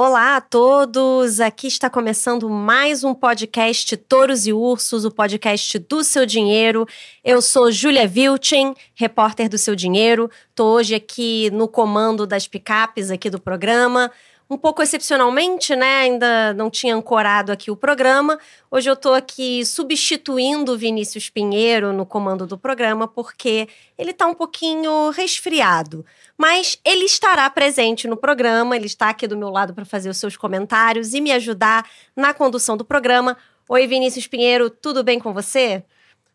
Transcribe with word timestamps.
Olá 0.00 0.36
a 0.36 0.40
todos! 0.40 1.40
Aqui 1.40 1.66
está 1.66 1.90
começando 1.90 2.48
mais 2.48 3.02
um 3.02 3.12
podcast 3.12 3.96
Touros 3.96 4.46
e 4.46 4.52
Ursos, 4.52 5.04
o 5.04 5.10
podcast 5.10 5.76
do 5.76 6.04
seu 6.04 6.24
dinheiro. 6.24 6.86
Eu 7.24 7.42
sou 7.42 7.72
Júlia 7.72 8.06
Vilchen, 8.06 8.76
repórter 8.94 9.48
do 9.48 9.58
seu 9.58 9.74
dinheiro. 9.74 10.30
Estou 10.50 10.76
hoje 10.76 10.94
aqui 10.94 11.50
no 11.50 11.66
comando 11.66 12.28
das 12.28 12.46
picapes 12.46 13.10
aqui 13.10 13.28
do 13.28 13.40
programa 13.40 14.08
um 14.50 14.56
pouco 14.56 14.82
excepcionalmente, 14.82 15.76
né? 15.76 16.00
Ainda 16.00 16.54
não 16.54 16.70
tinha 16.70 16.94
ancorado 16.94 17.52
aqui 17.52 17.70
o 17.70 17.76
programa. 17.76 18.38
Hoje 18.70 18.88
eu 18.88 18.94
estou 18.94 19.12
aqui 19.12 19.64
substituindo 19.64 20.72
o 20.72 20.78
Vinícius 20.78 21.28
Pinheiro 21.28 21.92
no 21.92 22.06
comando 22.06 22.46
do 22.46 22.56
programa, 22.56 23.06
porque 23.06 23.68
ele 23.98 24.12
está 24.12 24.26
um 24.26 24.34
pouquinho 24.34 25.10
resfriado. 25.10 26.04
Mas 26.36 26.78
ele 26.84 27.04
estará 27.04 27.48
presente 27.50 28.08
no 28.08 28.16
programa, 28.16 28.74
ele 28.74 28.86
está 28.86 29.10
aqui 29.10 29.26
do 29.26 29.36
meu 29.36 29.50
lado 29.50 29.74
para 29.74 29.84
fazer 29.84 30.08
os 30.08 30.16
seus 30.16 30.36
comentários 30.36 31.12
e 31.12 31.20
me 31.20 31.30
ajudar 31.32 31.86
na 32.16 32.32
condução 32.32 32.76
do 32.76 32.84
programa. 32.84 33.36
Oi, 33.68 33.86
Vinícius 33.86 34.26
Pinheiro, 34.26 34.70
tudo 34.70 35.04
bem 35.04 35.18
com 35.18 35.34
você? 35.34 35.84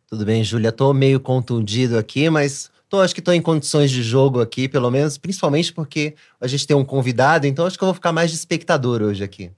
Tudo 0.08 0.24
bem, 0.24 0.44
Júlia. 0.44 0.70
Estou 0.70 0.94
meio 0.94 1.20
contundido 1.20 1.98
aqui, 1.98 2.30
mas 2.30 2.70
Tô, 2.94 3.02
acho 3.02 3.16
que 3.16 3.22
estou 3.22 3.34
em 3.34 3.42
condições 3.42 3.90
de 3.90 4.04
jogo 4.04 4.40
aqui, 4.40 4.70
pelo 4.70 4.92
menos, 4.92 5.18
principalmente 5.18 5.74
porque 5.74 6.14
a 6.40 6.46
gente 6.46 6.68
tem 6.68 6.78
um 6.78 6.86
convidado, 6.86 7.48
então 7.48 7.66
acho 7.66 7.76
que 7.76 7.84
eu 7.84 7.88
vou 7.88 7.96
ficar 7.96 8.12
mais 8.12 8.30
de 8.30 8.38
espectador 8.38 9.02
hoje 9.02 9.24
aqui. 9.24 9.50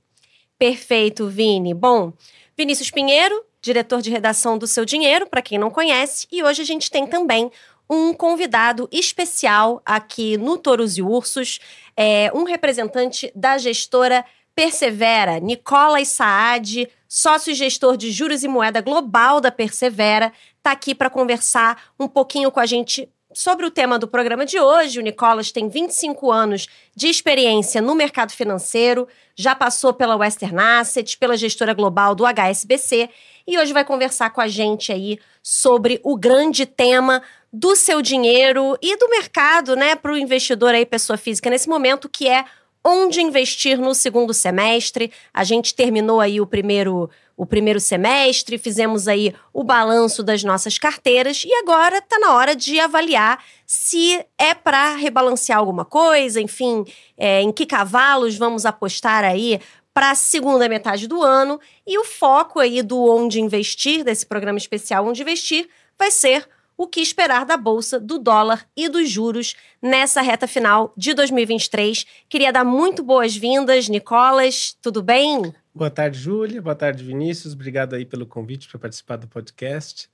Perfeito, 0.58 1.28
Vini. 1.28 1.74
Bom, 1.74 2.14
Vinícius 2.58 2.90
Pinheiro, 2.90 3.44
diretor 3.62 4.02
de 4.02 4.10
redação 4.10 4.58
do 4.58 4.66
Seu 4.66 4.86
Dinheiro, 4.86 5.28
para 5.28 5.42
quem 5.42 5.58
não 5.58 5.70
conhece, 5.70 6.26
e 6.32 6.42
hoje 6.42 6.62
a 6.62 6.66
gente 6.66 6.90
tem 6.90 7.06
também 7.06 7.52
um 7.90 8.14
convidado 8.14 8.88
especial 8.90 9.82
aqui 9.86 10.38
no 10.38 10.58
Touros 10.58 10.98
e 10.98 11.02
Ursos, 11.02 11.60
é, 11.98 12.32
um 12.34 12.46
representante 12.46 13.34
da 13.36 13.58
gestora 13.58 14.24
Persevera, 14.56 15.42
Nicolas 15.42 16.08
Saad, 16.08 16.88
sócio 17.06 17.52
e 17.52 17.54
gestor 17.54 17.98
de 17.98 18.12
juros 18.12 18.46
e 18.46 18.48
moeda 18.48 18.80
global 18.80 19.42
da 19.42 19.52
Persevera, 19.52 20.32
está 20.58 20.72
aqui 20.72 20.96
para 20.96 21.10
conversar 21.10 21.92
um 22.00 22.08
pouquinho 22.08 22.50
com 22.50 22.62
a 22.62 22.66
gente 22.66 23.10
sobre 23.36 23.66
o 23.66 23.70
tema 23.70 24.00
do 24.00 24.08
programa 24.08 24.46
de 24.46 24.58
hoje, 24.58 24.98
o 24.98 25.02
Nicolas 25.02 25.52
tem 25.52 25.68
25 25.68 26.32
anos 26.32 26.68
de 26.96 27.08
experiência 27.08 27.82
no 27.82 27.94
mercado 27.94 28.32
financeiro, 28.32 29.10
já 29.36 29.54
passou 29.54 29.94
pela 29.94 30.16
Western 30.16 30.58
Asset, 30.58 31.18
pela 31.18 31.36
gestora 31.36 31.74
global 31.74 32.16
do 32.16 32.24
HSBC 32.26 33.10
e 33.46 33.60
hoje 33.60 33.74
vai 33.74 33.84
conversar 33.84 34.30
com 34.30 34.40
a 34.40 34.48
gente 34.48 34.90
aí 34.90 35.20
sobre 35.44 36.00
o 36.02 36.16
grande 36.16 36.66
tema 36.66 37.22
do 37.52 37.76
seu 37.76 38.02
dinheiro 38.02 38.78
e 38.82 38.98
do 38.98 39.10
mercado, 39.10 39.76
né, 39.76 39.96
para 39.96 40.14
o 40.14 40.18
investidor 40.18 40.74
aí, 40.74 40.86
pessoa 40.86 41.18
física 41.18 41.50
nesse 41.50 41.68
momento, 41.68 42.08
que 42.08 42.30
é 42.30 42.46
onde 42.86 43.20
investir 43.20 43.80
no 43.80 43.96
segundo 43.96 44.32
semestre. 44.32 45.12
A 45.34 45.44
gente 45.44 45.74
terminou 45.74 46.22
aí 46.22 46.40
o 46.40 46.46
primeiro 46.46 47.10
o 47.38 47.46
primeiro 47.46 47.82
semestre, 47.82 48.58
fizemos 48.58 49.10
aí 49.10 49.36
o 49.52 49.62
balanço 49.62 50.24
das 50.24 50.42
nossas 50.42 50.78
carteiras 50.78 51.44
e 51.46 51.54
agora 51.56 51.98
está 51.98 52.18
na 52.18 52.34
hora 52.34 52.56
de 52.56 52.80
avaliar 52.80 53.44
se 53.66 54.26
é 54.38 54.54
para 54.54 54.96
rebalancear 54.96 55.60
alguma 55.60 55.84
coisa, 55.84 56.40
enfim, 56.40 56.86
é, 57.18 57.42
em 57.42 57.52
que 57.52 57.66
cavalos 57.66 58.38
vamos 58.38 58.66
apostar 58.66 59.26
aí 59.26 59.60
para 59.94 60.12
a 60.12 60.16
segunda 60.16 60.70
metade 60.70 61.08
do 61.08 61.22
ano. 61.22 61.60
E 61.86 62.00
o 62.00 62.06
foco 62.06 62.62
aí 62.62 62.82
do 62.82 63.04
Onde 63.04 63.42
Investir, 63.42 64.06
desse 64.06 64.26
programa 64.26 64.58
especial 64.58 65.06
Onde 65.06 65.22
Investir, 65.22 65.68
vai 66.00 66.12
ser 66.12 66.48
o 66.78 66.88
que 66.88 67.00
esperar 67.00 67.46
da 67.46 67.58
bolsa, 67.58 68.00
do 68.00 68.20
dólar 68.20 68.68
e 68.76 68.90
dos 68.90 69.10
juros 69.10 69.56
nessa 69.82 70.22
reta 70.22 70.48
final 70.48 70.94
de 70.98 71.14
2023. 71.14 72.06
Queria 72.28 72.52
dar 72.52 72.64
muito 72.64 73.04
boas-vindas, 73.04 73.88
Nicolas, 73.88 74.76
tudo 74.82 75.02
bem? 75.02 75.54
Boa 75.74 75.90
tarde, 75.90 76.18
Júlia. 76.18 76.62
Boa 76.62 76.76
tarde, 76.76 77.04
Vinícius. 77.04 77.54
Obrigado 77.54 77.96
aí 77.96 78.06
pelo 78.06 78.26
convite 78.26 78.68
para 78.68 78.80
participar 78.80 79.18
do 79.18 79.28
podcast. 79.28 80.10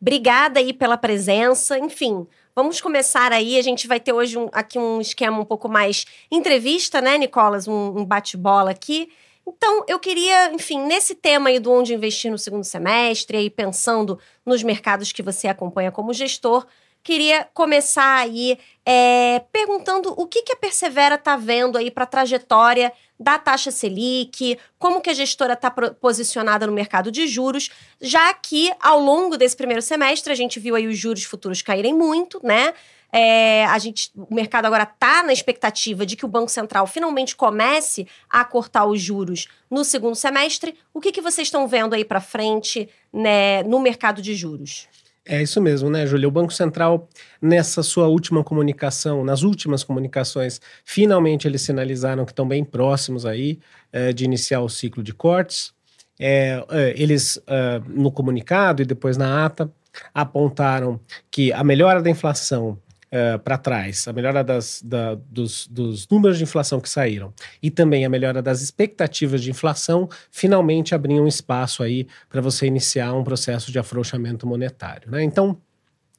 Obrigada 0.00 0.60
aí 0.60 0.72
pela 0.72 0.96
presença. 0.96 1.78
Enfim, 1.78 2.26
vamos 2.54 2.80
começar 2.80 3.32
aí. 3.32 3.58
A 3.58 3.62
gente 3.62 3.86
vai 3.86 3.98
ter 3.98 4.12
hoje 4.12 4.36
um, 4.36 4.48
aqui 4.52 4.78
um 4.78 5.00
esquema 5.00 5.38
um 5.38 5.44
pouco 5.44 5.68
mais 5.68 6.04
entrevista, 6.30 7.00
né, 7.00 7.16
Nicolas? 7.16 7.66
Um, 7.66 7.98
um 7.98 8.04
bate-bola 8.04 8.70
aqui. 8.70 9.08
Então, 9.46 9.84
eu 9.86 9.98
queria, 9.98 10.52
enfim, 10.52 10.80
nesse 10.82 11.14
tema 11.14 11.50
aí 11.50 11.60
do 11.60 11.70
onde 11.70 11.94
investir 11.94 12.30
no 12.30 12.38
segundo 12.38 12.64
semestre, 12.64 13.36
aí 13.36 13.48
pensando 13.48 14.18
nos 14.44 14.62
mercados 14.62 15.12
que 15.12 15.22
você 15.22 15.46
acompanha 15.46 15.92
como 15.92 16.12
gestor, 16.12 16.66
queria 17.06 17.48
começar 17.54 18.16
aí 18.16 18.58
é, 18.84 19.40
perguntando 19.52 20.12
o 20.16 20.26
que, 20.26 20.42
que 20.42 20.52
a 20.52 20.56
Persevera 20.56 21.14
está 21.14 21.36
vendo 21.36 21.78
aí 21.78 21.88
para 21.88 22.02
a 22.02 22.06
trajetória 22.06 22.92
da 23.18 23.38
taxa 23.38 23.70
Selic, 23.70 24.58
como 24.76 25.00
que 25.00 25.08
a 25.08 25.14
gestora 25.14 25.52
está 25.52 25.70
posicionada 25.70 26.66
no 26.66 26.72
mercado 26.72 27.12
de 27.12 27.28
juros, 27.28 27.70
já 28.00 28.34
que 28.34 28.72
ao 28.80 28.98
longo 28.98 29.36
desse 29.36 29.56
primeiro 29.56 29.80
semestre 29.80 30.32
a 30.32 30.36
gente 30.36 30.58
viu 30.58 30.74
aí 30.74 30.88
os 30.88 30.98
juros 30.98 31.22
futuros 31.22 31.62
caírem 31.62 31.94
muito, 31.94 32.40
né? 32.42 32.74
É, 33.12 33.64
a 33.66 33.78
gente, 33.78 34.10
o 34.14 34.34
mercado 34.34 34.66
agora 34.66 34.82
está 34.82 35.22
na 35.22 35.32
expectativa 35.32 36.04
de 36.04 36.16
que 36.16 36.24
o 36.24 36.28
Banco 36.28 36.50
Central 36.50 36.86
finalmente 36.86 37.34
comece 37.36 38.06
a 38.28 38.44
cortar 38.44 38.86
os 38.86 39.00
juros 39.00 39.46
no 39.70 39.84
segundo 39.84 40.14
semestre. 40.14 40.76
O 40.92 41.00
que, 41.00 41.12
que 41.12 41.20
vocês 41.20 41.46
estão 41.46 41.66
vendo 41.68 41.94
aí 41.94 42.04
para 42.04 42.20
frente 42.20 42.88
né, 43.12 43.62
no 43.62 43.80
mercado 43.80 44.20
de 44.20 44.34
juros? 44.34 44.88
É 45.28 45.42
isso 45.42 45.60
mesmo, 45.60 45.90
né, 45.90 46.06
Júlia? 46.06 46.28
O 46.28 46.30
Banco 46.30 46.52
Central, 46.52 47.08
nessa 47.42 47.82
sua 47.82 48.06
última 48.06 48.44
comunicação, 48.44 49.24
nas 49.24 49.42
últimas 49.42 49.82
comunicações, 49.82 50.60
finalmente 50.84 51.48
eles 51.48 51.62
sinalizaram 51.62 52.24
que 52.24 52.30
estão 52.30 52.46
bem 52.46 52.64
próximos 52.64 53.26
aí 53.26 53.58
é, 53.92 54.12
de 54.12 54.24
iniciar 54.24 54.60
o 54.60 54.68
ciclo 54.68 55.02
de 55.02 55.12
cortes. 55.12 55.74
É, 56.18 56.64
é, 56.70 56.94
eles, 56.96 57.42
é, 57.46 57.80
no 57.88 58.12
comunicado 58.12 58.82
e 58.82 58.84
depois 58.84 59.16
na 59.16 59.44
ata, 59.44 59.70
apontaram 60.14 61.00
que 61.28 61.52
a 61.52 61.64
melhora 61.64 62.00
da 62.00 62.08
inflação 62.08 62.78
uh, 63.12 63.38
para 63.38 63.58
trás, 63.58 64.06
a 64.08 64.12
melhora 64.12 64.42
das, 64.42 64.82
da, 64.82 65.14
dos, 65.14 65.66
dos, 65.66 66.06
números 66.08 66.38
de 66.38 66.44
inflação 66.44 66.80
que 66.80 66.88
saíram 66.88 67.32
e 67.62 67.70
também 67.70 68.04
a 68.04 68.08
melhora 68.08 68.42
das 68.42 68.62
expectativas 68.62 69.42
de 69.42 69.50
inflação, 69.50 70.08
finalmente 70.30 70.94
abriam 70.94 71.26
espaço 71.26 71.82
aí 71.82 72.06
para 72.28 72.40
você 72.40 72.66
iniciar 72.66 73.12
um 73.12 73.24
processo 73.24 73.70
de 73.70 73.78
afrouxamento 73.78 74.46
monetário. 74.46 75.10
Né? 75.10 75.22
Então, 75.22 75.56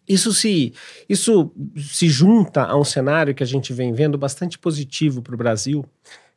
isso 0.07 0.33
se, 0.33 0.73
isso 1.09 1.51
se 1.75 2.07
junta 2.07 2.63
a 2.63 2.77
um 2.77 2.83
cenário 2.83 3.35
que 3.35 3.43
a 3.43 3.47
gente 3.47 3.73
vem 3.73 3.93
vendo 3.93 4.17
bastante 4.17 4.57
positivo 4.57 5.21
para 5.21 5.35
o 5.35 5.37
Brasil, 5.37 5.85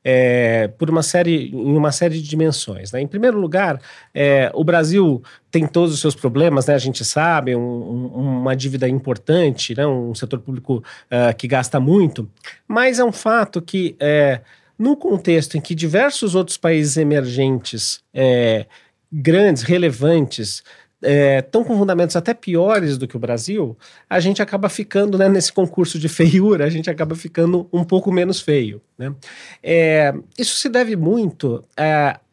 é, 0.05 0.69
por 0.69 0.89
uma 0.91 1.03
série, 1.03 1.51
em 1.51 1.77
uma 1.77 1.93
série 1.93 2.21
de 2.21 2.29
dimensões. 2.29 2.93
Né? 2.93 3.01
Em 3.01 3.07
primeiro 3.07 3.39
lugar, 3.39 3.81
é, 4.15 4.51
o 4.55 4.65
Brasil 4.65 5.23
tem 5.51 5.67
todos 5.67 5.95
os 5.95 6.01
seus 6.01 6.15
problemas, 6.15 6.67
né? 6.67 6.75
a 6.75 6.79
gente 6.79 7.05
sabe, 7.05 7.55
um, 7.55 7.61
um, 7.61 8.41
uma 8.41 8.57
dívida 8.57 8.89
importante, 8.89 9.75
né? 9.75 9.87
um 9.87 10.15
setor 10.15 10.41
público 10.41 10.77
uh, 10.77 11.37
que 11.37 11.47
gasta 11.47 11.79
muito, 11.79 12.29
mas 12.67 12.99
é 12.99 13.05
um 13.05 13.13
fato 13.13 13.61
que, 13.61 13.97
é, 14.01 14.41
no 14.79 14.97
contexto 14.97 15.57
em 15.57 15.61
que 15.61 15.75
diversos 15.75 16.35
outros 16.35 16.57
países 16.57 16.97
emergentes 16.97 18.01
é, 18.15 18.67
grandes, 19.13 19.63
relevantes, 19.63 20.63
estão 21.03 21.63
é, 21.63 21.65
com 21.65 21.79
fundamentos 21.79 22.15
até 22.15 22.35
piores 22.35 22.99
do 22.99 23.09
que 23.09 23.17
o 23.17 23.21
Brasil, 23.21 23.77
a 24.09 24.21
gente 24.21 24.43
acaba 24.43 24.69
ficando 24.69 25.17
né, 25.17 25.29
nesse 25.29 25.53
concurso 25.53 25.99
de 25.99 26.09
feiura, 26.09 26.65
a 26.65 26.71
gente 26.71 26.91
acaba 26.91 27.15
ficando 27.15 27.69
um 27.73 27.85
pouco 27.85 28.13
menos 28.13 28.41
feio. 28.41 28.83
Né? 28.99 29.15
É, 29.63 30.13
isso 30.39 30.57
se 30.57 30.69
deve 30.69 30.97
muito 30.97 31.65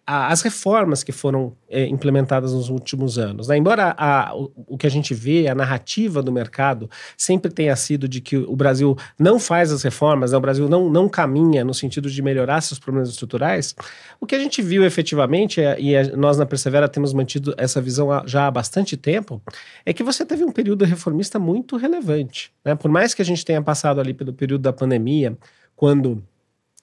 as 0.10 0.42
reformas 0.42 1.04
que 1.04 1.12
foram 1.12 1.52
é, 1.70 1.86
implementadas 1.86 2.54
nos 2.54 2.70
últimos 2.70 3.20
anos. 3.20 3.50
Né? 3.50 3.58
Embora 3.58 3.94
a, 3.98 4.34
o, 4.34 4.50
o, 4.66 4.78
que 4.78 4.88
a 4.88 4.90
gente 4.90 5.14
vê, 5.14 5.50
a 5.50 5.54
narrativa 5.54 6.24
do 6.24 6.32
mercado, 6.32 6.90
sempre 7.18 7.52
tenha 7.52 7.76
sido 7.76 8.08
de 8.08 8.22
que 8.22 8.38
o 8.38 8.56
Brasil 8.56 8.96
não 9.20 9.38
faz 9.38 9.70
as 9.70 9.84
reformas, 9.84 10.32
né? 10.32 10.38
o 10.38 10.42
Brasil 10.42 10.70
não, 10.70 10.90
não 10.90 11.10
caminha 11.10 11.66
no 11.66 11.74
sentido 11.74 12.10
de 12.10 12.22
melhorar 12.22 12.62
seus 12.62 12.80
problemas 12.80 13.10
estruturais, 13.10 13.76
o 14.18 14.26
que 14.26 14.34
a 14.34 14.40
gente 14.40 14.62
viu 14.62 14.86
efetivamente, 14.86 15.60
é, 15.60 15.78
e 15.78 15.94
é, 15.94 16.16
nós 16.16 16.38
na 16.38 16.46
Persevera 16.46 16.88
temos 16.88 17.12
mantido 17.12 17.54
essa 17.58 17.82
visão 17.82 18.08
já 18.26 18.48
há 18.48 18.52
bastante 18.52 18.96
tempo, 18.96 19.42
é 19.86 19.92
que 19.92 20.04
você 20.04 20.26
teve 20.26 20.46
um 20.46 20.54
período 20.54 20.86
reformista 20.86 21.38
muito 21.38 21.76
relevante. 21.76 22.50
Né? 22.64 22.76
Por 22.76 22.90
mais 22.90 23.14
que 23.14 23.22
a 23.22 23.26
gente 23.26 23.44
tenha 23.44 23.62
passado 23.62 24.00
ali 24.00 24.14
pelo 24.14 24.32
período 24.32 24.62
da 24.62 24.72
pandemia, 24.72 25.38
quando 25.76 26.24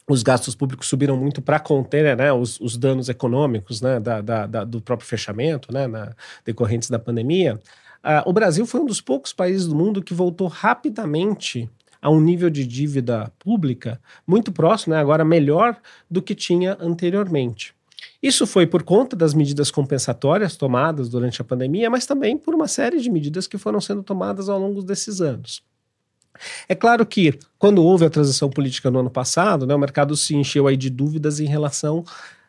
os 0.09 0.23
gastos 0.23 0.55
públicos 0.55 0.87
subiram 0.87 1.17
muito 1.17 1.41
para 1.41 1.59
conter 1.59 2.17
né, 2.17 2.33
os, 2.33 2.61
os, 2.61 2.77
danos 2.77 3.09
econômicos 3.09 3.81
né, 3.81 3.99
da, 3.99 4.21
da, 4.21 4.47
da, 4.47 4.65
do 4.65 4.81
próprio 4.81 5.09
fechamento, 5.09 5.73
né, 5.73 5.87
na, 5.87 6.15
decorrentes 6.45 6.91
da 6.91 6.99
pandemia. 6.99 7.59
Uh, 8.05 8.29
o 8.29 8.33
Brasil 8.33 8.67
foi 8.67 8.81
um 8.81 8.87
dos 8.87 9.01
poucos 9.01 9.33
países 9.33 9.67
do 9.67 9.75
mundo 9.75 10.03
que 10.03 10.13
voltou 10.13 10.47
rapidamente 10.47 11.71
a 12.03 12.11
um 12.11 12.21
nível 12.21 12.51
de 12.51 12.67
dívida 12.67 13.33
pública 13.39 13.99
muito 14.27 14.53
próximo, 14.53 14.95
né, 14.95 15.01
agora 15.01 15.25
melhor 15.25 15.75
do 16.11 16.21
que 16.21 16.35
tinha 16.35 16.77
anteriormente. 16.79 17.75
Isso 18.23 18.47
foi 18.47 18.67
por 18.67 18.83
conta 18.83 19.17
das 19.17 19.33
medidas 19.33 19.71
compensatórias 19.71 20.55
tomadas 20.55 21.09
durante 21.09 21.41
a 21.41 21.45
pandemia, 21.45 21.89
mas 21.89 22.05
também 22.05 22.37
por 22.37 22.55
uma 22.55 22.69
série 22.69 23.01
de 23.01 23.11
medidas 23.11 23.47
que 23.47 23.57
foram 23.57 23.81
sendo 23.81 24.03
tomadas 24.03 24.51
ao 24.51 24.59
longo 24.59 24.83
desses 24.83 25.23
anos. 25.23 25.63
É 26.69 26.75
claro 26.75 27.05
que, 27.07 27.39
quando 27.59 27.83
houve 27.83 28.05
a 28.05 28.11
transição 28.11 28.51
política 28.51 28.91
no 28.91 28.99
ano 29.01 29.11
passado, 29.11 29.67
né, 29.67 29.75
o 29.75 29.79
mercado 29.79 30.17
se 30.17 30.35
encheu 30.35 30.67
aí 30.67 30.77
de 30.77 30.91
dúvidas 30.91 31.41
em 31.41 31.47
relação 31.47 32.05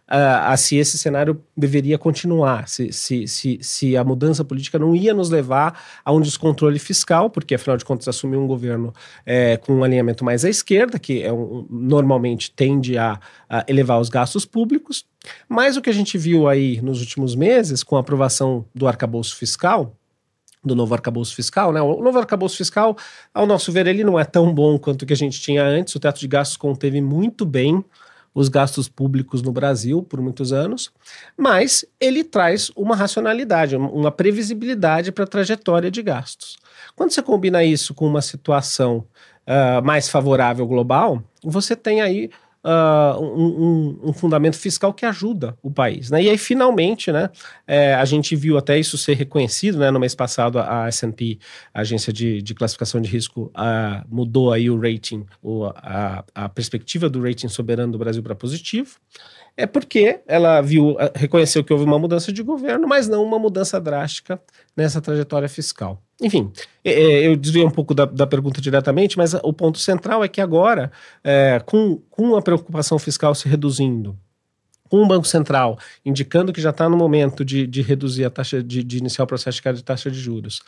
a, 0.08 0.54
a 0.54 0.58
se 0.58 0.78
esse 0.78 0.98
cenário 0.98 1.42
deveria 1.58 1.98
continuar, 1.98 2.68
se, 2.68 2.92
se, 2.92 3.28
se, 3.28 3.60
se, 3.62 3.98
a 3.98 4.04
mudança 4.04 4.44
política 4.44 4.78
não 4.78 4.96
ia 4.96 5.14
nos 5.14 5.30
levar 5.30 5.82
a 6.04 6.12
um 6.12 6.22
descontrole 6.22 6.78
fiscal, 6.78 7.30
porque 7.30 7.56
afinal 7.56 7.78
de 7.78 7.86
contas 7.86 8.08
assumiu 8.08 8.40
um 8.40 8.48
governo 8.48 8.94
é, 9.26 9.58
com 9.58 9.74
um 9.74 9.84
alinhamento 9.84 10.24
mais 10.24 10.46
à 10.46 10.50
esquerda, 10.50 11.00
que 11.00 11.24
é 11.24 11.34
um, 11.34 11.66
normalmente 11.70 12.52
tende 12.52 12.98
a, 12.98 13.20
a 13.50 13.66
elevar 13.68 14.00
os 14.00 14.10
gastos 14.10 14.46
públicos. 14.46 15.06
Mas 15.50 15.76
o 15.76 15.82
que 15.82 15.90
a 15.90 15.94
gente 15.94 16.18
viu 16.18 16.48
aí 16.48 16.80
nos 16.82 17.02
últimos 17.02 17.36
meses, 17.36 17.82
com 17.82 17.98
a 17.98 18.00
aprovação 18.00 18.66
do 18.76 18.88
arcabouço 18.88 19.36
fiscal, 19.36 19.96
do 20.66 20.76
novo 20.76 20.94
arcabouço 20.94 21.36
fiscal, 21.36 21.72
né? 21.72 21.82
O 21.82 22.02
novo 22.02 22.18
arcabouço 22.18 22.58
fiscal, 22.58 22.98
ao 23.34 23.46
nosso 23.46 23.72
ver, 23.72 23.88
ele 23.88 24.04
não 24.04 24.20
é 24.20 24.26
tão 24.26 24.54
bom 24.54 24.78
quanto 24.78 25.04
o 25.04 25.06
que 25.06 25.14
a 25.14 25.18
gente 25.18 25.40
tinha 25.40 25.64
antes. 25.64 25.94
O 25.96 26.00
teto 26.00 26.20
de 26.20 26.28
gastos 26.28 26.58
conteve 26.58 27.00
muito 27.02 27.46
bem 27.46 27.84
os 28.34 28.50
gastos 28.50 28.90
públicos 28.90 29.42
no 29.42 29.54
Brasil 29.54 30.04
por 30.04 30.20
muitos 30.20 30.52
anos, 30.52 30.92
mas 31.38 31.86
ele 32.02 32.22
traz 32.22 32.70
uma 32.76 32.94
racionalidade, 32.94 33.78
uma 33.78 34.12
previsibilidade 34.12 35.14
para 35.14 35.24
a 35.24 35.28
trajetória 35.28 35.90
de 35.90 36.04
gastos. 36.04 36.58
Quando 36.98 37.12
você 37.12 37.22
combina 37.22 37.64
isso 37.64 37.94
com 37.94 38.06
uma 38.06 38.22
situação 38.22 39.06
uh, 39.48 39.82
mais 39.86 40.10
favorável 40.10 40.68
global, 40.68 41.24
você 41.42 41.78
tem 41.78 42.02
aí 42.02 42.30
uh, 42.66 43.22
um, 43.22 44.10
um, 44.10 44.14
fundamento 44.14 44.58
fiscal 44.58 44.92
que 44.92 45.06
ajuda 45.06 45.56
o 45.62 45.70
país. 45.70 46.10
Né? 46.10 46.24
E 46.24 46.30
aí, 46.30 46.38
finalmente, 46.38 47.12
né, 47.12 47.30
é, 47.68 47.94
a 47.94 48.04
gente 48.04 48.36
viu 48.36 48.58
até 48.58 48.78
isso 48.80 48.98
ser 48.98 49.14
reconhecido. 49.14 49.78
Né? 49.78 49.92
No 49.92 50.00
mês 50.00 50.16
passado, 50.16 50.58
a 50.60 50.88
S&P, 50.88 51.38
a 51.74 51.82
agência 51.82 52.12
de, 52.12 52.42
de 52.42 52.56
classificação 52.56 53.00
de 53.00 53.10
risco, 53.10 53.52
uh, 53.56 54.04
mudou 54.10 54.52
aí 54.52 54.70
o 54.70 54.80
rating, 54.80 55.26
o, 55.42 55.66
a, 55.66 56.24
a 56.34 56.50
perspectiva 56.50 57.08
do 57.08 57.22
rating 57.22 57.48
soberano 57.48 57.92
do 57.92 58.00
Brasil 58.00 58.24
para 58.24 58.36
positivo 58.36 58.98
é 59.58 59.66
porque 59.66 60.20
ela 60.28 60.60
viu, 60.62 61.00
eh, 61.00 61.12
reconheceu 61.16 61.64
que 61.64 61.72
houve 61.72 61.86
uma 61.86 61.98
mudança 61.98 62.32
de 62.32 62.44
governo, 62.44 62.88
mas 62.88 63.08
não 63.08 63.24
uma 63.24 63.40
mudança 63.40 63.80
drástica 63.80 64.42
nessa 64.76 65.00
trajetória 65.00 65.48
fiscal. 65.48 66.02
Enfim, 66.22 66.52
eu 66.84 67.36
desviei 67.36 67.66
um 67.66 67.70
pouco 67.70 67.94
da, 67.94 68.06
da 68.06 68.26
pergunta 68.26 68.62
diretamente, 68.62 69.18
mas 69.18 69.34
o 69.34 69.52
ponto 69.52 69.78
central 69.78 70.24
é 70.24 70.30
que 70.30 70.40
agora, 70.40 70.92
é, 71.22 71.62
com, 71.66 71.98
com 72.10 72.38
a 72.38 72.42
preocupação 72.42 72.98
fiscal 72.98 73.36
se 73.36 73.50
reduzindo, 73.50 74.18
com 74.90 75.04
o 75.04 75.08
Banco 75.08 75.28
Central 75.28 75.78
indicando 76.06 76.54
que 76.54 76.62
já 76.62 76.70
está 76.70 76.88
no 76.88 76.96
momento 76.96 77.44
de, 77.44 77.68
de 77.68 77.82
reduzir 77.82 78.24
a 78.24 78.30
taxa, 78.30 78.64
de, 78.64 78.84
de 78.84 78.98
iniciar 78.98 79.26
o 79.26 79.28
processo 79.28 79.62
de 79.74 79.84
taxa 79.84 80.10
de 80.10 80.20
juros, 80.20 80.62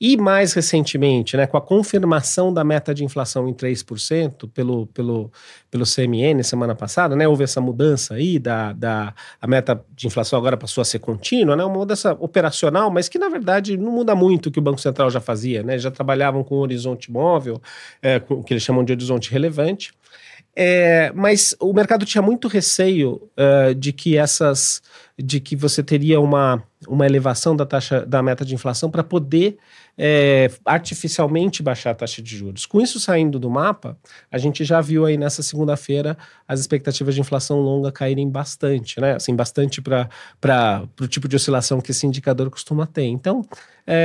e 0.00 0.16
mais 0.16 0.52
recentemente, 0.52 1.36
né, 1.36 1.46
com 1.46 1.56
a 1.56 1.60
confirmação 1.60 2.54
da 2.54 2.62
meta 2.62 2.94
de 2.94 3.04
inflação 3.04 3.48
em 3.48 3.52
3% 3.52 4.48
pelo, 4.50 4.86
pelo, 4.86 5.32
pelo 5.68 5.84
CMN 5.84 6.42
semana 6.44 6.74
passada, 6.74 7.16
né, 7.16 7.26
houve 7.26 7.42
essa 7.42 7.60
mudança 7.60 8.14
aí 8.14 8.38
da, 8.38 8.72
da 8.72 9.12
a 9.40 9.46
meta 9.46 9.84
de 9.96 10.06
inflação 10.06 10.38
agora 10.38 10.56
passou 10.56 10.82
a 10.82 10.84
ser 10.84 11.00
contínua, 11.00 11.56
né, 11.56 11.64
uma 11.64 11.78
mudança 11.78 12.16
operacional, 12.20 12.90
mas 12.92 13.08
que 13.08 13.18
na 13.18 13.28
verdade 13.28 13.76
não 13.76 13.90
muda 13.90 14.14
muito 14.14 14.46
o 14.46 14.50
que 14.52 14.60
o 14.60 14.62
Banco 14.62 14.80
Central 14.80 15.10
já 15.10 15.20
fazia, 15.20 15.64
né, 15.64 15.76
já 15.78 15.90
trabalhavam 15.90 16.44
com 16.44 16.56
horizonte 16.56 17.10
móvel, 17.10 17.60
é, 18.00 18.20
com 18.20 18.34
o 18.34 18.44
que 18.44 18.52
eles 18.52 18.62
chamam 18.62 18.84
de 18.84 18.92
horizonte 18.92 19.32
relevante. 19.32 19.92
É, 20.60 21.12
mas 21.14 21.54
o 21.60 21.72
mercado 21.72 22.04
tinha 22.04 22.20
muito 22.20 22.48
receio 22.48 23.30
uh, 23.36 23.72
de 23.76 23.92
que 23.92 24.16
essas 24.16 24.82
de 25.16 25.38
que 25.38 25.54
você 25.54 25.84
teria 25.84 26.20
uma, 26.20 26.60
uma 26.88 27.06
elevação 27.06 27.54
da 27.54 27.64
taxa 27.64 28.04
da 28.04 28.20
meta 28.22 28.44
de 28.44 28.54
inflação 28.56 28.90
para 28.90 29.04
poder 29.04 29.56
é, 29.98 30.48
artificialmente 30.64 31.60
baixar 31.60 31.90
a 31.90 31.94
taxa 31.94 32.22
de 32.22 32.36
juros. 32.36 32.64
Com 32.64 32.80
isso 32.80 33.00
saindo 33.00 33.38
do 33.38 33.50
mapa, 33.50 33.98
a 34.30 34.38
gente 34.38 34.64
já 34.64 34.80
viu 34.80 35.04
aí 35.04 35.16
nessa 35.16 35.42
segunda-feira 35.42 36.16
as 36.46 36.60
expectativas 36.60 37.16
de 37.16 37.20
inflação 37.20 37.58
longa 37.58 37.90
caírem 37.90 38.30
bastante, 38.30 39.00
né? 39.00 39.16
Assim, 39.16 39.34
bastante 39.34 39.82
para 39.82 40.08
o 41.00 41.08
tipo 41.08 41.26
de 41.26 41.34
oscilação 41.34 41.80
que 41.80 41.90
esse 41.90 42.06
indicador 42.06 42.48
costuma 42.48 42.86
ter. 42.86 43.06
Então, 43.06 43.44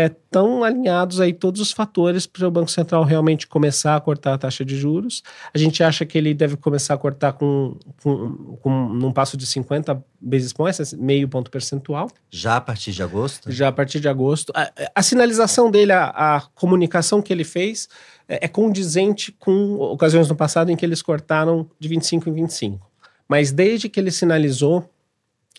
estão 0.06 0.66
é, 0.66 0.69
alinhados 0.69 1.19
aí 1.19 1.34
todos 1.34 1.60
os 1.60 1.72
fatores 1.72 2.25
para 2.25 2.48
o 2.48 2.51
Banco 2.51 2.72
Central 2.72 3.04
realmente 3.04 3.46
começar 3.48 3.96
a 3.96 4.01
cortar 4.01 4.34
a 4.34 4.38
taxa 4.38 4.63
de 4.63 4.78
juros. 4.78 5.22
A 5.54 5.57
gente 5.57 5.84
acha 5.84 6.06
que 6.06 6.18
ele 6.18 6.34
deve 6.34 6.56
começar 6.56 6.94
a 6.94 6.98
cortar 6.98 7.34
com, 7.34 7.78
com, 8.01 8.57
com 8.62 8.89
num 8.89 9.12
passo 9.12 9.36
de 9.36 9.46
50 9.46 10.01
basis 10.22 10.54
points, 10.54 10.94
meio 10.94 11.28
ponto 11.28 11.51
percentual. 11.51 12.10
Já 12.31 12.56
a 12.56 12.62
partir 12.62 12.94
de 12.94 13.04
agosto? 13.04 13.51
Já 13.51 13.68
a 13.68 13.72
partir 13.72 14.00
de 14.00 14.07
agosto. 14.07 14.54
A, 14.56 14.72
a 14.96 15.04
sinalização 15.04 15.69
dele, 15.69 15.83
a, 15.92 16.38
a, 16.38 16.42
comunicação 16.56 17.22
que 17.22 17.34
ele 17.34 17.44
fez 17.44 17.90
é, 18.28 18.46
é 18.46 18.48
condizente 18.48 19.32
com 19.32 19.76
ocasiões 19.76 20.30
no 20.30 20.36
passado 20.36 20.72
em 20.72 20.76
que 20.76 20.86
eles 20.86 21.02
cortaram 21.02 21.70
de 21.80 21.88
25 21.88 22.30
em 22.30 22.34
25. 22.34 22.92
Mas 23.28 23.52
desde 23.52 23.90
que 23.90 24.00
ele 24.00 24.12
sinalizou, 24.12 24.90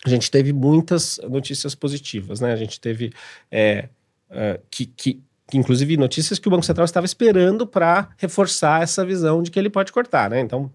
a 0.05 0.09
gente 0.09 0.29
teve 0.29 0.53
muitas 0.53 1.19
notícias 1.29 1.73
positivas, 1.73 2.39
né? 2.39 2.53
A 2.53 2.55
gente 2.55 2.79
teve 2.79 3.11
é, 3.51 3.89
uh, 4.29 4.61
que, 4.69 4.85
que, 4.85 5.21
inclusive, 5.53 5.97
notícias 5.97 6.37
que 6.37 6.47
o 6.47 6.51
Banco 6.51 6.65
Central 6.65 6.85
estava 6.85 7.05
esperando 7.05 7.65
para 7.65 8.09
reforçar 8.17 8.83
essa 8.83 9.03
visão 9.03 9.41
de 9.41 9.49
que 9.49 9.57
ele 9.57 9.69
pode 9.69 9.91
cortar, 9.91 10.29
né? 10.29 10.39
Então, 10.39 10.71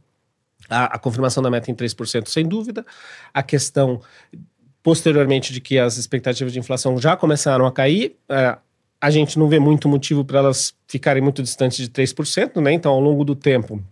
a, 0.69 0.97
a 0.97 0.99
confirmação 0.99 1.43
da 1.43 1.51
meta 1.51 1.71
em 1.71 1.75
3%, 1.75 2.29
sem 2.29 2.47
dúvida, 2.47 2.85
a 3.33 3.43
questão 3.43 4.01
posteriormente 4.83 5.53
de 5.53 5.61
que 5.61 5.79
as 5.79 5.97
expectativas 5.97 6.53
de 6.53 6.59
inflação 6.59 6.99
já 6.99 7.17
começaram 7.17 7.67
a 7.67 7.73
cair, 7.73 8.17
uh, 8.31 8.59
a 9.01 9.11
gente 9.11 9.39
não 9.39 9.49
vê 9.49 9.59
muito 9.59 9.89
motivo 9.89 10.25
para 10.25 10.41
elas 10.41 10.75
ficarem 10.87 11.23
muito 11.23 11.43
distantes 11.43 11.79
de 11.79 11.89
3%, 11.89 12.61
né? 12.61 12.73
Então, 12.73 12.93
ao 12.93 13.01
longo 13.01 13.25
do 13.25 13.35
tempo, 13.35 13.83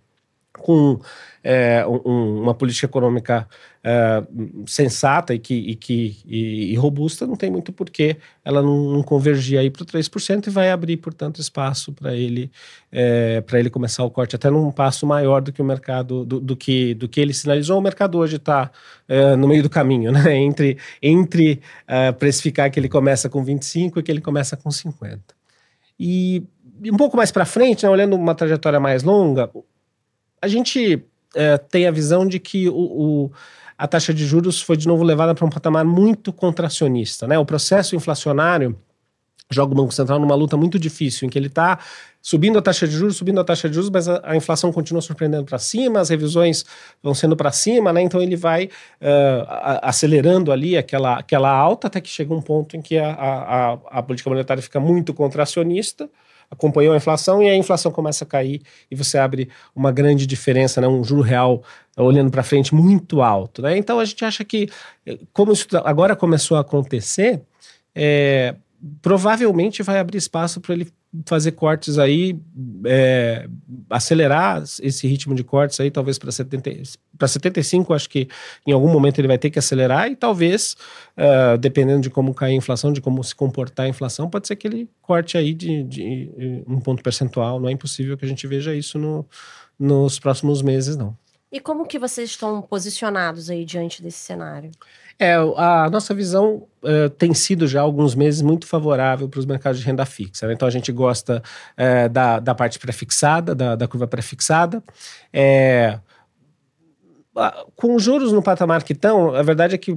com 0.58 1.00
é, 1.42 1.84
um, 1.86 2.42
uma 2.42 2.54
política 2.54 2.86
econômica 2.86 3.48
é, 3.82 4.22
sensata 4.66 5.34
e, 5.34 5.38
que, 5.38 5.54
e, 5.54 5.74
que, 5.74 6.16
e, 6.26 6.72
e, 6.72 6.74
robusta, 6.74 7.26
não 7.26 7.36
tem 7.36 7.50
muito 7.50 7.72
porquê 7.72 8.16
ela 8.44 8.60
não, 8.60 8.92
não 8.92 9.02
convergir 9.02 9.58
aí 9.58 9.70
para 9.70 9.82
o 9.82 9.86
3% 9.86 10.46
e 10.46 10.50
vai 10.50 10.70
abrir, 10.70 10.96
portanto, 10.96 11.40
espaço 11.40 11.92
para 11.92 12.14
ele, 12.14 12.50
é, 12.90 13.40
para 13.40 13.58
ele 13.58 13.70
começar 13.70 14.04
o 14.04 14.10
corte 14.10 14.34
até 14.36 14.50
num 14.50 14.70
passo 14.70 15.06
maior 15.06 15.40
do 15.40 15.52
que 15.52 15.62
o 15.62 15.64
mercado, 15.64 16.24
do, 16.24 16.40
do 16.40 16.56
que, 16.56 16.94
do 16.94 17.08
que 17.08 17.20
ele 17.20 17.32
sinalizou. 17.32 17.78
O 17.78 17.82
mercado 17.82 18.18
hoje 18.18 18.36
está 18.36 18.70
é, 19.08 19.36
no 19.36 19.46
meio 19.46 19.62
do 19.62 19.70
caminho, 19.70 20.10
né? 20.12 20.36
entre, 20.36 20.76
entre 21.00 21.60
uh, 21.84 22.12
precificar 22.14 22.70
que 22.70 22.78
ele 22.78 22.88
começa 22.88 23.28
com 23.28 23.42
25 23.42 24.00
e 24.00 24.02
que 24.02 24.10
ele 24.10 24.20
começa 24.20 24.56
com 24.56 24.70
50. 24.70 25.22
E 25.98 26.42
um 26.84 26.96
pouco 26.96 27.16
mais 27.16 27.32
para 27.32 27.44
frente, 27.44 27.84
né, 27.84 27.90
olhando 27.90 28.14
uma 28.14 28.34
trajetória 28.34 28.78
mais 28.78 29.02
longa, 29.02 29.50
a 30.40 30.46
gente 30.46 31.04
é, 31.34 31.58
tem 31.58 31.86
a 31.86 31.90
visão 31.90 32.26
de 32.26 32.38
que 32.38 32.68
o, 32.68 32.74
o, 32.74 33.32
a 33.76 33.86
taxa 33.86 34.12
de 34.12 34.26
juros 34.26 34.60
foi 34.60 34.76
de 34.76 34.86
novo 34.86 35.04
levada 35.04 35.34
para 35.34 35.44
um 35.44 35.50
patamar 35.50 35.84
muito 35.84 36.32
contracionista. 36.32 37.26
Né? 37.26 37.38
O 37.38 37.44
processo 37.44 37.94
inflacionário 37.94 38.76
joga 39.50 39.72
o 39.72 39.76
Banco 39.76 39.92
Central 39.92 40.18
numa 40.18 40.34
luta 40.34 40.56
muito 40.56 40.78
difícil, 40.78 41.26
em 41.26 41.30
que 41.30 41.38
ele 41.38 41.46
está 41.46 41.78
subindo 42.20 42.58
a 42.58 42.62
taxa 42.62 42.86
de 42.86 42.94
juros, 42.94 43.16
subindo 43.16 43.40
a 43.40 43.44
taxa 43.44 43.68
de 43.68 43.74
juros, 43.74 43.90
mas 43.90 44.08
a, 44.08 44.20
a 44.22 44.36
inflação 44.36 44.70
continua 44.70 45.00
surpreendendo 45.00 45.44
para 45.44 45.58
cima, 45.58 46.00
as 46.00 46.10
revisões 46.10 46.64
vão 47.02 47.14
sendo 47.14 47.36
para 47.36 47.50
cima, 47.50 47.92
né? 47.92 48.02
então 48.02 48.20
ele 48.20 48.36
vai 48.36 48.66
uh, 48.66 49.44
a, 49.46 49.88
acelerando 49.88 50.52
ali 50.52 50.76
aquela, 50.76 51.18
aquela 51.18 51.50
alta 51.50 51.86
até 51.86 52.00
que 52.00 52.08
chega 52.08 52.34
um 52.34 52.42
ponto 52.42 52.76
em 52.76 52.82
que 52.82 52.98
a, 52.98 53.12
a, 53.12 53.72
a 53.90 54.02
política 54.02 54.28
monetária 54.28 54.62
fica 54.62 54.78
muito 54.78 55.14
contracionista, 55.14 56.10
acompanhou 56.50 56.94
a 56.94 56.96
inflação 56.96 57.42
e 57.42 57.48
a 57.48 57.56
inflação 57.56 57.92
começa 57.92 58.24
a 58.24 58.26
cair 58.26 58.62
e 58.90 58.96
você 58.96 59.18
abre 59.18 59.48
uma 59.74 59.92
grande 59.92 60.26
diferença, 60.26 60.80
né? 60.80 60.88
um 60.88 61.04
juro 61.04 61.22
real 61.22 61.62
olhando 61.96 62.30
para 62.30 62.42
frente 62.42 62.74
muito 62.74 63.22
alto. 63.22 63.62
Né? 63.62 63.76
Então 63.76 63.98
a 63.98 64.04
gente 64.04 64.24
acha 64.24 64.44
que, 64.44 64.68
eh, 65.06 65.18
como 65.32 65.52
isso 65.52 65.66
agora 65.84 66.16
começou 66.16 66.56
a 66.56 66.60
acontecer, 66.60 67.42
é, 67.94 68.54
provavelmente 69.02 69.82
vai 69.82 69.98
abrir 69.98 70.18
espaço 70.18 70.60
para 70.60 70.74
ele 70.74 70.92
fazer 71.24 71.52
cortes 71.52 71.98
aí, 71.98 72.38
é, 72.84 73.48
acelerar 73.88 74.62
esse 74.82 75.06
ritmo 75.06 75.34
de 75.34 75.42
cortes 75.42 75.80
aí, 75.80 75.90
talvez 75.90 76.18
para 76.18 76.30
75, 76.30 77.94
acho 77.94 78.10
que 78.10 78.28
em 78.66 78.72
algum 78.72 78.92
momento 78.92 79.18
ele 79.18 79.28
vai 79.28 79.38
ter 79.38 79.50
que 79.50 79.58
acelerar 79.58 80.10
e 80.10 80.16
talvez, 80.16 80.76
uh, 81.16 81.56
dependendo 81.56 82.02
de 82.02 82.10
como 82.10 82.34
cair 82.34 82.52
a 82.52 82.56
inflação, 82.56 82.92
de 82.92 83.00
como 83.00 83.24
se 83.24 83.34
comportar 83.34 83.86
a 83.86 83.88
inflação, 83.88 84.28
pode 84.28 84.46
ser 84.46 84.56
que 84.56 84.68
ele 84.68 84.88
corte 85.00 85.38
aí 85.38 85.54
de, 85.54 85.82
de 85.82 86.64
um 86.66 86.78
ponto 86.78 87.02
percentual. 87.02 87.58
Não 87.58 87.68
é 87.68 87.72
impossível 87.72 88.16
que 88.16 88.24
a 88.24 88.28
gente 88.28 88.46
veja 88.46 88.74
isso 88.74 88.98
no, 88.98 89.26
nos 89.78 90.18
próximos 90.18 90.60
meses, 90.60 90.96
não. 90.96 91.16
E 91.50 91.60
como 91.60 91.86
que 91.86 91.98
vocês 91.98 92.30
estão 92.30 92.60
posicionados 92.60 93.48
aí 93.48 93.64
diante 93.64 94.02
desse 94.02 94.18
cenário? 94.18 94.70
É, 95.18 95.34
a 95.34 95.88
nossa 95.90 96.14
visão 96.14 96.66
uh, 96.82 97.10
tem 97.10 97.34
sido 97.34 97.66
já 97.66 97.80
há 97.80 97.82
alguns 97.82 98.14
meses 98.14 98.40
muito 98.40 98.66
favorável 98.66 99.28
para 99.28 99.40
os 99.40 99.46
mercados 99.46 99.80
de 99.80 99.86
renda 99.86 100.04
fixa. 100.06 100.46
Né? 100.46 100.52
Então 100.52 100.68
a 100.68 100.70
gente 100.70 100.92
gosta 100.92 101.42
uh, 101.72 102.08
da, 102.08 102.38
da 102.38 102.54
parte 102.54 102.78
pré-fixada, 102.78 103.54
da, 103.54 103.74
da 103.74 103.88
curva 103.88 104.06
pré-fixada. 104.06 104.82
É, 105.32 105.98
com 107.76 107.98
juros 107.98 108.32
no 108.32 108.42
patamar 108.42 108.82
que 108.82 108.92
estão, 108.92 109.34
a 109.34 109.42
verdade 109.42 109.74
é 109.74 109.78
que 109.78 109.96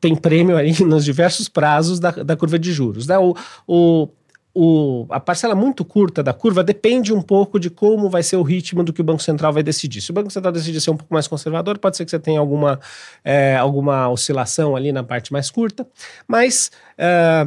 tem 0.00 0.14
prêmio 0.14 0.56
aí 0.56 0.72
nos 0.84 1.04
diversos 1.04 1.48
prazos 1.48 2.00
da, 2.00 2.10
da 2.10 2.36
curva 2.36 2.58
de 2.58 2.72
juros. 2.72 3.06
Né? 3.06 3.18
O, 3.18 3.34
o, 3.66 4.08
o, 4.54 5.06
a 5.10 5.20
parcela 5.20 5.54
muito 5.54 5.84
curta 5.84 6.22
da 6.22 6.32
curva 6.32 6.64
depende 6.64 7.12
um 7.12 7.22
pouco 7.22 7.58
de 7.58 7.70
como 7.70 8.10
vai 8.10 8.22
ser 8.22 8.36
o 8.36 8.42
ritmo 8.42 8.82
do 8.82 8.92
que 8.92 9.00
o 9.00 9.04
Banco 9.04 9.22
Central 9.22 9.52
vai 9.52 9.62
decidir. 9.62 10.00
Se 10.00 10.10
o 10.10 10.14
Banco 10.14 10.30
Central 10.30 10.52
decidir 10.52 10.80
ser 10.80 10.90
um 10.90 10.96
pouco 10.96 11.12
mais 11.14 11.28
conservador, 11.28 11.78
pode 11.78 11.96
ser 11.96 12.04
que 12.04 12.10
você 12.10 12.18
tenha 12.18 12.40
alguma, 12.40 12.80
é, 13.24 13.56
alguma 13.56 14.08
oscilação 14.08 14.74
ali 14.74 14.92
na 14.92 15.02
parte 15.02 15.32
mais 15.32 15.50
curta, 15.50 15.86
mas. 16.26 16.70
É, 16.98 17.46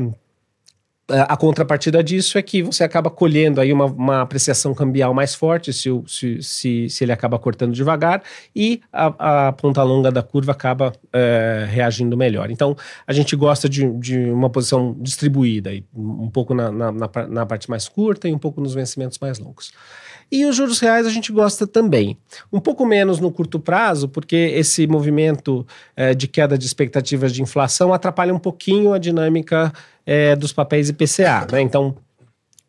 a 1.10 1.36
contrapartida 1.36 2.01
disso 2.01 2.38
é 2.38 2.41
que 2.41 2.63
você 2.63 2.83
acaba 2.83 3.10
colhendo 3.10 3.60
aí 3.60 3.74
uma, 3.74 3.86
uma 3.86 4.22
apreciação 4.22 4.74
cambial 4.74 5.13
mais 5.13 5.36
forte 5.36 5.74
se, 5.74 5.89
se, 6.07 6.41
se, 6.41 6.89
se, 6.89 7.03
ele 7.03 7.12
acaba 7.12 7.38
cortando 7.38 7.74
devagar 7.74 8.24
e 8.55 8.81
a, 8.91 9.48
a 9.48 9.51
ponta 9.51 9.83
longa 9.83 10.10
da 10.10 10.24
curva 10.24 10.53
acaba 10.53 10.93
é, 11.12 11.67
reagindo 11.69 12.15
melhor. 12.15 12.50
Então, 12.50 12.75
a 13.05 13.12
gente 13.12 13.36
gosta 13.36 13.67
de, 13.67 13.89
de 14.00 14.17
uma 14.31 14.50
posição 14.50 14.95
distribuída, 14.98 15.72
um 15.93 16.29
pouco 16.29 16.53
na, 16.53 16.72
na, 16.72 16.91
na 16.91 17.45
parte 17.45 17.69
mais 17.69 17.89
curta 17.89 18.29
e 18.29 18.33
um 18.33 18.39
pouco 18.39 18.62
nos 18.62 18.74
vencimentos 18.74 19.19
mais 19.19 19.39
longos. 19.39 19.74
E 20.35 20.45
os 20.45 20.55
juros 20.55 20.79
reais 20.79 21.05
a 21.05 21.11
gente 21.11 21.31
gosta 21.31 21.67
também. 21.67 22.17
Um 22.51 22.59
pouco 22.59 22.83
menos 22.87 23.19
no 23.19 23.31
curto 23.31 23.59
prazo, 23.59 24.09
porque 24.09 24.35
esse 24.35 24.87
movimento 24.87 25.63
é, 25.95 26.15
de 26.15 26.27
queda 26.27 26.57
de 26.57 26.65
expectativas 26.65 27.31
de 27.31 27.43
inflação 27.43 27.93
atrapalha 27.93 28.33
um 28.33 28.39
pouquinho 28.39 28.93
a 28.93 28.97
dinâmica 28.97 29.71
é, 30.03 30.35
dos 30.35 30.51
papéis 30.51 30.89
IPCA. 30.89 31.45
Né? 31.51 31.61
Então, 31.61 31.95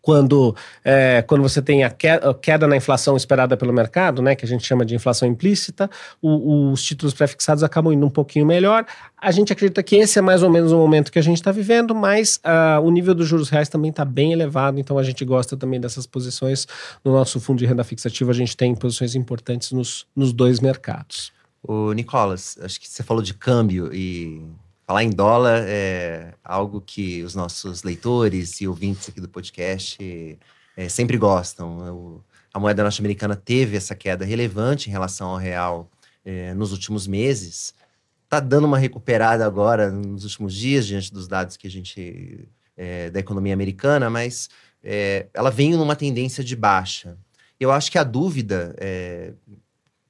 quando, 0.04 0.54
é, 0.84 1.24
quando 1.26 1.40
você 1.40 1.62
tem 1.62 1.82
a 1.82 1.90
queda 1.90 2.66
na 2.66 2.76
inflação 2.76 3.16
esperada 3.16 3.56
pelo 3.56 3.72
mercado, 3.72 4.20
né, 4.20 4.34
que 4.34 4.44
a 4.44 4.48
gente 4.48 4.62
chama 4.62 4.84
de 4.84 4.94
inflação 4.94 5.26
implícita, 5.26 5.90
o, 6.20 6.70
os 6.70 6.82
títulos 6.84 7.14
prefixados 7.14 7.64
acabam 7.64 7.90
indo 7.90 8.04
um 8.04 8.10
pouquinho 8.10 8.44
melhor. 8.44 8.84
A 9.18 9.30
gente 9.30 9.50
acredita 9.50 9.82
que 9.82 9.96
esse 9.96 10.18
é 10.18 10.22
mais 10.22 10.42
ou 10.42 10.50
menos 10.50 10.72
o 10.72 10.76
momento 10.76 11.10
que 11.10 11.18
a 11.18 11.22
gente 11.22 11.38
está 11.38 11.50
vivendo, 11.50 11.94
mas 11.94 12.38
uh, 12.44 12.82
o 12.82 12.90
nível 12.90 13.14
dos 13.14 13.26
juros 13.26 13.48
reais 13.48 13.70
também 13.70 13.90
está 13.90 14.04
bem 14.04 14.34
elevado, 14.34 14.78
então 14.78 14.98
a 14.98 15.02
gente 15.02 15.24
gosta 15.24 15.56
também 15.56 15.80
dessas 15.80 16.06
posições. 16.06 16.68
No 17.02 17.10
nosso 17.10 17.40
fundo 17.40 17.60
de 17.60 17.64
renda 17.64 17.82
fixativa, 17.82 18.30
a 18.30 18.34
gente 18.34 18.54
tem 18.54 18.74
posições 18.74 19.14
importantes 19.14 19.72
nos, 19.72 20.06
nos 20.14 20.34
dois 20.34 20.60
mercados. 20.60 21.32
O 21.62 21.94
Nicolas, 21.94 22.58
acho 22.60 22.78
que 22.78 22.86
você 22.86 23.02
falou 23.02 23.22
de 23.22 23.32
câmbio 23.32 23.88
e 23.90 24.42
Falar 24.86 25.02
em 25.02 25.10
dólar 25.10 25.64
é 25.66 26.34
algo 26.44 26.78
que 26.78 27.22
os 27.22 27.34
nossos 27.34 27.82
leitores 27.82 28.60
e 28.60 28.68
ouvintes 28.68 29.08
aqui 29.08 29.18
do 29.18 29.28
podcast 29.28 30.38
é, 30.76 30.88
sempre 30.90 31.16
gostam. 31.16 32.22
a 32.52 32.60
moeda 32.60 32.82
norte-americana 32.82 33.34
teve 33.34 33.78
essa 33.78 33.94
queda 33.94 34.26
relevante 34.26 34.90
em 34.90 34.92
relação 34.92 35.30
ao 35.30 35.38
real 35.38 35.90
é, 36.22 36.52
nos 36.52 36.70
últimos 36.70 37.06
meses. 37.06 37.74
Está 38.24 38.40
dando 38.40 38.66
uma 38.66 38.78
recuperada 38.78 39.46
agora 39.46 39.90
nos 39.90 40.24
últimos 40.24 40.52
dias, 40.52 40.86
diante 40.86 41.10
dos 41.10 41.26
dados 41.26 41.56
que 41.56 41.66
a 41.66 41.70
gente 41.70 42.46
é, 42.76 43.08
da 43.08 43.20
economia 43.20 43.54
americana, 43.54 44.10
mas 44.10 44.50
é, 44.82 45.28
ela 45.32 45.50
vem 45.50 45.72
numa 45.72 45.96
tendência 45.96 46.44
de 46.44 46.54
baixa. 46.54 47.16
Eu 47.58 47.72
acho 47.72 47.90
que 47.90 47.96
a 47.96 48.04
dúvida 48.04 48.74
é, 48.76 49.32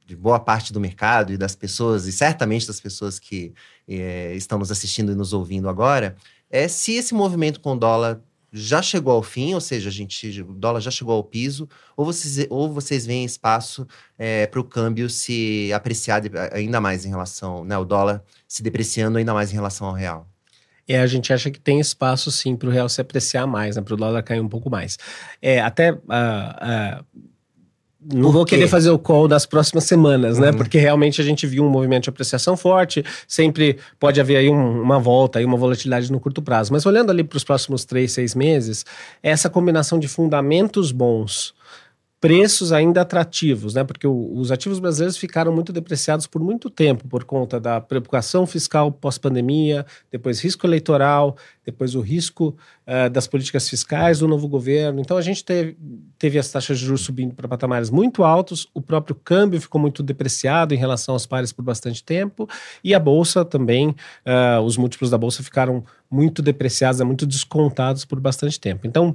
de 0.07 0.17
boa 0.17 0.39
parte 0.39 0.73
do 0.73 0.81
mercado 0.81 1.33
e 1.33 1.37
das 1.37 1.55
pessoas, 1.55 2.07
e 2.07 2.13
certamente 2.13 2.67
das 2.67 2.81
pessoas 2.81 3.19
que 3.19 3.55
é, 3.89 4.35
estão 4.35 4.59
nos 4.59 4.71
assistindo 4.71 5.13
e 5.13 5.15
nos 5.15 5.33
ouvindo 5.33 5.69
agora, 5.69 6.17
é 6.51 6.69
se 6.69 6.93
esse 6.93 7.15
movimento 7.15 7.61
com 7.61 7.77
dólar 7.77 8.21
já 8.57 8.81
chegou 8.81 9.13
ao 9.13 9.23
fim, 9.23 9.53
ou 9.53 9.61
seja, 9.61 9.89
a 9.89 9.93
gente, 9.93 10.41
o 10.43 10.55
dólar 10.55 10.81
já 10.81 10.91
chegou 10.91 11.15
ao 11.15 11.25
piso, 11.25 11.69
ou 11.97 12.05
vocês, 12.05 12.47
ou 12.49 12.73
vocês 12.73 13.05
veem 13.05 13.25
espaço 13.25 13.85
é, 14.17 14.47
para 14.47 14.61
o 14.61 14.65
câmbio 14.65 15.11
se 15.11 15.73
apreciar 15.73 16.23
ainda 16.53 16.81
mais 16.81 17.05
em 17.05 17.09
relação, 17.09 17.65
né, 17.65 17.77
o 17.77 17.85
dólar 17.85 18.23
se 18.47 18.63
depreciando 18.63 19.19
ainda 19.19 19.35
mais 19.35 19.51
em 19.51 19.55
relação 19.55 19.89
ao 19.89 19.93
real? 19.93 20.29
É, 20.87 21.01
a 21.01 21.07
gente 21.09 21.33
acha 21.33 21.51
que 21.51 21.59
tem 21.59 21.81
espaço 21.81 22.31
sim 22.31 22.55
para 22.55 22.69
o 22.69 22.71
real 22.71 22.89
se 22.89 23.01
apreciar 23.01 23.45
mais, 23.45 23.75
né, 23.75 23.83
para 23.83 23.95
o 23.95 23.97
dólar 23.97 24.23
cair 24.23 24.41
um 24.41 24.49
pouco 24.49 24.71
mais. 24.71 24.99
É, 25.43 25.61
até 25.61 25.93
uh, 25.93 25.97
uh, 25.97 27.05
não 28.13 28.31
vou 28.31 28.45
querer 28.45 28.69
fazer 28.69 28.91
o 28.91 28.99
call 28.99 29.27
das 29.27 29.47
próximas 29.47 29.85
semanas, 29.85 30.39
né? 30.39 30.51
uhum. 30.51 30.57
Porque 30.57 30.79
realmente 30.79 31.21
a 31.21 31.25
gente 31.25 31.47
viu 31.47 31.65
um 31.65 31.69
movimento 31.69 32.05
de 32.05 32.11
apreciação 32.11 32.57
forte, 32.57 33.05
sempre 33.27 33.79
pode 33.99 34.21
haver 34.21 34.37
aí 34.37 34.51
um, 34.51 34.83
uma 34.83 34.99
volta, 34.99 35.39
aí 35.39 35.45
uma 35.45 35.57
volatilidade 35.57 36.11
no 36.13 36.21
curto 36.21 36.43
prazo. 36.43 36.73
Mas 36.73 36.85
olhando 36.85 37.11
ali 37.11 37.25
para 37.25 37.37
os 37.37 37.45
próximos 37.45 37.85
três, 37.85 38.13
seis 38.13 38.35
meses, 38.35 38.85
essa 39.23 39.49
combinação 39.49 39.99
de 39.99 40.09
fundamentos 40.09 40.93
bons 40.93 41.55
preços 42.25 42.73
ainda 42.73 43.03
atrativos, 43.03 43.75
né? 43.75 43.85
Porque 43.85 44.07
o, 44.07 44.33
os 44.39 44.51
ativos 44.51 44.79
brasileiros 44.79 45.19
ficaram 45.19 45.53
muito 45.53 45.71
depreciados 45.75 46.27
por 46.27 46.43
muito 46.43 46.71
tempo 46.71 47.07
por 47.07 47.23
conta 47.23 47.61
da 47.61 47.83
preocupação 47.83 48.47
fiscal 48.47 48.91
pós-pandemia, 48.91 49.85
depois 50.11 50.41
risco 50.41 50.67
eleitoral, 50.67 51.37
depois 51.67 51.95
o 51.95 52.01
risco 52.01 52.57
uh, 52.87 53.11
das 53.11 53.27
políticas 53.27 53.69
fiscais 53.69 54.21
do 54.21 54.27
novo 54.27 54.49
governo. 54.49 55.01
Então 55.01 55.19
a 55.19 55.21
gente 55.21 55.45
teve, 55.45 55.77
teve 56.19 56.39
as 56.39 56.51
taxas 56.51 56.79
de 56.79 56.87
juros 56.87 57.03
subindo 57.03 57.35
para 57.35 57.47
patamares 57.47 57.91
muito 57.91 58.25
altos, 58.25 58.71
o 58.73 58.81
próprio 58.81 59.15
câmbio 59.15 59.61
ficou 59.61 59.79
muito 59.79 60.03
depreciado 60.03 60.73
em 60.73 60.79
relação 60.79 61.15
aos 61.15 61.27
pares 61.27 61.53
por 61.53 61.63
bastante 61.63 62.03
tempo 62.03 62.49
e 62.83 62.95
a 62.95 62.99
bolsa 62.99 63.45
também, 63.45 63.91
uh, 63.91 64.63
os 64.65 64.79
múltiplos 64.79 65.11
da 65.11 65.19
bolsa 65.19 65.43
ficaram 65.43 65.85
muito 66.11 66.41
depreciados, 66.41 67.03
muito 67.03 67.27
descontados 67.27 68.07
por 68.07 68.19
bastante 68.19 68.59
tempo. 68.59 68.87
Então, 68.87 69.15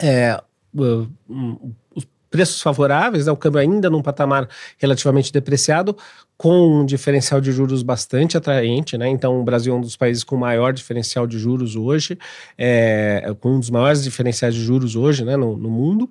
é, 0.00 0.40
preços 2.30 2.62
favoráveis, 2.62 3.26
né, 3.26 3.32
o 3.32 3.36
câmbio 3.36 3.60
ainda 3.60 3.90
num 3.90 4.00
patamar 4.00 4.48
relativamente 4.78 5.32
depreciado, 5.32 5.96
com 6.36 6.80
um 6.80 6.86
diferencial 6.86 7.40
de 7.40 7.52
juros 7.52 7.82
bastante 7.82 8.36
atraente, 8.36 8.96
né? 8.96 9.08
Então, 9.08 9.38
o 9.40 9.44
Brasil 9.44 9.74
é 9.74 9.76
um 9.76 9.80
dos 9.80 9.96
países 9.96 10.24
com 10.24 10.36
maior 10.36 10.72
diferencial 10.72 11.26
de 11.26 11.38
juros 11.38 11.76
hoje, 11.76 12.16
é, 12.56 13.34
com 13.40 13.56
um 13.56 13.60
dos 13.60 13.68
maiores 13.68 14.02
diferenciais 14.02 14.54
de 14.54 14.62
juros 14.62 14.96
hoje, 14.96 15.24
né, 15.24 15.36
no, 15.36 15.56
no 15.56 15.68
mundo. 15.68 16.08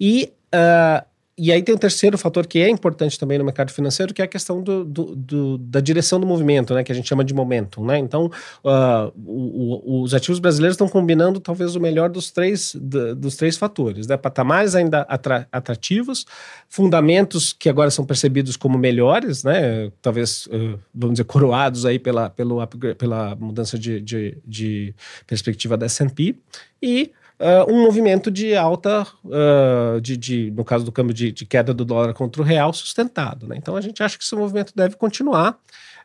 E 0.00 0.32
uh, 0.54 1.04
e 1.42 1.50
aí 1.50 1.62
tem 1.62 1.74
um 1.74 1.78
terceiro 1.78 2.18
fator 2.18 2.46
que 2.46 2.58
é 2.58 2.68
importante 2.68 3.18
também 3.18 3.38
no 3.38 3.44
mercado 3.44 3.72
financeiro, 3.72 4.12
que 4.12 4.20
é 4.20 4.26
a 4.26 4.28
questão 4.28 4.62
do, 4.62 4.84
do, 4.84 5.16
do 5.16 5.56
da 5.56 5.80
direção 5.80 6.20
do 6.20 6.26
movimento, 6.26 6.74
né? 6.74 6.84
Que 6.84 6.92
a 6.92 6.94
gente 6.94 7.08
chama 7.08 7.24
de 7.24 7.32
momentum, 7.32 7.82
né? 7.82 7.96
Então, 7.96 8.26
uh, 8.62 9.10
o, 9.24 10.00
o, 10.00 10.02
os 10.02 10.12
ativos 10.12 10.38
brasileiros 10.38 10.74
estão 10.74 10.86
combinando 10.86 11.40
talvez 11.40 11.74
o 11.74 11.80
melhor 11.80 12.10
dos 12.10 12.30
três, 12.30 12.76
dos 13.16 13.36
três 13.36 13.56
fatores, 13.56 14.06
né? 14.06 14.18
Patamares 14.18 14.74
ainda 14.74 15.00
atra, 15.08 15.48
atrativos, 15.50 16.26
fundamentos 16.68 17.54
que 17.54 17.70
agora 17.70 17.90
são 17.90 18.04
percebidos 18.04 18.54
como 18.54 18.76
melhores, 18.76 19.42
né? 19.42 19.90
Talvez, 20.02 20.44
uh, 20.48 20.78
vamos 20.94 21.14
dizer, 21.14 21.24
coroados 21.24 21.86
aí 21.86 21.98
pela, 21.98 22.28
pelo, 22.28 22.66
pela 22.98 23.34
mudança 23.36 23.78
de, 23.78 23.98
de, 24.02 24.36
de 24.44 24.94
perspectiva 25.26 25.78
da 25.78 25.86
S&P 25.86 26.36
e 26.82 27.12
uh, 27.40 27.72
um 27.72 27.82
movimento 27.82 28.30
de 28.30 28.54
alta, 28.54 29.06
uh, 29.24 30.00
de, 30.00 30.16
de, 30.16 30.50
no 30.50 30.64
caso 30.64 30.84
do 30.84 30.92
câmbio 30.92 31.14
de, 31.14 31.32
de, 31.32 31.46
queda 31.46 31.72
do 31.72 31.84
dólar 31.84 32.12
contra 32.12 32.42
o 32.42 32.44
real, 32.44 32.72
sustentado. 32.72 33.48
Né? 33.48 33.56
Então 33.56 33.74
a 33.76 33.80
gente 33.80 34.02
acha 34.02 34.18
que 34.18 34.24
esse 34.24 34.34
movimento 34.36 34.72
deve 34.76 34.96
continuar. 34.96 35.58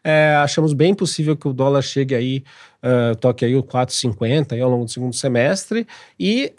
É, 0.04 0.36
achamos 0.36 0.72
bem 0.72 0.94
possível 0.94 1.36
que 1.36 1.48
o 1.48 1.54
dólar 1.54 1.82
chegue 1.82 2.14
aí, 2.16 2.44
uh, 2.84 3.16
toque 3.16 3.44
aí 3.44 3.56
o 3.56 3.64
4,50 3.64 4.54
aí 4.54 4.62
ao 4.62 4.70
longo 4.70 4.86
do 4.86 4.92
segundo 4.92 5.14
semestre 5.14 5.86
e 6.20 6.54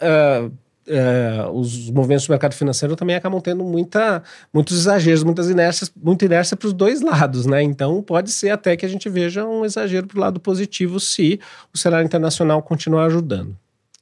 Uh, 0.89 1.51
os 1.51 1.91
movimentos 1.91 2.25
do 2.25 2.29
mercado 2.29 2.53
financeiro 2.53 2.95
também 2.95 3.13
acabam 3.13 3.41
tendo 3.41 3.61
muita, 3.61 4.23
muitos 4.53 4.77
exageros, 4.77 5.21
muitas 5.21 5.49
inércias, 5.49 5.91
muita 5.93 6.23
inércia 6.23 6.55
para 6.55 6.65
os 6.65 6.71
dois 6.71 7.01
lados, 7.01 7.45
né? 7.45 7.61
Então 7.61 8.01
pode 8.01 8.31
ser 8.31 8.51
até 8.51 8.77
que 8.77 8.85
a 8.85 8.89
gente 8.89 9.09
veja 9.09 9.45
um 9.45 9.65
exagero 9.65 10.07
para 10.07 10.17
o 10.17 10.21
lado 10.21 10.39
positivo 10.39 10.97
se 10.97 11.41
o 11.73 11.77
cenário 11.77 12.05
internacional 12.05 12.63
continuar 12.63 13.07
ajudando. 13.07 13.53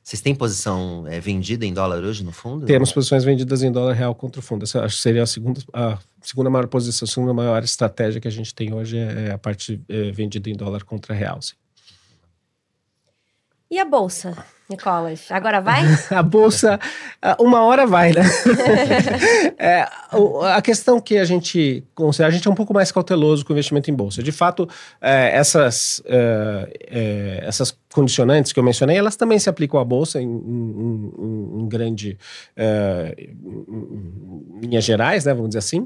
Vocês 0.05 0.21
têm 0.21 0.35
posição 0.35 1.03
é, 1.07 1.19
vendida 1.19 1.65
em 1.65 1.73
dólar 1.73 2.03
hoje 2.03 2.23
no 2.23 2.31
fundo? 2.31 2.67
Temos 2.67 2.93
posições 2.93 3.23
vendidas 3.23 3.63
em 3.63 3.71
dólar 3.71 3.93
real 3.93 4.13
contra 4.13 4.39
o 4.39 4.43
fundo. 4.43 4.61
Essa 4.61 4.83
acho 4.83 4.97
que 4.97 5.01
seria 5.01 5.23
a 5.23 5.25
segunda, 5.25 5.59
a 5.73 5.97
segunda 6.21 6.47
maior 6.47 6.67
posição, 6.67 7.07
a 7.07 7.09
segunda 7.09 7.33
maior 7.33 7.63
estratégia 7.63 8.21
que 8.21 8.27
a 8.27 8.31
gente 8.31 8.53
tem 8.53 8.71
hoje 8.71 8.99
é, 8.99 9.29
é 9.29 9.31
a 9.31 9.37
parte 9.39 9.81
é, 9.89 10.11
vendida 10.11 10.47
em 10.47 10.53
dólar 10.53 10.83
contra 10.83 11.15
real. 11.15 11.41
Sim. 11.41 11.55
E 13.75 13.77
a 13.77 13.83
bolsa, 13.83 14.33
Nicolas? 14.69 15.29
Agora 15.29 15.59
vai? 15.59 15.81
a 16.09 16.23
bolsa, 16.23 16.79
uma 17.37 17.61
hora 17.65 17.85
vai, 17.85 18.13
né? 18.13 18.21
é, 19.59 19.85
a 20.53 20.61
questão 20.61 20.97
que 21.01 21.17
a 21.17 21.25
gente 21.25 21.83
considera, 21.93 22.29
a 22.29 22.31
gente 22.31 22.47
é 22.47 22.49
um 22.49 22.55
pouco 22.55 22.73
mais 22.73 22.89
cauteloso 22.89 23.43
com 23.43 23.51
o 23.51 23.53
investimento 23.53 23.91
em 23.91 23.93
bolsa. 23.93 24.23
De 24.23 24.31
fato, 24.31 24.65
é, 25.01 25.35
essas, 25.35 26.01
é, 26.05 26.69
é 26.87 27.43
essas 27.45 27.77
condicionantes 27.93 28.53
que 28.53 28.59
eu 28.61 28.63
mencionei, 28.63 28.97
elas 28.97 29.17
também 29.17 29.37
se 29.39 29.49
aplicam 29.49 29.77
à 29.77 29.83
bolsa 29.83 30.21
em, 30.21 30.25
em, 30.25 31.59
em 31.59 31.67
grande, 31.67 32.17
é, 32.55 33.13
em 33.17 34.59
linhas 34.61 34.85
gerais, 34.85 35.25
né? 35.25 35.33
Vamos 35.33 35.49
dizer 35.49 35.59
assim. 35.59 35.85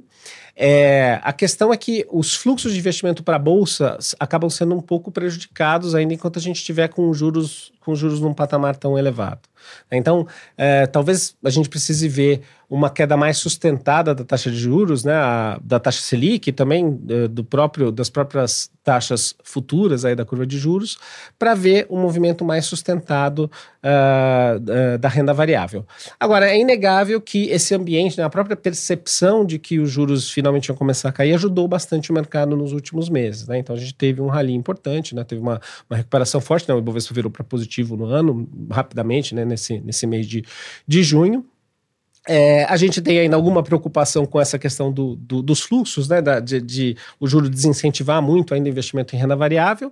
É, 0.61 1.21
a 1.23 1.31
questão 1.31 1.71
é 1.71 1.77
que 1.77 2.05
os 2.11 2.35
fluxos 2.35 2.73
de 2.73 2.79
investimento 2.79 3.23
para 3.23 3.37
a 3.37 3.39
Bolsa 3.39 3.97
acabam 4.19 4.49
sendo 4.49 4.75
um 4.75 4.81
pouco 4.81 5.09
prejudicados 5.09 5.95
ainda 5.95 6.13
enquanto 6.13 6.37
a 6.37 6.41
gente 6.41 6.57
estiver 6.57 6.89
com 6.89 7.13
juros, 7.13 7.71
com 7.79 7.95
juros 7.95 8.19
num 8.19 8.33
patamar 8.33 8.75
tão 8.75 8.97
elevado. 8.99 9.39
Então, 9.91 10.27
é, 10.57 10.85
talvez 10.87 11.35
a 11.43 11.49
gente 11.49 11.69
precise 11.69 12.07
ver 12.07 12.41
uma 12.69 12.89
queda 12.89 13.17
mais 13.17 13.37
sustentada 13.37 14.13
da 14.13 14.23
taxa 14.23 14.51
de 14.51 14.57
juros, 14.57 15.03
né, 15.03 15.15
a, 15.15 15.59
da 15.63 15.79
taxa 15.79 16.01
Selic, 16.01 16.51
também 16.51 16.99
é, 17.09 17.27
do 17.27 17.43
próprio, 17.43 17.91
das 17.91 18.09
próprias 18.11 18.69
taxas 18.83 19.35
futuras 19.43 20.05
aí 20.05 20.15
da 20.15 20.25
curva 20.25 20.45
de 20.45 20.57
juros, 20.57 20.97
para 21.37 21.53
ver 21.53 21.85
um 21.89 21.99
movimento 21.99 22.43
mais 22.43 22.65
sustentado 22.65 23.51
uh, 23.83 24.97
da 24.97 25.07
renda 25.07 25.31
variável. 25.31 25.85
Agora, 26.19 26.49
é 26.49 26.59
inegável 26.59 27.21
que 27.21 27.49
esse 27.49 27.75
ambiente, 27.75 28.17
né, 28.17 28.23
a 28.23 28.29
própria 28.29 28.55
percepção 28.55 29.45
de 29.45 29.59
que 29.59 29.79
os 29.79 29.91
juros 29.91 30.31
finalmente 30.31 30.69
iam 30.69 30.75
começar 30.75 31.09
a 31.09 31.11
cair, 31.11 31.33
ajudou 31.33 31.67
bastante 31.67 32.09
o 32.09 32.13
mercado 32.15 32.55
nos 32.55 32.71
últimos 32.71 33.09
meses. 33.09 33.47
Né? 33.47 33.59
Então, 33.59 33.75
a 33.75 33.79
gente 33.79 33.93
teve 33.93 34.21
um 34.21 34.27
rally 34.27 34.53
importante, 34.53 35.13
né, 35.13 35.23
teve 35.23 35.41
uma, 35.41 35.61
uma 35.87 35.97
recuperação 35.97 36.41
forte, 36.41 36.67
né, 36.67 36.73
o 36.73 36.79
Ibovespa 36.79 37.13
virou 37.13 37.29
para 37.29 37.43
positivo 37.43 37.95
no 37.95 38.05
ano, 38.05 38.49
rapidamente, 38.71 39.35
né, 39.35 39.45
nesse, 39.59 39.79
nesse 39.81 40.07
mês 40.07 40.25
de, 40.25 40.43
de 40.87 41.03
junho. 41.03 41.45
É, 42.27 42.63
a 42.65 42.77
gente 42.77 43.01
tem 43.01 43.19
ainda 43.19 43.35
alguma 43.35 43.63
preocupação 43.63 44.25
com 44.25 44.39
essa 44.39 44.59
questão 44.59 44.91
do, 44.91 45.15
do, 45.15 45.41
dos 45.41 45.61
fluxos, 45.61 46.07
né, 46.07 46.21
da, 46.21 46.39
de, 46.39 46.61
de, 46.61 46.97
o 47.19 47.27
juro 47.27 47.49
desincentivar 47.49 48.21
muito 48.21 48.53
ainda 48.53 48.67
o 48.67 48.71
investimento 48.71 49.15
em 49.15 49.19
renda 49.19 49.35
variável. 49.35 49.91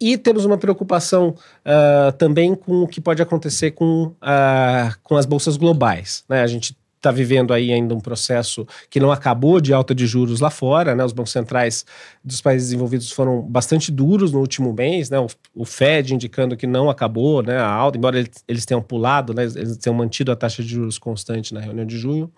E 0.00 0.18
temos 0.18 0.44
uma 0.44 0.58
preocupação 0.58 1.30
uh, 1.30 2.12
também 2.18 2.54
com 2.54 2.82
o 2.82 2.88
que 2.88 3.00
pode 3.00 3.22
acontecer 3.22 3.72
com, 3.72 4.06
uh, 4.06 4.94
com 5.02 5.16
as 5.16 5.24
bolsas 5.24 5.56
globais. 5.56 6.24
Né? 6.28 6.42
A 6.42 6.46
gente 6.46 6.76
está 7.04 7.10
vivendo 7.10 7.52
aí 7.52 7.72
ainda 7.72 7.94
um 7.94 8.00
processo 8.00 8.66
que 8.88 8.98
não 8.98 9.12
acabou 9.12 9.60
de 9.60 9.74
alta 9.74 9.94
de 9.94 10.06
juros 10.06 10.40
lá 10.40 10.48
fora, 10.48 10.94
né? 10.94 11.04
Os 11.04 11.12
bancos 11.12 11.32
centrais 11.32 11.84
dos 12.24 12.40
países 12.40 12.68
desenvolvidos 12.68 13.12
foram 13.12 13.42
bastante 13.42 13.92
duros 13.92 14.32
no 14.32 14.40
último 14.40 14.72
mês, 14.72 15.10
né? 15.10 15.18
O, 15.18 15.26
o 15.54 15.64
Fed 15.64 16.14
indicando 16.14 16.56
que 16.56 16.66
não 16.66 16.88
acabou, 16.88 17.42
né? 17.42 17.58
A 17.58 17.68
alta, 17.68 17.98
embora 17.98 18.18
eles, 18.18 18.44
eles 18.48 18.64
tenham 18.64 18.82
pulado, 18.82 19.34
né? 19.34 19.44
Eles 19.44 19.76
tenham 19.76 19.94
mantido 19.94 20.32
a 20.32 20.36
taxa 20.36 20.62
de 20.62 20.68
juros 20.68 20.98
constante 20.98 21.52
na 21.52 21.60
reunião 21.60 21.86
de 21.86 21.98
junho. 21.98 22.32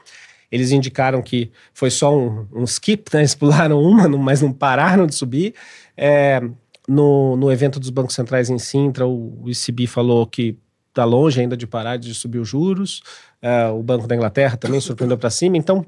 Eles 0.50 0.70
indicaram 0.70 1.22
que 1.22 1.50
foi 1.72 1.90
só 1.90 2.16
um, 2.16 2.46
um 2.52 2.64
skip, 2.64 3.08
né? 3.14 3.20
Eles 3.20 3.34
pularam 3.34 3.80
uma, 3.80 4.08
mas 4.08 4.42
não 4.42 4.52
pararam 4.52 5.06
de 5.06 5.14
subir. 5.14 5.54
É, 5.96 6.40
no, 6.88 7.36
no 7.36 7.50
evento 7.50 7.78
dos 7.80 7.90
bancos 7.90 8.14
centrais 8.14 8.50
em 8.50 8.58
Sintra, 8.58 9.06
o, 9.06 9.44
o 9.44 9.50
ECB 9.50 9.86
falou 9.86 10.26
que 10.26 10.58
está 10.96 11.04
longe 11.04 11.38
ainda 11.40 11.56
de 11.56 11.66
parar 11.66 11.98
de 11.98 12.14
subir 12.14 12.38
os 12.38 12.48
juros. 12.48 13.02
Uh, 13.42 13.78
o 13.78 13.82
Banco 13.82 14.06
da 14.06 14.16
Inglaterra 14.16 14.56
também 14.56 14.80
surpreendeu 14.80 15.18
para 15.18 15.28
cima. 15.28 15.58
Então, 15.58 15.84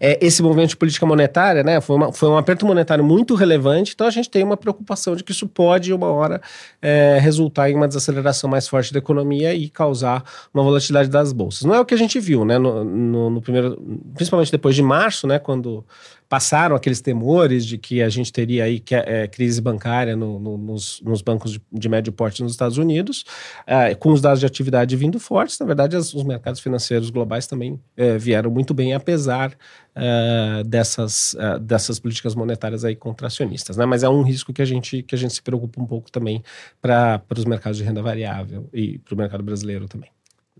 é, 0.00 0.18
esse 0.24 0.42
movimento 0.42 0.70
de 0.70 0.76
política 0.76 1.06
monetária 1.06 1.62
né, 1.62 1.80
foi, 1.80 1.96
uma, 1.96 2.12
foi 2.12 2.28
um 2.28 2.36
aperto 2.36 2.66
monetário 2.66 3.04
muito 3.04 3.36
relevante, 3.36 3.92
então 3.94 4.04
a 4.06 4.10
gente 4.10 4.28
tem 4.28 4.42
uma 4.42 4.56
preocupação 4.56 5.14
de 5.14 5.22
que 5.22 5.30
isso 5.30 5.46
pode, 5.46 5.92
uma 5.92 6.08
hora, 6.08 6.40
é, 6.82 7.18
resultar 7.20 7.70
em 7.70 7.76
uma 7.76 7.86
desaceleração 7.86 8.50
mais 8.50 8.66
forte 8.66 8.92
da 8.92 8.98
economia 8.98 9.54
e 9.54 9.68
causar 9.68 10.24
uma 10.52 10.64
volatilidade 10.64 11.08
das 11.08 11.32
bolsas. 11.32 11.62
Não 11.62 11.74
é 11.74 11.80
o 11.80 11.84
que 11.84 11.94
a 11.94 11.98
gente 11.98 12.18
viu, 12.18 12.44
né, 12.44 12.58
no, 12.58 12.84
no, 12.84 13.30
no 13.30 13.40
primeiro, 13.40 13.80
principalmente 14.14 14.50
depois 14.50 14.74
de 14.74 14.82
março, 14.82 15.26
né, 15.26 15.38
quando 15.38 15.84
passaram 16.30 16.76
aqueles 16.76 17.00
temores 17.00 17.66
de 17.66 17.76
que 17.76 18.00
a 18.00 18.08
gente 18.08 18.32
teria 18.32 18.62
aí 18.62 18.78
que, 18.78 18.94
é, 18.94 19.26
crise 19.26 19.60
bancária 19.60 20.14
no, 20.14 20.38
no, 20.38 20.56
nos, 20.56 21.00
nos, 21.00 21.20
bancos 21.22 21.50
de, 21.50 21.62
de, 21.72 21.88
médio 21.88 22.12
porte 22.12 22.40
nos 22.40 22.52
Estados 22.52 22.78
Unidos, 22.78 23.24
é, 23.66 23.96
com 23.96 24.12
os 24.12 24.20
dados 24.20 24.38
de 24.38 24.46
atividade 24.46 24.94
vindo 24.96 25.18
fortes, 25.18 25.58
na 25.58 25.66
verdade 25.66 25.96
as, 25.96 26.14
os 26.14 26.22
mercados 26.22 26.60
financeiros 26.60 27.10
globais 27.10 27.48
também 27.48 27.80
é, 27.96 28.16
vieram 28.16 28.48
muito 28.48 28.72
bem, 28.72 28.94
apesar 28.94 29.58
dessas, 30.66 31.36
dessas 31.60 31.98
políticas 31.98 32.36
monetárias 32.36 32.84
aí 32.84 32.94
contracionistas, 32.94 33.76
né? 33.76 33.84
Mas 33.84 34.04
é 34.04 34.08
um 34.08 34.22
risco 34.22 34.52
que 34.52 34.62
a 34.62 34.64
gente, 34.64 35.02
que 35.02 35.16
a 35.16 35.18
gente 35.18 35.34
se 35.34 35.42
preocupa 35.42 35.82
um 35.82 35.84
pouco 35.84 36.10
também 36.12 36.44
para 36.80 37.20
os 37.36 37.44
mercados 37.44 37.76
de 37.76 37.84
renda 37.84 38.00
variável 38.00 38.70
e 38.72 38.98
para 38.98 39.14
o 39.14 39.18
mercado 39.18 39.42
brasileiro 39.42 39.88
também. 39.88 40.08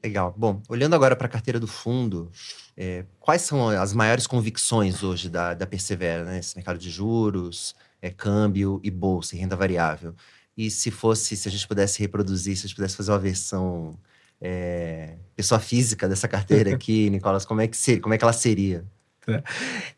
Legal. 0.03 0.35
Bom, 0.37 0.63
olhando 0.69 0.95
agora 0.95 1.15
para 1.15 1.27
a 1.27 1.31
carteira 1.31 1.61
do 1.61 1.67
fundo, 1.67 2.31
é, 2.77 3.05
quais 3.19 3.43
são 3.43 3.69
as 3.69 3.93
maiores 3.93 4.27
convicções 4.27 5.03
hoje 5.03 5.29
da, 5.29 5.53
da 5.53 5.67
Persevera, 5.67 6.25
né? 6.25 6.39
Esse 6.39 6.57
mercado 6.57 6.79
de 6.79 6.91
juros, 6.91 7.75
é, 8.01 8.11
câmbio 8.11 8.81
e 8.83 8.91
bolsa, 8.91 9.37
e 9.37 9.39
renda 9.39 9.57
variável. 9.57 10.15
E 10.57 10.71
se 10.71 10.91
fosse, 10.91 11.37
se 11.37 11.49
a 11.49 11.51
gente 11.51 11.69
pudesse 11.69 12.01
reproduzir, 12.01 12.57
se 12.57 12.65
a 12.65 12.69
gente 12.69 12.77
pudesse 12.77 12.97
fazer 12.97 13.13
uma 13.13 13.19
versão 13.19 13.99
é, 14.41 15.17
pessoa 15.37 15.61
física 15.61 16.09
dessa 16.09 16.27
carteira 16.27 16.73
aqui, 16.75 17.11
Nicolas, 17.11 17.45
como 17.45 17.61
é 17.61 17.69
que 17.69 17.77
seria, 17.77 18.01
como 18.01 18.15
é 18.15 18.19
que 18.19 18.25
ela 18.25 18.33
seria? 18.33 18.85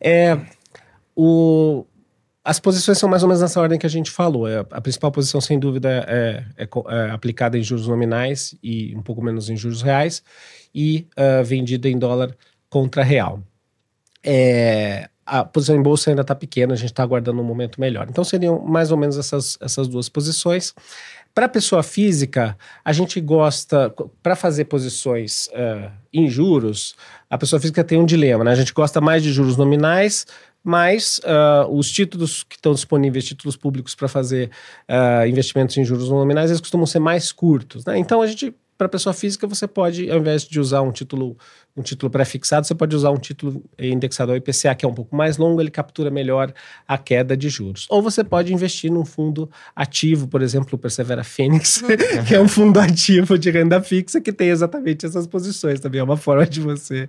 É, 0.01 0.39
o, 1.15 1.87
as 2.45 2.59
posições 2.59 2.99
são 2.99 3.09
mais 3.09 3.23
ou 3.23 3.29
menos 3.29 3.41
nessa 3.41 3.61
ordem 3.61 3.79
que 3.79 3.87
a 3.87 3.91
gente 3.91 4.11
falou. 4.11 4.49
É, 4.49 4.65
a 4.71 4.81
principal 4.81 5.13
posição, 5.13 5.41
sem 5.41 5.59
dúvida, 5.59 6.05
é, 6.09 6.45
é, 6.57 6.65
é, 6.65 7.11
aplicada 7.11 7.57
em 7.57 7.63
juros 7.63 7.87
nominais 7.87 8.55
e 8.63 8.95
um 8.97 9.03
pouco 9.03 9.23
menos 9.23 9.49
em 9.49 9.57
juros 9.57 9.81
reais, 9.81 10.23
e 10.75 11.07
uh, 11.17 11.45
vendida 11.45 11.89
em 11.89 11.99
dólar 11.99 12.35
contra 12.69 13.05
real. 13.05 13.41
É, 14.25 15.09
a 15.25 15.45
posição 15.45 15.77
em 15.77 15.83
bolsa 15.83 16.11
ainda 16.11 16.23
está 16.23 16.35
pequena, 16.35 16.75
a 16.75 16.77
gente 16.77 16.91
está 16.91 17.03
aguardando 17.03 17.41
um 17.41 17.45
momento 17.45 17.81
melhor. 17.81 18.07
Então 18.09 18.25
seriam 18.25 18.59
mais 18.61 18.91
ou 18.91 18.97
menos 18.97 19.17
essas, 19.17 19.57
essas 19.61 19.87
duas 19.87 20.09
posições. 20.09 20.75
Para 21.35 21.49
pessoa 21.49 21.83
física, 21.83 22.57
a 22.85 22.93
gente 22.93 23.21
gosta, 23.21 23.95
para 24.23 24.37
fazer 24.37 24.65
posições 24.65 25.47
uh, 25.49 25.91
em 26.13 26.29
juros, 26.29 26.95
a 27.31 27.39
pessoa 27.39 27.59
física 27.59 27.83
tem 27.83 27.99
um 27.99 28.05
dilema, 28.05 28.45
né? 28.45 28.51
A 28.51 28.57
gente 28.57 28.75
gosta 28.75 29.01
mais 29.01 29.23
de 29.23 29.33
juros 29.33 29.57
nominais, 29.57 30.27
mas 30.63 31.21
uh, 31.25 31.69
os 31.71 31.91
títulos 31.91 32.45
que 32.45 32.57
estão 32.57 32.73
disponíveis, 32.73 33.25
títulos 33.25 33.57
públicos 33.57 33.95
para 33.95 34.09
fazer 34.09 34.51
uh, 34.89 35.27
investimentos 35.27 35.77
em 35.77 35.85
juros 35.85 36.09
nominais, 36.09 36.51
eles 36.51 36.61
costumam 36.61 36.87
ser 36.87 37.01
mais 37.01 37.33
curtos. 37.33 37.85
Né? 37.85 37.99
Então, 37.99 38.23
a 38.23 38.27
gente, 38.27 38.55
para 38.79 38.89
pessoa 38.89 39.13
física, 39.13 39.47
você 39.47 39.67
pode, 39.67 40.11
ao 40.11 40.19
invés 40.19 40.45
de 40.45 40.61
usar 40.61 40.83
um 40.83 40.93
título 40.93 41.37
um 41.77 41.83
título 41.83 42.11
pré-fixado, 42.11 42.67
você 42.67 42.75
pode 42.75 42.95
usar 42.95 43.11
um 43.11 43.17
título 43.17 43.65
indexado 43.79 44.33
ao 44.33 44.37
IPCA, 44.37 44.75
que 44.75 44.85
é 44.85 44.89
um 44.89 44.93
pouco 44.93 45.17
mais 45.17 45.39
longo, 45.39 45.61
ele 45.61 45.71
captura 45.71 46.11
melhor 46.11 46.53
a 46.87 46.99
queda 46.99 47.35
de 47.35 47.49
juros. 47.49 47.87
Ou 47.89 48.03
você 48.03 48.23
pode 48.23 48.53
investir 48.53 48.93
num 48.93 49.05
fundo 49.05 49.51
ativo, 49.75 50.29
por 50.29 50.43
exemplo, 50.43 50.69
o 50.75 50.79
Persevera 50.79 51.23
uhum. 51.39 51.59
que 52.29 52.35
é 52.35 52.41
um 52.41 52.49
fundo 52.49 52.79
ativo 52.79 53.39
de 53.39 53.51
renda 53.51 53.81
fixa 53.83 54.21
que 54.21 54.33
tem 54.33 54.49
exatamente 54.49 55.07
essas 55.07 55.27
posições. 55.27 55.81
Também 55.81 56.01
é 56.01 56.05
uma 56.05 56.17
forma 56.17 56.47
de 56.47 56.61
você, 56.61 57.09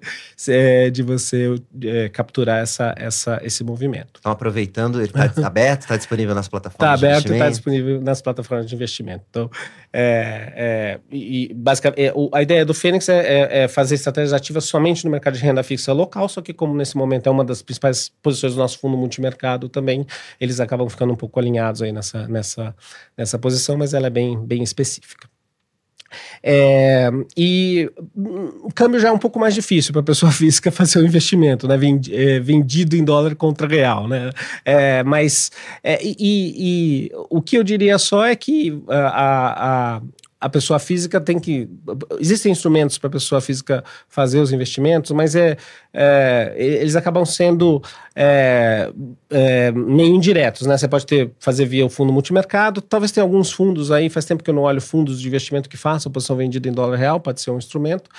de 0.91 1.03
você 1.03 1.55
é, 1.83 2.07
capturar 2.07 2.61
essa, 2.61 2.95
essa, 2.97 3.41
esse 3.43 3.63
movimento. 3.63 4.19
Então, 4.19 4.31
aproveitando, 4.31 5.01
ele 5.01 5.11
está 5.15 5.45
aberto, 5.45 5.81
está 5.81 5.97
disponível 5.97 6.33
nas 6.33 6.47
plataformas 6.47 6.95
Está 6.95 7.07
aberto, 7.07 7.33
está 7.33 7.49
disponível 7.49 8.01
nas 8.01 8.21
plataformas 8.21 8.67
de 8.67 8.75
investimento. 8.75 9.25
Então, 9.29 9.51
é, 9.91 10.53
é, 10.55 10.99
e, 11.11 11.53
basicamente, 11.53 12.01
é, 12.01 12.13
a 12.31 12.41
ideia 12.41 12.65
do 12.65 12.73
Fênix 12.73 13.09
é, 13.09 13.19
é, 13.19 13.63
é 13.63 13.67
fazer 13.67 13.95
estratégias 13.95 14.33
ativas 14.33 14.52
ativa 14.53 14.61
somente 14.61 15.03
no 15.05 15.11
mercado 15.11 15.35
de 15.35 15.41
renda 15.41 15.63
fixa 15.63 15.91
local, 15.91 16.29
só 16.29 16.41
que 16.41 16.53
como 16.53 16.75
nesse 16.75 16.95
momento 16.95 17.27
é 17.27 17.31
uma 17.31 17.43
das 17.43 17.61
principais 17.61 18.11
posições 18.21 18.53
do 18.53 18.59
nosso 18.59 18.79
fundo 18.79 18.95
multimercado 18.95 19.67
também, 19.67 20.05
eles 20.39 20.59
acabam 20.59 20.87
ficando 20.87 21.13
um 21.13 21.15
pouco 21.15 21.39
alinhados 21.39 21.81
aí 21.81 21.91
nessa, 21.91 22.27
nessa, 22.27 22.75
nessa 23.17 23.39
posição, 23.39 23.77
mas 23.77 23.93
ela 23.93 24.07
é 24.07 24.09
bem, 24.09 24.37
bem 24.45 24.61
específica. 24.61 25.27
É, 26.43 27.09
e 27.35 27.89
o 28.05 28.71
câmbio 28.71 28.99
já 28.99 29.07
é 29.07 29.11
um 29.11 29.17
pouco 29.17 29.39
mais 29.39 29.55
difícil 29.55 29.91
para 29.91 30.01
a 30.01 30.05
pessoa 30.05 30.29
física 30.31 30.71
fazer 30.71 30.99
o 30.99 31.05
investimento, 31.05 31.67
né? 31.67 31.75
É, 32.11 32.39
vendido 32.39 32.95
em 32.95 33.03
dólar 33.03 33.35
contra 33.35 33.67
real, 33.67 34.07
né? 34.07 34.29
É, 34.63 35.01
mas 35.01 35.51
é, 35.83 35.99
e, 36.03 36.15
e, 36.19 37.11
o 37.31 37.41
que 37.41 37.57
eu 37.57 37.63
diria 37.63 37.97
só 37.97 38.23
é 38.23 38.35
que 38.35 38.79
a, 38.87 39.95
a, 39.95 40.01
a 40.43 40.49
pessoa 40.49 40.77
física 40.77 41.21
tem 41.21 41.39
que. 41.39 41.69
Existem 42.19 42.51
instrumentos 42.51 42.97
para 42.97 43.07
a 43.07 43.11
pessoa 43.11 43.39
física 43.39 43.81
fazer 44.09 44.39
os 44.41 44.51
investimentos, 44.51 45.11
mas 45.11 45.35
é, 45.35 45.55
é 45.93 46.53
eles 46.57 46.97
acabam 46.97 47.25
sendo 47.25 47.81
é, 48.15 48.91
é, 49.29 49.71
meio 49.71 50.15
indiretos, 50.15 50.67
né? 50.67 50.77
Você 50.77 50.87
pode 50.87 51.05
ter, 51.05 51.31
fazer 51.39 51.65
via 51.65 51.85
o 51.85 51.89
fundo 51.89 52.13
multimercado, 52.13 52.81
talvez 52.81 53.11
tenha 53.11 53.23
alguns 53.23 53.51
fundos 53.51 53.91
aí, 53.91 54.09
faz 54.09 54.25
tempo 54.25 54.43
que 54.43 54.49
eu 54.49 54.53
não 54.53 54.63
olho 54.63 54.81
fundos 54.81 55.19
de 55.19 55.27
investimento 55.27 55.67
que 55.67 55.77
façam 55.77 56.11
posição 56.11 56.35
vendida 56.35 56.67
em 56.69 56.71
dólar 56.71 56.97
real, 56.97 57.19
pode 57.19 57.41
ser 57.41 57.51
um 57.51 57.57
instrumento. 57.57 58.09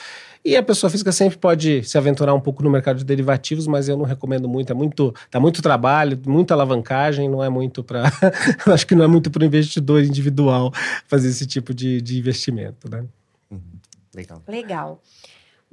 E 0.44 0.57
a 0.57 0.62
pessoa 0.62 0.90
física 0.90 1.11
sempre 1.11 1.38
pode 1.38 1.83
se 1.85 1.96
aventurar 1.96 2.35
um 2.35 2.40
pouco 2.40 2.62
no 2.62 2.68
mercado 2.68 2.98
de 2.98 3.04
derivativos, 3.04 3.66
mas 3.66 3.88
eu 3.88 3.96
não 3.96 4.04
recomendo 4.04 4.46
muito. 4.46 4.70
É 4.70 4.74
muito, 4.74 5.14
dá 5.30 5.40
muito 5.40 5.62
trabalho, 5.62 6.20
muita 6.26 6.52
alavancagem, 6.52 7.30
não 7.30 7.42
é 7.42 7.48
muito 7.48 7.83
para. 7.83 8.12
acho 8.66 8.87
que 8.87 8.94
não 8.94 9.04
é 9.04 9.07
muito 9.07 9.30
para 9.30 9.42
o 9.42 9.46
investidor 9.46 10.04
individual 10.04 10.70
fazer 11.09 11.28
esse 11.28 11.46
tipo 11.46 11.72
de, 11.72 12.02
de 12.02 12.18
investimento, 12.18 12.90
né? 12.90 13.07
Uhum. 13.50 13.59
Legal. 14.14 14.42
Legal. 14.46 15.02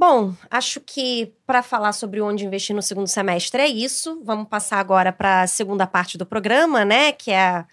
Bom, 0.01 0.33
acho 0.49 0.81
que 0.81 1.31
para 1.45 1.61
falar 1.61 1.91
sobre 1.91 2.19
onde 2.21 2.43
investir 2.43 2.75
no 2.75 2.81
segundo 2.81 3.05
semestre 3.05 3.61
é 3.61 3.67
isso. 3.67 4.19
Vamos 4.25 4.47
passar 4.47 4.79
agora 4.79 5.13
para 5.13 5.43
a 5.43 5.47
segunda 5.47 5.85
parte 5.85 6.17
do 6.17 6.25
programa, 6.25 6.83
né? 6.83 7.11
Que 7.11 7.29
é 7.29 7.63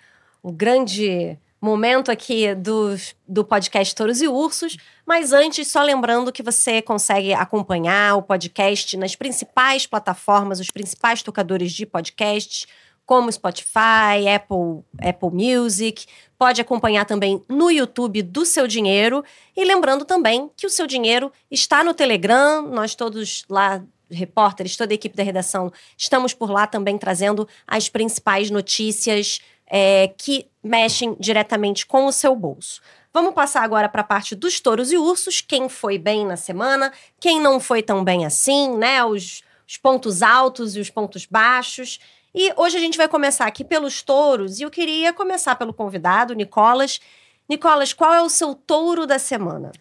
o 0.42 0.52
grande 0.52 1.38
momento 1.58 2.10
aqui 2.10 2.54
do, 2.54 2.94
do 3.26 3.42
podcast 3.46 3.94
Touros 3.94 4.20
e 4.20 4.28
Ursos. 4.28 4.76
Mas 5.06 5.32
antes, 5.32 5.68
só 5.68 5.82
lembrando 5.82 6.30
que 6.30 6.42
você 6.42 6.82
consegue 6.82 7.32
acompanhar 7.32 8.16
o 8.16 8.22
podcast 8.22 8.94
nas 8.98 9.16
principais 9.16 9.86
plataformas, 9.86 10.60
os 10.60 10.70
principais 10.70 11.22
tocadores 11.22 11.72
de 11.72 11.86
podcasts, 11.86 12.66
como 13.08 13.32
Spotify, 13.32 14.28
Apple, 14.34 14.84
Apple 15.02 15.30
Music. 15.32 16.04
Pode 16.36 16.60
acompanhar 16.60 17.06
também 17.06 17.42
no 17.48 17.70
YouTube 17.70 18.20
do 18.20 18.44
Seu 18.44 18.68
Dinheiro. 18.68 19.24
E 19.56 19.64
lembrando 19.64 20.04
também 20.04 20.50
que 20.54 20.66
o 20.66 20.70
Seu 20.70 20.86
Dinheiro 20.86 21.32
está 21.50 21.82
no 21.82 21.94
Telegram. 21.94 22.60
Nós 22.68 22.94
todos 22.94 23.46
lá 23.48 23.82
repórteres, 24.10 24.76
toda 24.76 24.92
a 24.92 24.94
equipe 24.94 25.16
da 25.16 25.22
redação, 25.22 25.72
estamos 25.96 26.34
por 26.34 26.50
lá 26.50 26.66
também 26.66 26.98
trazendo 26.98 27.48
as 27.66 27.88
principais 27.88 28.50
notícias 28.50 29.40
é, 29.66 30.08
que 30.18 30.46
mexem 30.62 31.16
diretamente 31.18 31.86
com 31.86 32.04
o 32.04 32.12
seu 32.12 32.36
bolso. 32.36 32.82
Vamos 33.10 33.32
passar 33.32 33.62
agora 33.62 33.88
para 33.88 34.02
a 34.02 34.04
parte 34.04 34.34
dos 34.34 34.60
touros 34.60 34.92
e 34.92 34.98
ursos. 34.98 35.40
Quem 35.40 35.70
foi 35.70 35.96
bem 35.96 36.26
na 36.26 36.36
semana, 36.36 36.92
quem 37.18 37.40
não 37.40 37.58
foi 37.58 37.82
tão 37.82 38.04
bem 38.04 38.26
assim, 38.26 38.76
né? 38.76 39.02
Os, 39.02 39.42
os 39.66 39.78
pontos 39.78 40.22
altos 40.22 40.76
e 40.76 40.80
os 40.80 40.90
pontos 40.90 41.24
baixos. 41.24 41.98
E 42.40 42.52
hoje 42.56 42.76
a 42.76 42.80
gente 42.80 42.96
vai 42.96 43.08
começar 43.08 43.46
aqui 43.46 43.64
pelos 43.64 44.00
touros 44.00 44.60
e 44.60 44.62
eu 44.62 44.70
queria 44.70 45.12
começar 45.12 45.56
pelo 45.56 45.74
convidado, 45.74 46.34
Nicolas. 46.34 47.00
Nicolas, 47.48 47.92
qual 47.92 48.14
é 48.14 48.22
o 48.22 48.28
seu 48.28 48.54
touro 48.54 49.08
da 49.08 49.18
semana? 49.18 49.72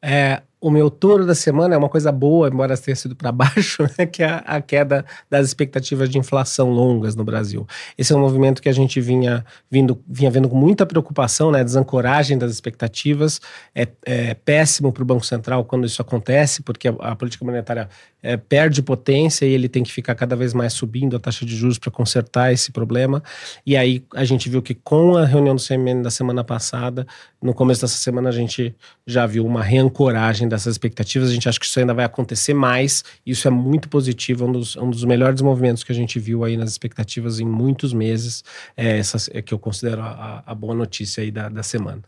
É, 0.00 0.40
o 0.64 0.70
meu 0.70 0.88
touro 0.88 1.26
da 1.26 1.34
semana 1.34 1.74
é 1.74 1.78
uma 1.78 1.90
coisa 1.90 2.10
boa, 2.10 2.48
embora 2.48 2.74
tenha 2.74 2.96
sido 2.96 3.14
para 3.14 3.30
baixo, 3.30 3.82
né, 3.98 4.06
que 4.06 4.22
é 4.22 4.42
a, 4.46 4.62
queda 4.62 5.04
das 5.28 5.46
expectativas 5.46 6.08
de 6.08 6.16
inflação 6.16 6.70
longas 6.70 7.14
no 7.14 7.22
Brasil. 7.22 7.66
Esse 7.98 8.14
é 8.14 8.16
um 8.16 8.20
movimento 8.20 8.62
que 8.62 8.68
a 8.70 8.72
gente 8.72 8.98
vinha, 8.98 9.44
vindo, 9.70 10.02
vinha 10.08 10.30
vendo 10.30 10.48
com 10.48 10.56
muita 10.56 10.86
preocupação, 10.86 11.50
né, 11.50 11.62
desancoragem 11.62 12.38
das 12.38 12.50
expectativas. 12.50 13.42
É, 13.74 13.86
é 14.06 14.32
péssimo 14.32 14.90
para 14.90 15.02
o 15.02 15.06
Banco 15.06 15.26
Central 15.26 15.66
quando 15.66 15.84
isso 15.84 16.00
acontece, 16.00 16.62
porque 16.62 16.88
a, 16.88 16.92
a 16.98 17.14
política 17.14 17.44
monetária 17.44 17.86
é, 18.24 18.38
perde 18.38 18.82
potência 18.82 19.44
e 19.44 19.52
ele 19.52 19.68
tem 19.68 19.82
que 19.82 19.92
ficar 19.92 20.14
cada 20.14 20.34
vez 20.34 20.54
mais 20.54 20.72
subindo 20.72 21.14
a 21.14 21.20
taxa 21.20 21.44
de 21.44 21.54
juros 21.54 21.78
para 21.78 21.90
consertar 21.90 22.54
esse 22.54 22.72
problema. 22.72 23.22
E 23.66 23.76
aí 23.76 24.02
a 24.14 24.24
gente 24.24 24.48
viu 24.48 24.62
que 24.62 24.72
com 24.72 25.18
a 25.18 25.26
reunião 25.26 25.54
do 25.54 25.62
CMN 25.62 26.00
da 26.02 26.10
semana 26.10 26.42
passada, 26.42 27.06
no 27.42 27.52
começo 27.52 27.82
dessa 27.82 27.98
semana 27.98 28.30
a 28.30 28.32
gente 28.32 28.74
já 29.06 29.26
viu 29.26 29.44
uma 29.44 29.62
reancoragem 29.62 30.48
dessas 30.54 30.74
expectativas. 30.74 31.30
A 31.30 31.32
gente 31.32 31.48
acha 31.48 31.58
que 31.58 31.66
isso 31.66 31.78
ainda 31.78 31.92
vai 31.92 32.04
acontecer 32.04 32.54
mais. 32.54 33.04
Isso 33.26 33.46
é 33.46 33.50
muito 33.50 33.88
positivo, 33.88 34.44
é 34.44 34.48
um 34.48 34.52
dos, 34.52 34.76
um 34.76 34.90
dos 34.90 35.04
melhores 35.04 35.40
movimentos 35.40 35.84
que 35.84 35.92
a 35.92 35.94
gente 35.94 36.18
viu 36.18 36.44
aí 36.44 36.56
nas 36.56 36.70
expectativas 36.70 37.40
em 37.40 37.44
muitos 37.44 37.92
meses. 37.92 38.42
É 38.76 38.98
essa 38.98 39.18
é 39.32 39.42
que 39.42 39.52
eu 39.52 39.58
considero 39.58 40.02
a, 40.02 40.42
a 40.46 40.54
boa 40.54 40.74
notícia 40.74 41.22
aí 41.22 41.30
da, 41.30 41.48
da 41.48 41.62
semana. 41.62 42.02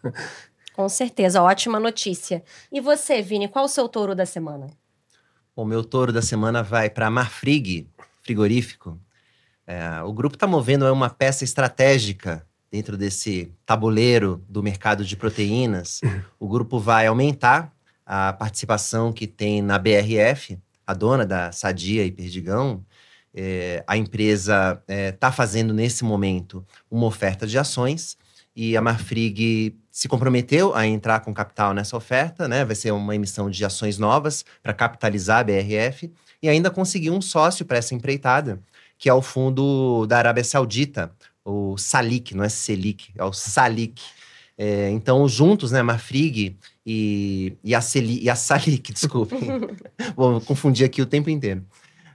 Com 0.74 0.88
certeza, 0.88 1.42
ótima 1.42 1.80
notícia. 1.80 2.42
E 2.70 2.80
você, 2.80 3.22
Vini, 3.22 3.48
qual 3.48 3.64
o 3.64 3.68
seu 3.68 3.88
touro 3.88 4.14
da 4.14 4.26
semana? 4.26 4.66
O 5.54 5.64
meu 5.64 5.82
touro 5.82 6.12
da 6.12 6.20
semana 6.20 6.62
vai 6.62 6.90
para 6.90 7.10
Marfrig, 7.10 7.88
frigorífico. 8.22 9.00
É, 9.66 10.02
o 10.02 10.12
grupo 10.12 10.36
está 10.36 10.46
movendo 10.46 10.84
uma 10.92 11.08
peça 11.10 11.44
estratégica 11.44 12.46
dentro 12.70 12.96
desse 12.96 13.50
tabuleiro 13.64 14.44
do 14.48 14.62
mercado 14.62 15.04
de 15.04 15.16
proteínas. 15.16 16.00
O 16.38 16.46
grupo 16.46 16.78
vai 16.78 17.06
aumentar 17.06 17.72
a 18.06 18.32
participação 18.32 19.12
que 19.12 19.26
tem 19.26 19.60
na 19.60 19.78
BRF, 19.78 20.58
a 20.86 20.94
dona 20.94 21.26
da 21.26 21.50
Sadia 21.50 22.04
e 22.04 22.12
Perdigão, 22.12 22.84
é, 23.34 23.84
a 23.86 23.96
empresa 23.96 24.80
está 24.80 24.94
é, 24.94 25.12
tá 25.12 25.32
fazendo 25.32 25.74
nesse 25.74 26.04
momento 26.04 26.64
uma 26.90 27.06
oferta 27.06 27.46
de 27.46 27.58
ações 27.58 28.16
e 28.54 28.74
a 28.74 28.80
Marfrig 28.80 29.76
se 29.90 30.08
comprometeu 30.08 30.74
a 30.74 30.86
entrar 30.86 31.20
com 31.20 31.34
capital 31.34 31.74
nessa 31.74 31.96
oferta, 31.96 32.48
né? 32.48 32.64
Vai 32.64 32.74
ser 32.74 32.92
uma 32.92 33.14
emissão 33.14 33.50
de 33.50 33.62
ações 33.64 33.98
novas 33.98 34.44
para 34.62 34.72
capitalizar 34.72 35.40
a 35.40 35.44
BRF 35.44 36.10
e 36.42 36.48
ainda 36.48 36.70
conseguiu 36.70 37.12
um 37.12 37.20
sócio 37.20 37.66
para 37.66 37.76
essa 37.76 37.94
empreitada, 37.94 38.60
que 38.96 39.08
é 39.10 39.12
o 39.12 39.20
fundo 39.20 40.06
da 40.06 40.16
Arábia 40.16 40.44
Saudita, 40.44 41.12
o 41.44 41.76
Salik, 41.76 42.34
não 42.34 42.44
é 42.44 42.48
Selic, 42.48 43.10
é 43.16 43.24
o 43.24 43.32
Salik. 43.32 44.02
É, 44.58 44.90
então, 44.90 45.28
juntos, 45.28 45.70
né, 45.70 45.82
Marfrig 45.82 46.56
e, 46.84 47.52
e, 47.62 47.74
a, 47.74 47.80
Celi, 47.80 48.22
e 48.22 48.30
a 48.30 48.34
Salik. 48.34 48.94
Vou 50.16 50.40
confundir 50.40 50.86
aqui 50.86 51.02
o 51.02 51.06
tempo 51.06 51.28
inteiro. 51.28 51.62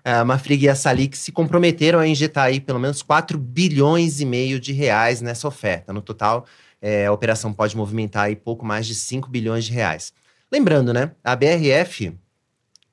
A 0.03 0.25
Marfrig 0.25 0.65
e 0.65 0.69
a 0.69 0.75
Salik 0.75 1.15
se 1.15 1.31
comprometeram 1.31 1.99
a 1.99 2.07
injetar 2.07 2.45
aí 2.45 2.59
pelo 2.59 2.79
menos 2.79 3.03
4 3.03 3.37
bilhões 3.37 4.19
e 4.19 4.25
meio 4.25 4.59
de 4.59 4.73
reais 4.73 5.21
nessa 5.21 5.47
oferta. 5.47 5.93
No 5.93 6.01
total, 6.01 6.45
é, 6.81 7.05
a 7.05 7.13
operação 7.13 7.53
pode 7.53 7.77
movimentar 7.77 8.23
aí 8.23 8.35
pouco 8.35 8.65
mais 8.65 8.87
de 8.87 8.95
5 8.95 9.29
bilhões 9.29 9.65
de 9.65 9.71
reais. 9.71 10.11
Lembrando, 10.51 10.91
né, 10.91 11.11
a 11.23 11.35
BRF 11.35 12.17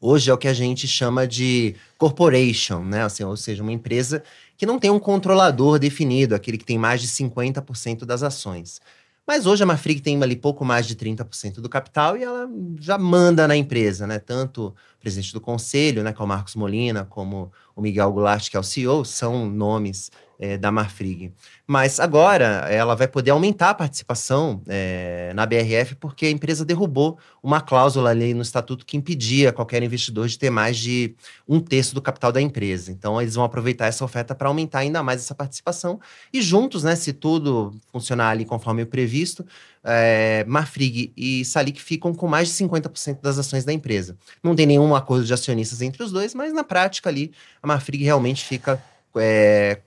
hoje 0.00 0.30
é 0.30 0.34
o 0.34 0.38
que 0.38 0.48
a 0.48 0.54
gente 0.54 0.86
chama 0.86 1.26
de 1.26 1.74
corporation, 1.96 2.84
né? 2.84 3.02
Assim, 3.02 3.24
ou 3.24 3.36
seja, 3.36 3.62
uma 3.62 3.72
empresa 3.72 4.22
que 4.56 4.66
não 4.66 4.78
tem 4.78 4.90
um 4.90 4.98
controlador 4.98 5.78
definido, 5.78 6.34
aquele 6.34 6.58
que 6.58 6.64
tem 6.64 6.78
mais 6.78 7.00
de 7.00 7.08
50% 7.08 8.04
das 8.04 8.22
ações. 8.22 8.80
Mas 9.28 9.44
hoje 9.44 9.62
a 9.62 9.66
Marfrig 9.66 10.00
tem 10.00 10.22
ali 10.22 10.34
pouco 10.34 10.64
mais 10.64 10.86
de 10.86 10.96
30% 10.96 11.60
do 11.60 11.68
capital 11.68 12.16
e 12.16 12.24
ela 12.24 12.48
já 12.80 12.96
manda 12.96 13.46
na 13.46 13.54
empresa, 13.54 14.06
né? 14.06 14.18
Tanto 14.18 14.68
o 14.68 14.74
presidente 14.98 15.34
do 15.34 15.40
conselho, 15.40 16.02
né, 16.02 16.14
que 16.14 16.22
é 16.22 16.24
o 16.24 16.26
Marcos 16.26 16.54
Molina, 16.54 17.04
como 17.04 17.52
o 17.76 17.82
Miguel 17.82 18.10
Goulart, 18.10 18.48
que 18.48 18.56
é 18.56 18.60
o 18.60 18.62
CEO, 18.62 19.04
são 19.04 19.44
nomes 19.46 20.10
é, 20.38 20.56
da 20.56 20.70
Marfrig. 20.70 21.32
Mas 21.66 21.98
agora 21.98 22.66
ela 22.70 22.94
vai 22.94 23.08
poder 23.08 23.32
aumentar 23.32 23.70
a 23.70 23.74
participação 23.74 24.62
é, 24.68 25.32
na 25.34 25.44
BRF 25.44 25.96
porque 25.96 26.26
a 26.26 26.30
empresa 26.30 26.64
derrubou 26.64 27.18
uma 27.42 27.60
cláusula 27.60 28.10
ali 28.10 28.32
no 28.32 28.42
estatuto 28.42 28.86
que 28.86 28.96
impedia 28.96 29.52
qualquer 29.52 29.82
investidor 29.82 30.28
de 30.28 30.38
ter 30.38 30.50
mais 30.50 30.76
de 30.76 31.14
um 31.46 31.60
terço 31.60 31.94
do 31.94 32.00
capital 32.00 32.30
da 32.30 32.40
empresa. 32.40 32.92
Então 32.92 33.20
eles 33.20 33.34
vão 33.34 33.44
aproveitar 33.44 33.86
essa 33.86 34.04
oferta 34.04 34.34
para 34.34 34.48
aumentar 34.48 34.80
ainda 34.80 35.02
mais 35.02 35.20
essa 35.20 35.34
participação 35.34 36.00
e 36.32 36.40
juntos, 36.40 36.84
né, 36.84 36.94
se 36.94 37.12
tudo 37.12 37.74
funcionar 37.92 38.30
ali 38.30 38.44
conforme 38.44 38.82
o 38.82 38.86
previsto, 38.86 39.44
é, 39.82 40.44
Marfrig 40.46 41.12
e 41.16 41.44
Salik 41.44 41.80
ficam 41.80 42.14
com 42.14 42.28
mais 42.28 42.48
de 42.48 42.54
50% 42.54 43.20
das 43.20 43.38
ações 43.38 43.64
da 43.64 43.72
empresa. 43.72 44.16
Não 44.42 44.54
tem 44.54 44.66
nenhum 44.66 44.94
acordo 44.94 45.24
de 45.24 45.32
acionistas 45.32 45.82
entre 45.82 46.02
os 46.02 46.12
dois, 46.12 46.34
mas 46.34 46.52
na 46.52 46.62
prática 46.62 47.08
ali 47.08 47.32
a 47.62 47.66
Marfrig 47.66 48.04
realmente 48.04 48.44
fica 48.44 48.82
é, 49.16 49.80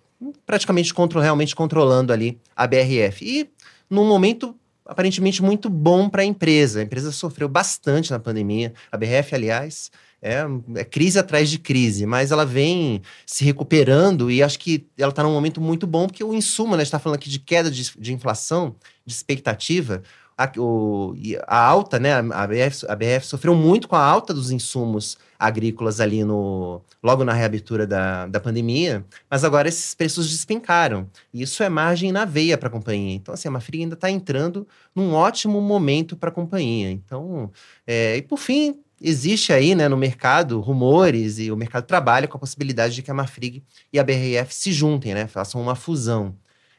praticamente 0.51 0.93
contro 0.93 1.21
realmente 1.21 1.55
controlando 1.55 2.11
ali 2.11 2.37
a 2.53 2.67
BRF. 2.67 3.23
E 3.23 3.49
num 3.89 4.05
momento 4.05 4.53
aparentemente 4.85 5.41
muito 5.41 5.69
bom 5.69 6.09
para 6.09 6.23
a 6.23 6.25
empresa. 6.25 6.81
A 6.81 6.83
empresa 6.83 7.13
sofreu 7.13 7.47
bastante 7.47 8.11
na 8.11 8.19
pandemia. 8.19 8.73
A 8.91 8.97
BRF, 8.97 9.33
aliás, 9.33 9.89
é, 10.21 10.43
é, 10.75 10.83
crise 10.83 11.17
atrás 11.17 11.49
de 11.49 11.57
crise, 11.57 12.05
mas 12.05 12.29
ela 12.29 12.45
vem 12.45 13.01
se 13.25 13.45
recuperando 13.45 14.29
e 14.29 14.43
acho 14.43 14.59
que 14.59 14.85
ela 14.97 15.11
está 15.11 15.23
num 15.23 15.31
momento 15.31 15.61
muito 15.61 15.87
bom, 15.87 16.07
porque 16.07 16.21
o 16.21 16.33
insumo, 16.33 16.71
né, 16.71 16.77
a 16.77 16.79
gente 16.79 16.87
está 16.87 16.99
falando 16.99 17.15
aqui 17.15 17.29
de 17.29 17.39
queda 17.39 17.71
de, 17.71 17.89
de 17.97 18.13
inflação, 18.13 18.75
de 19.05 19.13
expectativa, 19.13 20.03
a, 20.37 20.51
o, 20.57 21.13
a 21.47 21.57
alta, 21.57 21.97
né, 21.97 22.13
a 22.13 22.47
BF, 22.47 22.85
a 22.89 22.95
BF 22.95 23.25
sofreu 23.25 23.55
muito 23.55 23.87
com 23.87 23.95
a 23.95 24.03
alta 24.03 24.33
dos 24.33 24.51
insumos 24.51 25.17
agrícolas 25.41 25.99
ali 25.99 26.23
no 26.23 26.81
logo 27.01 27.25
na 27.25 27.33
reabertura 27.33 27.87
da, 27.87 28.27
da 28.27 28.39
pandemia, 28.39 29.03
mas 29.27 29.43
agora 29.43 29.67
esses 29.67 29.95
preços 29.95 30.29
despencaram. 30.29 31.09
E 31.33 31.41
isso 31.41 31.63
é 31.63 31.69
margem 31.69 32.11
na 32.11 32.25
veia 32.25 32.59
para 32.59 32.67
a 32.67 32.71
companhia. 32.71 33.15
Então, 33.15 33.33
assim, 33.33 33.47
a 33.47 33.51
Mafrig 33.51 33.81
ainda 33.81 33.95
está 33.95 34.11
entrando 34.11 34.67
num 34.93 35.13
ótimo 35.13 35.59
momento 35.59 36.15
para 36.15 36.29
a 36.29 36.31
companhia. 36.31 36.91
Então, 36.91 37.51
é, 37.87 38.17
e 38.17 38.21
por 38.21 38.37
fim, 38.37 38.79
existe 39.01 39.51
aí 39.51 39.73
né, 39.73 39.87
no 39.87 39.97
mercado 39.97 40.59
rumores 40.61 41.39
e 41.39 41.51
o 41.51 41.57
mercado 41.57 41.85
trabalha 41.85 42.27
com 42.27 42.37
a 42.37 42.39
possibilidade 42.39 42.93
de 42.93 43.01
que 43.01 43.09
a 43.09 43.13
Mafrig 43.13 43.63
e 43.91 43.97
a 43.97 44.03
BRF 44.03 44.53
se 44.53 44.71
juntem, 44.71 45.15
né, 45.15 45.25
façam 45.25 45.59
uma 45.59 45.73
fusão. 45.73 46.35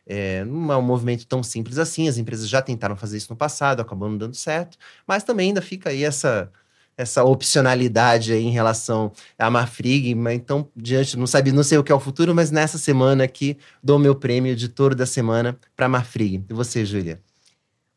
É, 0.07 0.45
não 0.45 0.73
é 0.73 0.77
um 0.77 0.83
movimento 0.83 1.27
tão 1.27 1.43
simples 1.43 1.79
assim, 1.79 2.09
as 2.09 2.19
empresas 2.19 2.49
já 2.49 2.61
tentaram 2.63 2.97
fazer 2.97 3.17
isso 3.17 3.29
no 3.31 3.37
passado, 3.37 3.81
acabou 3.81 4.09
não 4.09 4.19
dando 4.19 4.35
certo, 4.35 4.77
mas 5.07 5.23
também 5.23 5.49
ainda 5.49 5.63
fica 5.63 5.91
aí 5.91 6.03
essa, 6.03 6.51
essa 6.97 7.25
opcionalidade 7.25 8.33
aí 8.33 8.45
em 8.45 8.51
relação 8.51 9.13
à 9.39 9.51
Marfrig, 9.51 10.15
mas 10.15 10.35
então, 10.35 10.69
diante, 10.77 11.17
não 11.17 11.27
sabe, 11.27 11.53
não 11.53 11.63
sei 11.63 11.79
o 11.79 11.85
que 11.85 11.91
é 11.91 11.95
o 11.95 12.01
futuro, 12.01 12.35
mas 12.35 12.51
nessa 12.51 12.79
semana 12.79 13.25
aqui 13.25 13.59
dou 13.83 13.99
meu 13.99 14.15
prêmio 14.15 14.55
de 14.55 14.69
touro 14.69 14.95
da 14.95 15.07
semana 15.07 15.59
para 15.77 15.89
Marfrig. 15.89 16.45
E 16.49 16.53
você, 16.53 16.85
Júlia? 16.85 17.21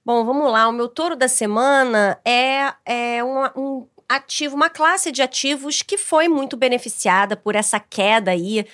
Bom, 0.06 0.24
vamos 0.24 0.52
lá. 0.52 0.68
O 0.68 0.72
meu 0.72 0.88
touro 0.88 1.16
da 1.16 1.28
semana 1.28 2.20
é, 2.24 2.74
é 2.86 3.24
um 3.24 3.88
ativo, 4.08 4.56
uma 4.56 4.70
classe 4.70 5.12
de 5.12 5.22
ativos 5.22 5.82
que 5.82 5.98
foi 5.98 6.28
muito 6.28 6.56
beneficiada 6.56 7.36
por 7.36 7.56
essa 7.56 7.80
queda 7.80 8.32
aí 8.32 8.66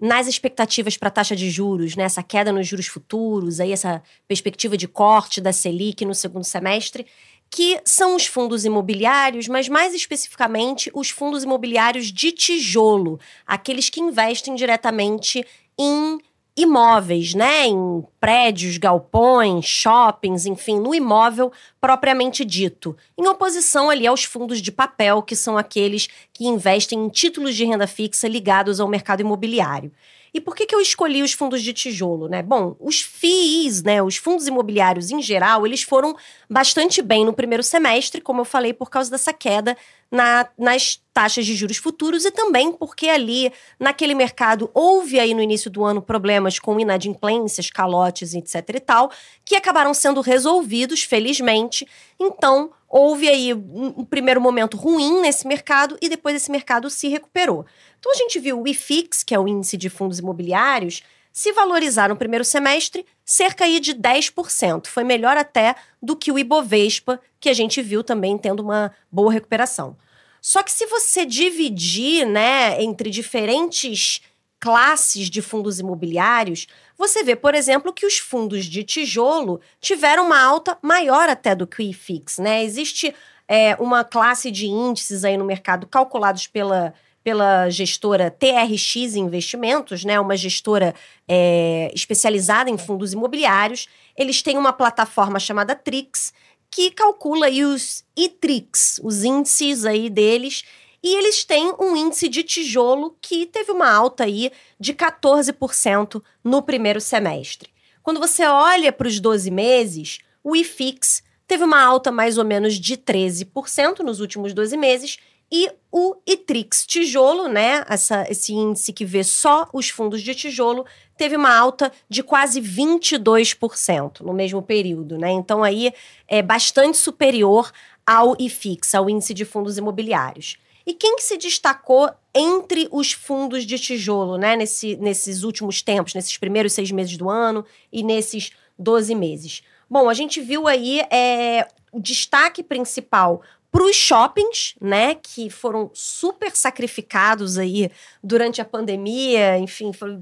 nas 0.00 0.26
expectativas 0.26 0.96
para 0.96 1.08
a 1.08 1.12
taxa 1.12 1.36
de 1.36 1.50
juros, 1.50 1.94
né? 1.94 2.04
essa 2.04 2.22
queda 2.22 2.50
nos 2.50 2.66
juros 2.66 2.86
futuros, 2.86 3.60
aí 3.60 3.70
essa 3.70 4.02
perspectiva 4.26 4.76
de 4.76 4.88
corte 4.88 5.40
da 5.40 5.52
Selic 5.52 6.04
no 6.06 6.14
segundo 6.14 6.44
semestre, 6.44 7.06
que 7.50 7.80
são 7.84 8.14
os 8.14 8.26
fundos 8.26 8.64
imobiliários, 8.64 9.48
mas 9.48 9.68
mais 9.68 9.92
especificamente 9.92 10.90
os 10.94 11.10
fundos 11.10 11.42
imobiliários 11.42 12.12
de 12.12 12.30
tijolo, 12.30 13.18
aqueles 13.44 13.90
que 13.90 14.00
investem 14.00 14.54
diretamente 14.54 15.44
em 15.76 16.18
imóveis, 16.56 17.34
né? 17.34 17.66
Em 17.66 18.04
prédios, 18.20 18.76
galpões, 18.76 19.64
shoppings, 19.64 20.46
enfim, 20.46 20.78
no 20.78 20.94
imóvel 20.94 21.52
propriamente 21.80 22.44
dito, 22.44 22.96
em 23.18 23.26
oposição 23.26 23.90
ali 23.90 24.06
aos 24.06 24.24
fundos 24.24 24.60
de 24.60 24.70
papel, 24.70 25.22
que 25.22 25.34
são 25.34 25.56
aqueles 25.56 26.08
que 26.32 26.46
investem 26.46 26.98
em 26.98 27.08
títulos 27.08 27.56
de 27.56 27.64
renda 27.64 27.86
fixa 27.86 28.28
ligados 28.28 28.78
ao 28.78 28.88
mercado 28.88 29.20
imobiliário. 29.20 29.90
E 30.32 30.40
por 30.40 30.54
que, 30.54 30.66
que 30.66 30.74
eu 30.74 30.80
escolhi 30.80 31.22
os 31.22 31.32
fundos 31.32 31.62
de 31.62 31.72
tijolo, 31.72 32.28
né? 32.28 32.42
Bom, 32.42 32.76
os 32.78 33.00
FIIs, 33.00 33.82
né, 33.82 34.02
os 34.02 34.16
fundos 34.16 34.46
imobiliários 34.46 35.10
em 35.10 35.20
geral, 35.20 35.66
eles 35.66 35.82
foram 35.82 36.16
bastante 36.48 37.02
bem 37.02 37.24
no 37.24 37.32
primeiro 37.32 37.62
semestre, 37.62 38.20
como 38.20 38.40
eu 38.40 38.44
falei, 38.44 38.72
por 38.72 38.90
causa 38.90 39.10
dessa 39.10 39.32
queda 39.32 39.76
na, 40.10 40.48
nas 40.58 41.00
taxas 41.12 41.46
de 41.46 41.54
juros 41.54 41.76
futuros 41.76 42.24
e 42.24 42.30
também 42.30 42.72
porque 42.72 43.08
ali, 43.08 43.52
naquele 43.78 44.14
mercado, 44.14 44.70
houve 44.74 45.20
aí 45.20 45.34
no 45.34 45.42
início 45.42 45.70
do 45.70 45.84
ano 45.84 46.02
problemas 46.02 46.58
com 46.58 46.80
inadimplências, 46.80 47.70
calotes, 47.70 48.34
etc 48.34 48.68
e 48.74 48.80
tal, 48.80 49.10
que 49.44 49.54
acabaram 49.54 49.94
sendo 49.94 50.20
resolvidos, 50.20 51.02
felizmente. 51.02 51.86
Então, 52.18 52.70
houve 52.88 53.28
aí 53.28 53.54
um, 53.54 53.94
um 53.98 54.04
primeiro 54.04 54.40
momento 54.40 54.76
ruim 54.76 55.20
nesse 55.20 55.46
mercado 55.46 55.96
e 56.02 56.08
depois 56.08 56.34
esse 56.34 56.50
mercado 56.50 56.90
se 56.90 57.08
recuperou. 57.08 57.64
Então 57.98 58.12
a 58.12 58.16
gente 58.16 58.38
viu 58.40 58.60
o 58.60 58.66
IFIX, 58.66 59.22
que 59.22 59.34
é 59.34 59.38
o 59.38 59.46
índice 59.46 59.76
de 59.76 59.88
fundos 59.88 60.18
imobiliários, 60.18 61.02
se 61.32 61.52
valorizar 61.52 62.08
no 62.08 62.16
primeiro 62.16 62.44
semestre 62.44 63.06
cerca 63.24 63.64
aí 63.64 63.80
de 63.80 63.94
10%. 63.94 64.86
Foi 64.86 65.04
melhor 65.04 65.36
até 65.36 65.74
do 66.02 66.16
que 66.16 66.32
o 66.32 66.38
Ibovespa, 66.38 67.20
que 67.38 67.48
a 67.48 67.54
gente 67.54 67.80
viu 67.80 68.02
também 68.02 68.36
tendo 68.36 68.60
uma 68.60 68.92
boa 69.10 69.32
recuperação. 69.32 69.96
Só 70.40 70.62
que 70.62 70.72
se 70.72 70.86
você 70.86 71.24
dividir, 71.24 72.26
né, 72.26 72.82
entre 72.82 73.10
diferentes 73.10 74.22
classes 74.58 75.30
de 75.30 75.40
fundos 75.40 75.78
imobiliários, 75.80 76.66
você 76.96 77.22
vê, 77.22 77.34
por 77.34 77.54
exemplo, 77.54 77.92
que 77.92 78.04
os 78.04 78.18
fundos 78.18 78.66
de 78.66 78.84
tijolo 78.84 79.60
tiveram 79.80 80.26
uma 80.26 80.40
alta 80.40 80.76
maior 80.82 81.28
até 81.28 81.54
do 81.54 81.66
que 81.66 81.80
o 81.80 81.82
IFIX, 81.82 82.38
né? 82.38 82.62
Existe 82.62 83.14
é, 83.48 83.74
uma 83.76 84.04
classe 84.04 84.50
de 84.50 84.66
índices 84.66 85.24
aí 85.24 85.36
no 85.36 85.44
mercado 85.44 85.86
calculados 85.86 86.46
pela 86.46 86.92
pela 87.22 87.68
gestora 87.68 88.30
TRX 88.30 89.14
Investimentos, 89.14 90.04
né, 90.04 90.18
uma 90.18 90.36
gestora 90.36 90.94
é, 91.28 91.90
especializada 91.94 92.70
em 92.70 92.78
fundos 92.78 93.12
imobiliários. 93.12 93.88
Eles 94.16 94.42
têm 94.42 94.56
uma 94.56 94.72
plataforma 94.72 95.38
chamada 95.38 95.74
Trix, 95.74 96.32
que 96.70 96.90
calcula 96.90 97.48
os 97.50 98.04
ITRIX, 98.16 99.00
os 99.02 99.24
índices 99.24 99.84
aí 99.84 100.08
deles, 100.08 100.64
e 101.02 101.16
eles 101.16 101.44
têm 101.44 101.74
um 101.78 101.96
índice 101.96 102.28
de 102.28 102.42
tijolo 102.42 103.16
que 103.20 103.46
teve 103.46 103.72
uma 103.72 103.90
alta 103.90 104.24
aí 104.24 104.52
de 104.78 104.94
14% 104.94 106.22
no 106.44 106.62
primeiro 106.62 107.00
semestre. 107.00 107.70
Quando 108.02 108.20
você 108.20 108.44
olha 108.44 108.92
para 108.92 109.08
os 109.08 109.18
12 109.18 109.50
meses, 109.50 110.18
o 110.44 110.54
IFIX 110.54 111.22
teve 111.46 111.64
uma 111.64 111.82
alta 111.82 112.12
mais 112.12 112.38
ou 112.38 112.44
menos 112.44 112.74
de 112.74 112.96
13% 112.96 114.00
nos 114.00 114.20
últimos 114.20 114.54
12 114.54 114.76
meses 114.76 115.18
e 115.52 115.70
o 115.90 116.16
ITRIX 116.24 116.86
tijolo, 116.86 117.48
né, 117.48 117.84
essa, 117.88 118.24
esse 118.30 118.52
índice 118.52 118.92
que 118.92 119.04
vê 119.04 119.24
só 119.24 119.68
os 119.72 119.88
fundos 119.90 120.22
de 120.22 120.34
tijolo, 120.34 120.86
teve 121.16 121.36
uma 121.36 121.52
alta 121.52 121.90
de 122.08 122.22
quase 122.22 122.60
22% 122.60 124.20
no 124.20 124.32
mesmo 124.32 124.62
período, 124.62 125.18
né? 125.18 125.32
Então 125.32 125.64
aí 125.64 125.92
é 126.28 126.40
bastante 126.40 126.96
superior 126.96 127.72
ao 128.06 128.36
IFIX, 128.38 128.94
ao 128.94 129.10
índice 129.10 129.34
de 129.34 129.44
fundos 129.44 129.76
imobiliários. 129.76 130.56
E 130.86 130.94
quem 130.94 131.16
que 131.16 131.22
se 131.22 131.36
destacou 131.36 132.10
entre 132.34 132.88
os 132.90 133.12
fundos 133.12 133.64
de 133.64 133.78
tijolo, 133.78 134.38
né, 134.38 134.56
nesse, 134.56 134.96
nesses 134.96 135.42
últimos 135.42 135.82
tempos, 135.82 136.14
nesses 136.14 136.36
primeiros 136.38 136.72
seis 136.72 136.90
meses 136.90 137.16
do 137.16 137.28
ano 137.28 137.64
e 137.92 138.02
nesses 138.02 138.52
12 138.78 139.14
meses? 139.14 139.62
Bom, 139.88 140.08
a 140.08 140.14
gente 140.14 140.40
viu 140.40 140.68
aí 140.68 141.00
é, 141.10 141.66
o 141.92 142.00
destaque 142.00 142.62
principal 142.62 143.42
para 143.70 143.84
os 143.84 143.94
shoppings, 143.94 144.74
né, 144.80 145.14
que 145.14 145.48
foram 145.48 145.90
super 145.94 146.54
sacrificados 146.56 147.56
aí 147.56 147.90
durante 148.22 148.60
a 148.60 148.64
pandemia, 148.64 149.58
enfim, 149.58 149.92
foi 149.92 150.18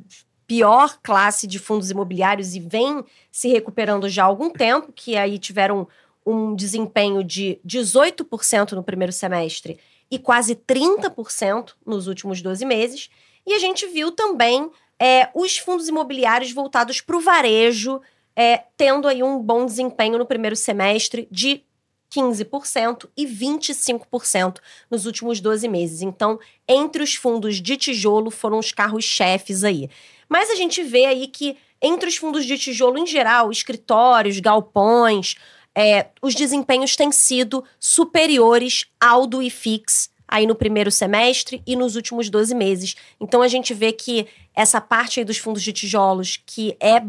pior 0.46 0.98
classe 1.02 1.46
de 1.46 1.58
fundos 1.58 1.90
imobiliários 1.90 2.54
e 2.54 2.60
vem 2.60 3.04
se 3.30 3.48
recuperando 3.48 4.08
já 4.08 4.24
há 4.24 4.26
algum 4.26 4.50
tempo, 4.50 4.92
que 4.92 5.16
aí 5.16 5.38
tiveram 5.38 5.86
um 6.24 6.54
desempenho 6.54 7.24
de 7.24 7.58
18% 7.66 8.72
no 8.72 8.82
primeiro 8.82 9.12
semestre 9.12 9.78
e 10.10 10.18
quase 10.18 10.54
30% 10.54 11.72
nos 11.86 12.06
últimos 12.06 12.42
12 12.42 12.64
meses. 12.64 13.10
E 13.46 13.54
a 13.54 13.58
gente 13.58 13.86
viu 13.86 14.10
também 14.10 14.70
é, 14.98 15.28
os 15.34 15.58
fundos 15.58 15.88
imobiliários 15.88 16.52
voltados 16.52 17.00
para 17.00 17.16
o 17.16 17.20
varejo, 17.20 18.00
é, 18.34 18.64
tendo 18.76 19.08
aí 19.08 19.22
um 19.22 19.38
bom 19.38 19.66
desempenho 19.66 20.18
no 20.18 20.26
primeiro 20.26 20.56
semestre 20.56 21.28
de 21.30 21.62
15% 22.12 23.08
e 23.16 23.26
25% 23.26 24.58
nos 24.90 25.06
últimos 25.06 25.40
12 25.40 25.68
meses. 25.68 26.02
Então, 26.02 26.38
entre 26.66 27.02
os 27.02 27.14
fundos 27.14 27.56
de 27.56 27.76
tijolo 27.76 28.30
foram 28.30 28.58
os 28.58 28.72
carros-chefes 28.72 29.64
aí. 29.64 29.88
Mas 30.28 30.50
a 30.50 30.54
gente 30.54 30.82
vê 30.82 31.06
aí 31.06 31.28
que 31.28 31.56
entre 31.80 32.08
os 32.08 32.16
fundos 32.16 32.44
de 32.44 32.58
tijolo 32.58 32.98
em 32.98 33.06
geral, 33.06 33.50
escritórios, 33.50 34.40
galpões, 34.40 35.36
é, 35.74 36.08
os 36.20 36.34
desempenhos 36.34 36.96
têm 36.96 37.12
sido 37.12 37.64
superiores 37.78 38.86
ao 39.00 39.26
do 39.26 39.40
IFIX 39.40 40.10
aí 40.26 40.46
no 40.46 40.54
primeiro 40.54 40.90
semestre 40.90 41.62
e 41.66 41.74
nos 41.74 41.96
últimos 41.96 42.28
12 42.28 42.54
meses. 42.54 42.96
Então 43.18 43.40
a 43.40 43.48
gente 43.48 43.72
vê 43.72 43.92
que 43.92 44.26
essa 44.54 44.80
parte 44.80 45.20
aí 45.20 45.24
dos 45.24 45.38
fundos 45.38 45.62
de 45.62 45.72
tijolos 45.72 46.38
que 46.44 46.76
é 46.78 47.00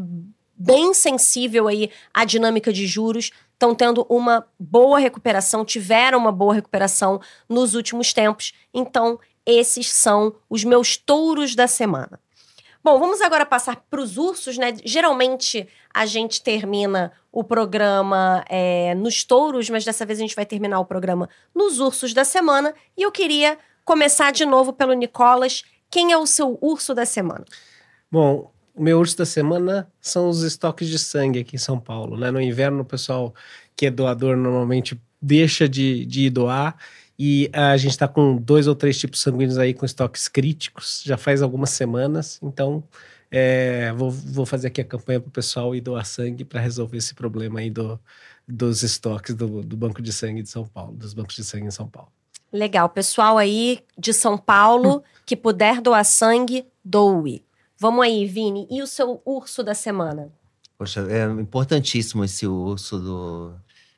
bem 0.59 0.93
sensível 0.93 1.69
aí 1.69 1.89
à 2.13 2.25
dinâmica 2.25 2.73
de 2.73 2.85
juros, 2.85 3.31
estão 3.53 3.73
tendo 3.73 4.05
uma 4.09 4.45
boa 4.59 4.99
recuperação, 4.99 5.63
tiveram 5.63 6.19
uma 6.19 6.31
boa 6.31 6.53
recuperação 6.53 7.21
nos 7.47 7.73
últimos 7.75 8.11
tempos. 8.11 8.53
Então, 8.73 9.17
esses 9.45 9.89
são 9.89 10.35
os 10.49 10.63
meus 10.63 10.97
touros 10.97 11.55
da 11.55 11.67
semana. 11.67 12.19
Bom, 12.81 12.97
vamos 12.97 13.19
agora 13.21 13.45
passar 13.45 13.75
para 13.89 14.01
os 14.01 14.17
ursos, 14.17 14.57
né? 14.57 14.73
Geralmente 14.85 15.67
a 15.93 16.05
gente 16.05 16.41
termina 16.41 17.11
o 17.31 17.43
programa 17.43 18.43
é, 18.47 18.95
nos 18.95 19.23
touros, 19.23 19.69
mas 19.69 19.83
dessa 19.83 20.05
vez 20.05 20.17
a 20.17 20.21
gente 20.21 20.35
vai 20.35 20.45
terminar 20.45 20.79
o 20.79 20.85
programa 20.85 21.29
nos 21.53 21.79
ursos 21.79 22.13
da 22.13 22.23
semana. 22.23 22.73
E 22.97 23.01
eu 23.01 23.11
queria 23.11 23.57
começar 23.83 24.31
de 24.31 24.45
novo 24.45 24.71
pelo 24.71 24.93
Nicolas. 24.93 25.63
Quem 25.91 26.13
é 26.13 26.17
o 26.17 26.25
seu 26.25 26.57
urso 26.61 26.93
da 26.93 27.05
semana? 27.05 27.43
Bom, 28.09 28.49
o 28.79 28.81
meu 28.81 28.97
urso 28.97 29.17
da 29.17 29.25
semana 29.25 29.91
são 29.99 30.29
os 30.29 30.41
estoques 30.41 30.87
de 30.87 30.97
sangue 30.97 31.39
aqui 31.39 31.57
em 31.57 31.59
São 31.59 31.77
Paulo. 31.77 32.17
Né? 32.17 32.31
No 32.31 32.39
inverno, 32.39 32.79
o 32.79 32.85
pessoal 32.85 33.35
que 33.75 33.87
é 33.87 33.91
doador 33.91 34.37
normalmente 34.37 34.97
deixa 35.21 35.67
de, 35.67 36.05
de 36.05 36.27
ir 36.27 36.29
doar. 36.29 36.77
E 37.19 37.49
a 37.51 37.75
gente 37.75 37.91
está 37.91 38.07
com 38.07 38.37
dois 38.37 38.67
ou 38.67 38.75
três 38.75 38.97
tipos 38.97 39.19
sanguíneos 39.19 39.57
aí 39.57 39.73
com 39.73 39.85
estoques 39.85 40.29
críticos, 40.29 41.03
já 41.05 41.17
faz 41.17 41.41
algumas 41.41 41.71
semanas. 41.71 42.39
Então, 42.41 42.81
é, 43.29 43.91
vou, 43.97 44.09
vou 44.09 44.45
fazer 44.45 44.67
aqui 44.67 44.79
a 44.79 44.85
campanha 44.85 45.19
para 45.19 45.27
o 45.27 45.31
pessoal 45.31 45.75
ir 45.75 45.81
doar 45.81 46.05
sangue 46.05 46.45
para 46.45 46.61
resolver 46.61 46.95
esse 46.95 47.13
problema 47.13 47.59
aí 47.59 47.69
do, 47.69 47.99
dos 48.47 48.81
estoques 48.81 49.35
do, 49.35 49.61
do 49.61 49.75
Banco 49.75 50.01
de 50.01 50.13
Sangue 50.13 50.41
de 50.41 50.47
São 50.47 50.65
Paulo, 50.65 50.93
dos 50.93 51.13
bancos 51.13 51.35
de 51.35 51.43
sangue 51.43 51.67
em 51.67 51.71
São 51.71 51.89
Paulo. 51.89 52.09
Legal. 52.49 52.87
Pessoal 52.87 53.37
aí 53.37 53.81
de 53.97 54.13
São 54.13 54.37
Paulo 54.37 55.03
que 55.27 55.35
puder 55.35 55.81
doar 55.81 56.05
sangue, 56.05 56.65
doe. 56.81 57.43
Vamos 57.79 58.03
aí, 58.03 58.25
Vini. 58.25 58.67
E 58.69 58.81
o 58.81 58.87
seu 58.87 59.21
urso 59.25 59.63
da 59.63 59.73
semana? 59.73 60.31
Poxa, 60.77 61.01
é 61.09 61.25
importantíssimo 61.41 62.25
esse 62.25 62.45
urso 62.45 62.99
do, 62.99 63.53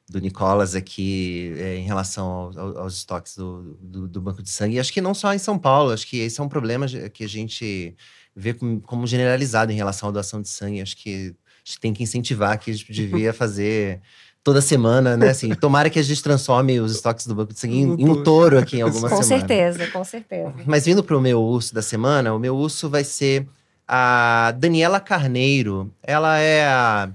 do 0.08 0.20
Nicolas 0.20 0.76
aqui 0.76 1.54
é, 1.58 1.78
em 1.78 1.84
relação 1.84 2.52
ao, 2.56 2.78
aos 2.80 2.96
estoques 2.96 3.36
do, 3.36 3.78
do, 3.82 4.08
do, 4.08 4.22
Banco 4.22 4.44
de 4.44 4.50
Sangue. 4.50 4.76
E 4.76 4.80
acho 4.80 4.94
que 4.94 5.02
não 5.02 5.14
só 5.14 5.34
em 5.34 5.40
São 5.40 5.58
Paulo, 5.58 5.92
acho 5.92 6.06
que 6.06 6.20
esse 6.20 6.40
é 6.40 6.44
um 6.44 6.50
problema 6.50 6.86
que 7.12 7.24
a 7.24 7.28
gente 7.28 7.96
vê 8.36 8.54
como, 8.54 8.80
como 8.82 9.08
generalizado 9.08 9.72
em 9.72 9.76
relação 9.76 10.10
à 10.10 10.12
doação 10.12 10.42
de 10.42 10.50
sangue. 10.50 10.82
Acho 10.82 10.98
que 10.98 11.36
a 11.36 11.64
gente 11.64 11.80
tem 11.80 11.94
que 11.94 12.04
incentivar, 12.04 12.60
que 12.60 12.70
a 12.70 12.74
gente 12.74 12.92
devia 12.92 13.34
fazer 13.34 14.02
toda 14.44 14.62
semana, 14.62 15.18
né? 15.18 15.30
Assim, 15.30 15.54
tomara 15.56 15.90
que 15.90 16.00
a 16.00 16.04
gente 16.04 16.22
transforme 16.22 16.80
os 16.80 16.92
estoques 16.92 17.26
do 17.26 17.34
Banco 17.34 17.54
de 17.54 17.60
Sangue 17.60 17.78
em, 17.78 18.02
em 18.02 18.10
um 18.10 18.24
touro 18.24 18.58
aqui 18.60 18.78
em 18.78 18.82
alguma 18.82 19.10
com 19.10 19.22
semana. 19.22 19.42
Com 19.42 19.48
certeza, 19.48 19.88
com 19.88 20.04
certeza. 20.04 20.54
Mas 20.66 20.86
vindo 20.86 21.04
para 21.04 21.18
o 21.18 21.22
meu 21.22 21.42
urso 21.42 21.74
da 21.74 21.82
semana, 21.82 22.34
o 22.34 22.40
meu 22.40 22.56
urso 22.56 22.90
vai 22.90 23.04
ser 23.04 23.48
a 23.94 24.52
Daniela 24.52 25.02
Carneiro, 25.02 25.94
ela 26.02 26.38
é 26.40 26.66
a 26.66 27.12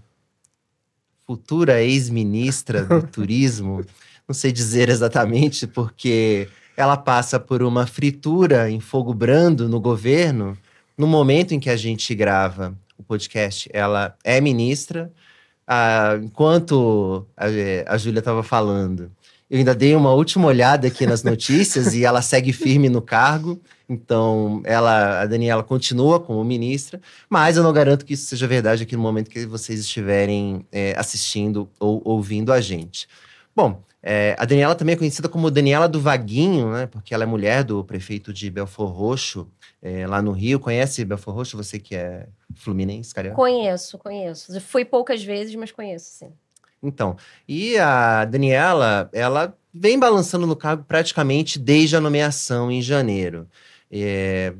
futura 1.27 1.83
ex-ministra 1.83 2.85
do 2.85 3.01
turismo. 3.09 3.83
Não 4.29 4.35
sei 4.35 4.53
dizer 4.53 4.91
exatamente, 4.91 5.67
porque 5.67 6.51
ela 6.77 6.99
passa 6.99 7.41
por 7.41 7.63
uma 7.63 7.87
fritura 7.87 8.71
em 8.71 8.79
fogo 8.79 9.15
brando 9.15 9.71
no 9.71 9.81
governo. 9.81 10.55
No 10.99 11.07
momento 11.07 11.55
em 11.55 11.61
que 11.61 11.71
a 11.71 11.77
gente 11.77 12.15
grava 12.15 12.77
o 12.99 13.03
podcast, 13.03 13.71
ela 13.73 14.15
é 14.23 14.39
ministra. 14.39 15.11
Ah, 15.67 16.19
enquanto 16.23 17.27
a, 17.35 17.47
a 17.87 17.97
Júlia 17.97 18.19
estava 18.19 18.43
falando, 18.43 19.11
Eu 19.49 19.59
ainda 19.59 19.75
dei 19.75 19.95
uma 19.95 20.13
última 20.13 20.49
olhada 20.49 20.89
aqui 20.89 21.07
nas 21.07 21.23
notícias 21.23 21.95
e 21.95 22.05
ela 22.05 22.21
segue 22.21 22.53
firme 22.53 22.89
no 22.89 23.01
cargo. 23.01 23.61
Então, 23.89 24.61
ela, 24.65 25.21
a 25.21 25.27
Daniela 25.27 25.63
continua 25.63 26.19
como 26.19 26.43
ministra, 26.45 27.01
mas 27.29 27.57
eu 27.57 27.63
não 27.63 27.73
garanto 27.73 28.05
que 28.05 28.15
isso 28.15 28.27
seja 28.27 28.47
verdade 28.49 28.83
aqui 28.83 28.97
no 28.97 29.03
momento 29.03 29.31
que 29.31 29.47
vocês 29.47 29.79
estiverem 29.79 30.67
é, 30.73 30.95
assistindo 30.99 31.71
ou 31.79 32.03
ouvindo 32.05 32.53
a 32.53 32.61
gente. 32.61 33.07
Bom, 33.55 33.81
é, 34.03 34.35
a 34.39 34.45
Daniela 34.45 34.75
também 34.75 34.95
é 34.95 34.99
conhecida 34.99 35.29
como 35.29 35.51
Daniela 35.51 35.89
do 35.89 36.01
Vaguinho, 36.01 36.73
né? 36.73 36.87
Porque 36.87 37.15
ela 37.15 37.23
é 37.23 37.27
mulher 37.27 37.63
do 37.63 37.85
prefeito 37.85 38.33
de 38.33 38.51
Belfor 38.51 38.89
Roxo, 38.89 39.49
é, 39.81 40.07
lá 40.07 40.21
no 40.21 40.33
Rio. 40.33 40.59
Conhece 40.59 41.05
Belfor 41.05 41.35
Roxo? 41.35 41.57
Você 41.57 41.79
que 41.79 41.95
é 41.95 42.27
fluminense, 42.55 43.15
carioca? 43.15 43.37
Conheço, 43.37 43.97
conheço. 43.99 44.61
Fui 44.61 44.85
poucas 44.85 45.23
vezes, 45.23 45.55
mas 45.55 45.71
conheço, 45.71 46.11
sim. 46.11 46.33
Então, 46.87 47.17
e 47.49 47.77
a 47.79 48.25
Daniela, 48.25 49.11
ela 49.13 49.57
vem 49.73 49.99
balançando 49.99 50.47
no 50.47 50.57
cargo 50.57 50.85
praticamente 50.87 51.59
desde 51.59 51.97
a 51.97 52.01
nomeação 52.01 52.71
em 52.71 52.81
janeiro. 52.81 53.47
É, 53.91 54.55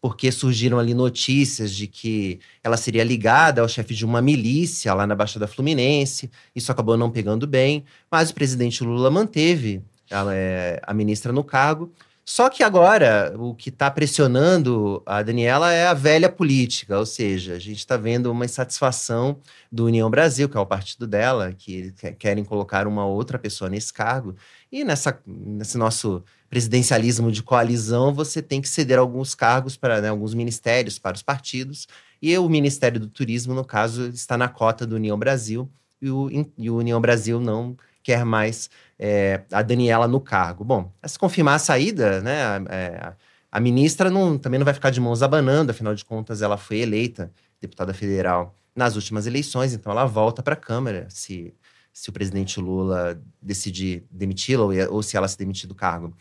porque 0.00 0.30
surgiram 0.32 0.78
ali 0.78 0.94
notícias 0.94 1.74
de 1.74 1.86
que 1.86 2.38
ela 2.62 2.76
seria 2.76 3.04
ligada 3.04 3.60
ao 3.60 3.68
chefe 3.68 3.94
de 3.94 4.04
uma 4.04 4.22
milícia 4.22 4.94
lá 4.94 5.06
na 5.06 5.14
Baixada 5.14 5.46
Fluminense. 5.46 6.30
Isso 6.54 6.70
acabou 6.72 6.96
não 6.96 7.10
pegando 7.10 7.46
bem, 7.46 7.84
mas 8.10 8.30
o 8.30 8.34
presidente 8.34 8.82
Lula 8.82 9.10
manteve 9.10 9.82
ela, 10.08 10.34
é, 10.34 10.80
a 10.82 10.94
ministra 10.94 11.32
no 11.32 11.42
cargo. 11.42 11.92
Só 12.26 12.48
que 12.48 12.62
agora 12.62 13.34
o 13.38 13.54
que 13.54 13.68
está 13.68 13.90
pressionando 13.90 15.02
a 15.04 15.22
Daniela 15.22 15.70
é 15.72 15.86
a 15.86 15.92
velha 15.92 16.30
política, 16.30 16.98
ou 16.98 17.04
seja, 17.04 17.52
a 17.52 17.58
gente 17.58 17.78
está 17.78 17.98
vendo 17.98 18.30
uma 18.32 18.46
insatisfação 18.46 19.38
do 19.70 19.84
União 19.84 20.08
Brasil, 20.08 20.48
que 20.48 20.56
é 20.56 20.60
o 20.60 20.64
partido 20.64 21.06
dela, 21.06 21.52
que 21.52 21.92
querem 22.18 22.42
colocar 22.42 22.86
uma 22.86 23.04
outra 23.04 23.38
pessoa 23.38 23.68
nesse 23.68 23.92
cargo. 23.92 24.34
E 24.72 24.84
nessa, 24.84 25.20
nesse 25.26 25.76
nosso 25.76 26.24
presidencialismo 26.48 27.30
de 27.30 27.42
coalizão, 27.42 28.14
você 28.14 28.40
tem 28.40 28.62
que 28.62 28.68
ceder 28.68 28.98
alguns 28.98 29.34
cargos 29.34 29.76
para 29.76 30.00
né, 30.00 30.08
alguns 30.08 30.32
ministérios 30.32 30.98
para 30.98 31.16
os 31.16 31.22
partidos. 31.22 31.86
E 32.22 32.36
o 32.38 32.48
Ministério 32.48 32.98
do 32.98 33.08
Turismo, 33.08 33.52
no 33.52 33.66
caso, 33.66 34.08
está 34.08 34.38
na 34.38 34.48
cota 34.48 34.86
do 34.86 34.96
União 34.96 35.18
Brasil, 35.18 35.70
e 36.00 36.10
o, 36.10 36.30
e 36.56 36.70
o 36.70 36.76
União 36.76 37.00
Brasil 37.00 37.38
não 37.38 37.76
quer 38.04 38.24
mais 38.24 38.70
é, 38.98 39.40
a 39.50 39.62
Daniela 39.62 40.06
no 40.06 40.20
cargo. 40.20 40.62
Bom, 40.62 40.92
se 41.04 41.18
confirmar 41.18 41.56
a 41.56 41.58
saída, 41.58 42.20
né, 42.20 42.34
é, 42.68 43.12
a 43.50 43.58
ministra 43.58 44.10
não, 44.10 44.38
também 44.38 44.58
não 44.58 44.64
vai 44.64 44.74
ficar 44.74 44.90
de 44.90 45.00
mãos 45.00 45.22
abanando, 45.22 45.70
afinal 45.70 45.94
de 45.94 46.04
contas, 46.04 46.42
ela 46.42 46.56
foi 46.56 46.78
eleita 46.78 47.32
deputada 47.60 47.94
federal 47.94 48.54
nas 48.76 48.94
últimas 48.94 49.26
eleições, 49.26 49.72
então 49.72 49.90
ela 49.90 50.04
volta 50.04 50.42
para 50.42 50.54
a 50.54 50.56
Câmara 50.56 51.06
se, 51.08 51.54
se 51.92 52.10
o 52.10 52.12
presidente 52.12 52.60
Lula 52.60 53.20
decidir 53.40 54.04
demiti-la 54.10 54.64
ou, 54.64 54.72
ou, 54.96 55.02
se 55.02 55.16
ela 55.16 55.28
se 55.28 55.38
demitir 55.38 55.68
do 55.68 55.74
cargo. 55.74 56.12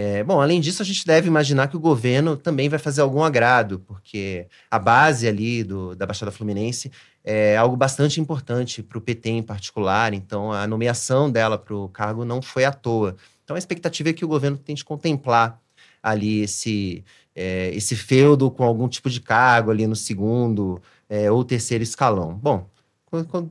É, 0.00 0.22
bom, 0.22 0.40
além 0.40 0.60
disso, 0.60 0.80
a 0.80 0.84
gente 0.84 1.04
deve 1.04 1.26
imaginar 1.26 1.66
que 1.66 1.76
o 1.76 1.80
governo 1.80 2.36
também 2.36 2.68
vai 2.68 2.78
fazer 2.78 3.00
algum 3.00 3.20
agrado, 3.20 3.80
porque 3.80 4.46
a 4.70 4.78
base 4.78 5.26
ali 5.26 5.64
do, 5.64 5.96
da 5.96 6.06
Baixada 6.06 6.30
Fluminense 6.30 6.92
é 7.24 7.56
algo 7.56 7.76
bastante 7.76 8.20
importante 8.20 8.80
para 8.80 8.96
o 8.96 9.00
PT 9.00 9.28
em 9.30 9.42
particular, 9.42 10.14
então 10.14 10.52
a 10.52 10.68
nomeação 10.68 11.28
dela 11.28 11.58
para 11.58 11.74
o 11.74 11.88
cargo 11.88 12.24
não 12.24 12.40
foi 12.40 12.64
à 12.64 12.72
toa. 12.72 13.16
Então 13.42 13.56
a 13.56 13.58
expectativa 13.58 14.10
é 14.10 14.12
que 14.12 14.24
o 14.24 14.28
governo 14.28 14.56
tente 14.56 14.84
contemplar 14.84 15.60
ali 16.00 16.42
esse, 16.42 17.04
é, 17.34 17.72
esse 17.74 17.96
feudo 17.96 18.52
com 18.52 18.62
algum 18.62 18.88
tipo 18.88 19.10
de 19.10 19.20
cargo 19.20 19.72
ali 19.72 19.84
no 19.84 19.96
segundo 19.96 20.80
é, 21.08 21.28
ou 21.28 21.42
terceiro 21.42 21.82
escalão. 21.82 22.34
Bom, 22.34 22.70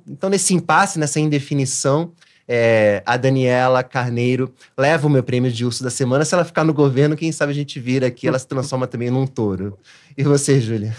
então 0.08 0.30
nesse 0.30 0.54
impasse, 0.54 0.98
nessa 0.98 1.20
indefinição, 1.20 2.14
é, 2.48 3.04
a 3.06 3.18
Daniela 3.18 3.84
Carneiro 3.84 4.54
leva 4.78 5.08
o 5.08 5.10
meu 5.10 5.22
prêmio 5.22 5.52
de 5.52 5.66
urso 5.66 5.84
da 5.84 5.90
semana. 5.90 6.24
Se 6.24 6.34
ela 6.34 6.46
ficar 6.46 6.64
no 6.64 6.74
governo, 6.74 7.18
quem 7.18 7.32
sabe 7.32 7.52
a 7.52 7.56
gente 7.56 7.80
vira 7.80 8.08
aqui, 8.08 8.28
ela 8.28 8.40
se 8.40 8.48
transforma 8.48 8.88
também 8.88 9.10
num 9.10 9.28
touro. 9.28 9.78
E 10.18 10.24
você, 10.24 10.62
Júlia? 10.62 10.96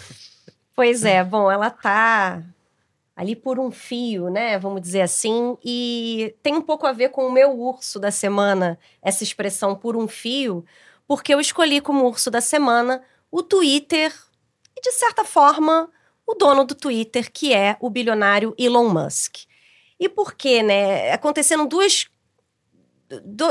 Pois 0.76 1.04
é, 1.04 1.24
bom, 1.24 1.50
ela 1.50 1.70
tá 1.70 2.42
ali 3.16 3.34
por 3.34 3.58
um 3.58 3.70
fio, 3.70 4.30
né? 4.30 4.58
Vamos 4.58 4.80
dizer 4.80 5.00
assim, 5.00 5.56
e 5.64 6.36
tem 6.40 6.54
um 6.54 6.62
pouco 6.62 6.86
a 6.86 6.92
ver 6.92 7.08
com 7.08 7.26
o 7.26 7.32
meu 7.32 7.50
urso 7.50 7.98
da 7.98 8.12
semana, 8.12 8.78
essa 9.02 9.24
expressão 9.24 9.74
por 9.74 9.96
um 9.96 10.06
fio, 10.06 10.64
porque 11.06 11.34
eu 11.34 11.40
escolhi 11.40 11.80
como 11.80 12.06
urso 12.06 12.30
da 12.30 12.40
semana 12.40 13.02
o 13.30 13.42
Twitter 13.42 14.14
e, 14.76 14.80
de 14.80 14.92
certa 14.92 15.24
forma, 15.24 15.90
o 16.24 16.34
dono 16.34 16.62
do 16.62 16.76
Twitter, 16.76 17.32
que 17.32 17.52
é 17.52 17.76
o 17.80 17.90
bilionário 17.90 18.54
Elon 18.56 18.88
Musk. 18.88 19.47
E 19.98 20.08
por 20.08 20.34
quê, 20.34 20.62
né? 20.62 21.12
Aconteceram 21.12 21.66
duas, 21.66 22.06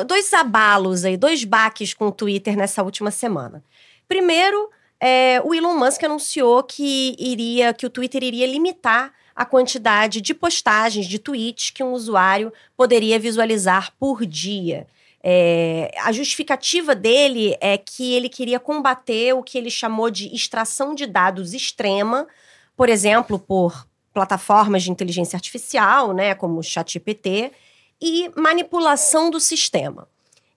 dois 0.06 0.34
abalos 0.34 1.04
aí, 1.04 1.18
dois 1.18 1.44
baques 1.44 1.94
com 1.94 2.08
o 2.08 2.12
Twitter 2.12 2.56
nessa 2.56 2.84
última 2.84 3.12
semana. 3.12 3.64
Primeiro, 4.08 4.70
é, 5.00 5.42
o 5.44 5.54
Elon 5.54 5.78
Musk 5.78 6.04
anunciou 6.04 6.64
que 6.64 7.16
iria, 7.20 7.74
que 7.74 7.86
o 7.86 7.90
Twitter 7.90 8.24
iria 8.24 8.48
limitar 8.48 9.14
a 9.36 9.46
quantidade 9.46 10.20
de 10.20 10.34
postagens 10.34 11.06
de 11.06 11.20
tweets 11.20 11.70
que 11.70 11.84
um 11.84 11.92
usuário 11.92 12.52
poderia 12.76 13.20
visualizar 13.20 13.94
por 14.00 14.26
dia. 14.26 14.88
É, 15.22 15.92
a 16.00 16.12
justificativa 16.12 16.96
dele 16.96 17.56
é 17.60 17.78
que 17.78 18.14
ele 18.14 18.30
queria 18.30 18.60
combater 18.60 19.34
o 19.34 19.44
que 19.44 19.58
ele 19.58 19.70
chamou 19.70 20.10
de 20.10 20.34
extração 20.34 20.96
de 20.96 21.06
dados 21.06 21.54
extrema, 21.54 22.28
por 22.76 22.90
exemplo, 22.90 23.38
por 23.38 23.88
plataformas 24.18 24.82
de 24.82 24.90
inteligência 24.90 25.38
artificial, 25.38 26.12
né, 26.12 26.34
como 26.34 26.58
o 26.58 26.64
ChatGPT, 26.64 27.52
e 28.02 28.32
manipulação 28.36 29.30
do 29.30 29.40
sistema. 29.40 30.08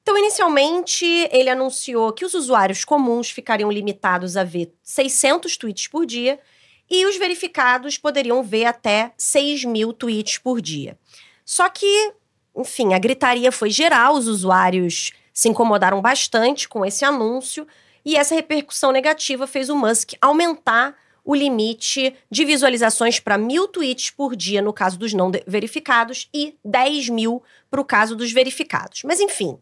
Então, 0.02 0.16
inicialmente, 0.16 1.04
ele 1.30 1.50
anunciou 1.50 2.10
que 2.10 2.24
os 2.24 2.32
usuários 2.32 2.86
comuns 2.86 3.30
ficariam 3.30 3.70
limitados 3.70 4.34
a 4.34 4.44
ver 4.44 4.72
600 4.82 5.58
tweets 5.58 5.88
por 5.88 6.06
dia 6.06 6.40
e 6.88 7.04
os 7.04 7.18
verificados 7.18 7.98
poderiam 7.98 8.42
ver 8.42 8.64
até 8.64 9.12
6 9.18 9.66
mil 9.66 9.92
tweets 9.92 10.38
por 10.38 10.58
dia. 10.62 10.98
Só 11.44 11.68
que, 11.68 12.14
enfim, 12.56 12.94
a 12.94 12.98
gritaria 12.98 13.52
foi 13.52 13.68
geral, 13.68 14.14
os 14.14 14.26
usuários 14.26 15.12
se 15.34 15.50
incomodaram 15.50 16.00
bastante 16.00 16.66
com 16.66 16.82
esse 16.82 17.04
anúncio 17.04 17.66
e 18.06 18.16
essa 18.16 18.34
repercussão 18.34 18.90
negativa 18.90 19.46
fez 19.46 19.68
o 19.68 19.76
Musk 19.76 20.14
aumentar 20.18 20.96
o 21.24 21.34
limite 21.34 22.14
de 22.30 22.44
visualizações 22.44 23.20
para 23.20 23.38
mil 23.38 23.68
tweets 23.68 24.10
por 24.10 24.34
dia 24.34 24.62
no 24.62 24.72
caso 24.72 24.98
dos 24.98 25.12
não 25.12 25.30
verificados 25.46 26.28
e 26.32 26.54
10 26.64 27.08
mil 27.08 27.42
para 27.70 27.80
o 27.80 27.84
caso 27.84 28.16
dos 28.16 28.32
verificados. 28.32 29.02
Mas 29.04 29.20
enfim, 29.20 29.58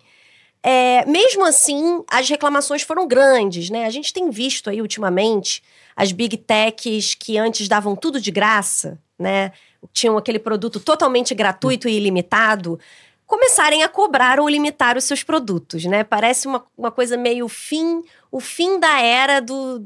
é, 0.62 1.05
mesmo 1.07 1.44
assim, 1.44 2.03
as 2.11 2.29
reclamações 2.29 2.83
foram 2.83 3.07
grandes, 3.07 3.71
né? 3.71 3.87
A 3.87 3.90
gente 3.90 4.12
tem 4.12 4.31
visto 4.31 4.68
aí 4.68 4.83
ultimamente 4.83 5.62
as 5.94 6.12
big 6.12 6.37
techs 6.37 7.14
que 7.14 7.38
antes 7.38 7.68
davam 7.68 7.94
tudo 7.94 8.21
de 8.21 8.31
graça, 8.31 8.99
né? 9.18 9.53
Tinham 9.92 10.16
aquele 10.16 10.38
produto 10.38 10.81
totalmente 10.81 11.35
gratuito 11.35 11.88
e 11.88 11.97
ilimitado, 11.97 12.79
começarem 13.27 13.83
a 13.83 13.88
cobrar 13.88 14.40
ou 14.40 14.49
limitar 14.49 14.97
os 14.97 15.05
seus 15.05 15.23
produtos, 15.23 15.85
né? 15.85 16.03
Parece 16.03 16.49
uma, 16.49 16.64
uma 16.77 16.90
coisa 16.90 17.16
meio 17.16 17.47
fim, 17.47 18.03
o 18.33 18.40
fim 18.40 18.81
da 18.81 19.01
era 19.01 19.40
do, 19.40 19.85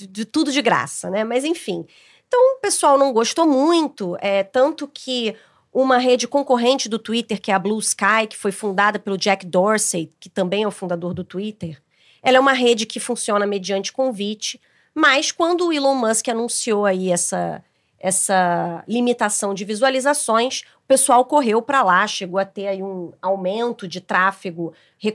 de, 0.00 0.06
de 0.06 0.24
tudo 0.24 0.50
de 0.50 0.62
graça, 0.62 1.10
né? 1.10 1.24
Mas 1.24 1.44
enfim. 1.44 1.84
Então 2.26 2.56
o 2.56 2.60
pessoal 2.60 2.96
não 2.96 3.12
gostou 3.12 3.46
muito, 3.46 4.16
é, 4.20 4.42
tanto 4.42 4.88
que 4.88 5.34
uma 5.72 5.98
rede 5.98 6.26
concorrente 6.26 6.88
do 6.88 6.98
Twitter, 6.98 7.40
que 7.40 7.50
é 7.50 7.54
a 7.54 7.58
Blue 7.58 7.78
Sky, 7.78 8.26
que 8.28 8.36
foi 8.36 8.52
fundada 8.52 8.98
pelo 8.98 9.18
Jack 9.18 9.46
Dorsey, 9.46 10.12
que 10.18 10.28
também 10.28 10.62
é 10.62 10.68
o 10.68 10.70
fundador 10.70 11.12
do 11.12 11.24
Twitter, 11.24 11.80
ela 12.22 12.36
é 12.36 12.40
uma 12.40 12.52
rede 12.52 12.86
que 12.86 13.00
funciona 13.00 13.46
mediante 13.46 13.92
convite, 13.92 14.60
mas 14.94 15.32
quando 15.32 15.66
o 15.66 15.72
Elon 15.72 15.94
Musk 15.94 16.28
anunciou 16.28 16.84
aí 16.84 17.10
essa, 17.10 17.62
essa 18.00 18.82
limitação 18.88 19.52
de 19.52 19.62
visualizações, 19.62 20.62
o 20.82 20.88
pessoal 20.88 21.22
correu 21.26 21.60
para 21.60 21.82
lá, 21.82 22.06
chegou 22.06 22.40
a 22.40 22.46
ter 22.46 22.66
aí 22.66 22.82
um 22.82 23.12
aumento 23.20 23.86
de 23.86 24.00
tráfego, 24.00 24.72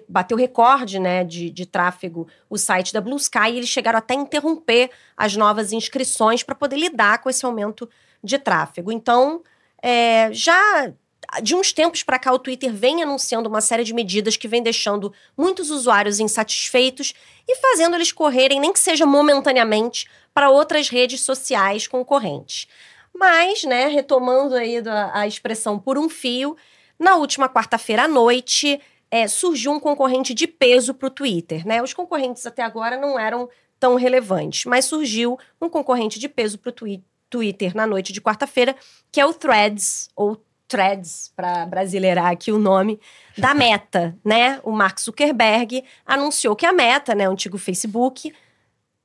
bateu 0.08 0.38
recorde 0.38 1.00
né, 1.00 1.24
de, 1.24 1.50
de 1.50 1.66
tráfego 1.66 2.28
o 2.48 2.60
site 2.60 2.94
da 2.94 3.02
Blue 3.02 3.18
Sky, 3.18 3.50
e 3.50 3.58
eles 3.58 3.70
chegaram 3.70 3.98
até 3.98 4.14
a 4.14 4.18
interromper 4.18 4.92
as 5.18 5.36
novas 5.36 5.74
inscrições 5.74 6.44
para 6.44 6.54
poder 6.54 6.78
lidar 6.78 7.18
com 7.24 7.30
esse 7.30 7.44
aumento 7.44 7.90
de 8.24 8.38
tráfego. 8.38 8.92
Então, 8.92 9.42
é, 9.82 10.32
já 10.32 10.94
de 11.42 11.56
uns 11.56 11.72
tempos 11.72 12.04
para 12.04 12.20
cá, 12.20 12.32
o 12.34 12.40
Twitter 12.40 12.72
vem 12.74 13.02
anunciando 13.02 13.50
uma 13.50 13.62
série 13.62 13.84
de 13.84 13.94
medidas 13.94 14.38
que 14.38 14.48
vem 14.48 14.62
deixando 14.62 15.14
muitos 15.38 15.70
usuários 15.70 16.20
insatisfeitos 16.20 17.14
e 17.48 17.56
fazendo 17.58 17.96
eles 17.96 18.12
correrem, 18.12 18.60
nem 18.60 18.74
que 18.74 18.80
seja 18.80 19.06
momentaneamente, 19.06 20.08
para 20.34 20.50
outras 20.50 20.90
redes 20.90 21.22
sociais 21.22 21.88
concorrentes. 21.88 22.68
Mas, 23.14 23.64
né, 23.64 23.88
retomando 23.88 24.56
aí 24.56 24.84
a, 25.14 25.26
expressão 25.26 25.80
por 25.80 25.98
um 25.98 26.10
fio, 26.10 26.58
na 27.00 27.16
última 27.16 27.48
quarta-feira 27.48 28.04
à 28.04 28.08
noite 28.08 28.80
é, 29.10 29.28
surgiu 29.28 29.72
um 29.72 29.80
concorrente 29.80 30.34
de 30.34 30.48
peso 30.48 30.94
para 30.94 31.08
o 31.08 31.12
Twitter. 31.12 31.66
Né? 31.66 31.82
Os 31.82 31.94
concorrentes 31.94 32.46
até 32.46 32.62
agora 32.62 32.98
não 32.98 33.18
eram 33.18 33.50
tão 33.80 33.96
relevantes, 33.96 34.66
mas 34.66 34.86
surgiu 34.86 35.40
um 35.62 35.70
concorrente 35.70 36.20
de 36.20 36.28
peso 36.28 36.58
para 36.58 36.70
o 36.70 37.00
Twitter 37.30 37.76
na 37.76 37.88
noite 37.88 38.12
de 38.12 38.22
quarta-feira, 38.22 38.76
que 39.12 39.22
é 39.22 39.26
o 39.26 39.34
Threads, 39.34 40.10
ou 40.16 40.42
Threads, 40.68 41.32
para 41.36 41.66
brasileirar 41.66 42.32
aqui 42.32 42.52
o 42.52 42.58
nome, 42.58 43.00
da 43.38 43.54
Meta, 43.54 44.18
né? 44.24 44.60
O 44.64 44.72
Mark 44.72 45.00
Zuckerberg 45.00 45.84
anunciou 46.06 46.56
que 46.56 46.66
a 46.66 46.74
Meta, 46.74 47.14
né, 47.14 47.30
o 47.30 47.32
antigo 47.32 47.58
Facebook, 47.58 48.34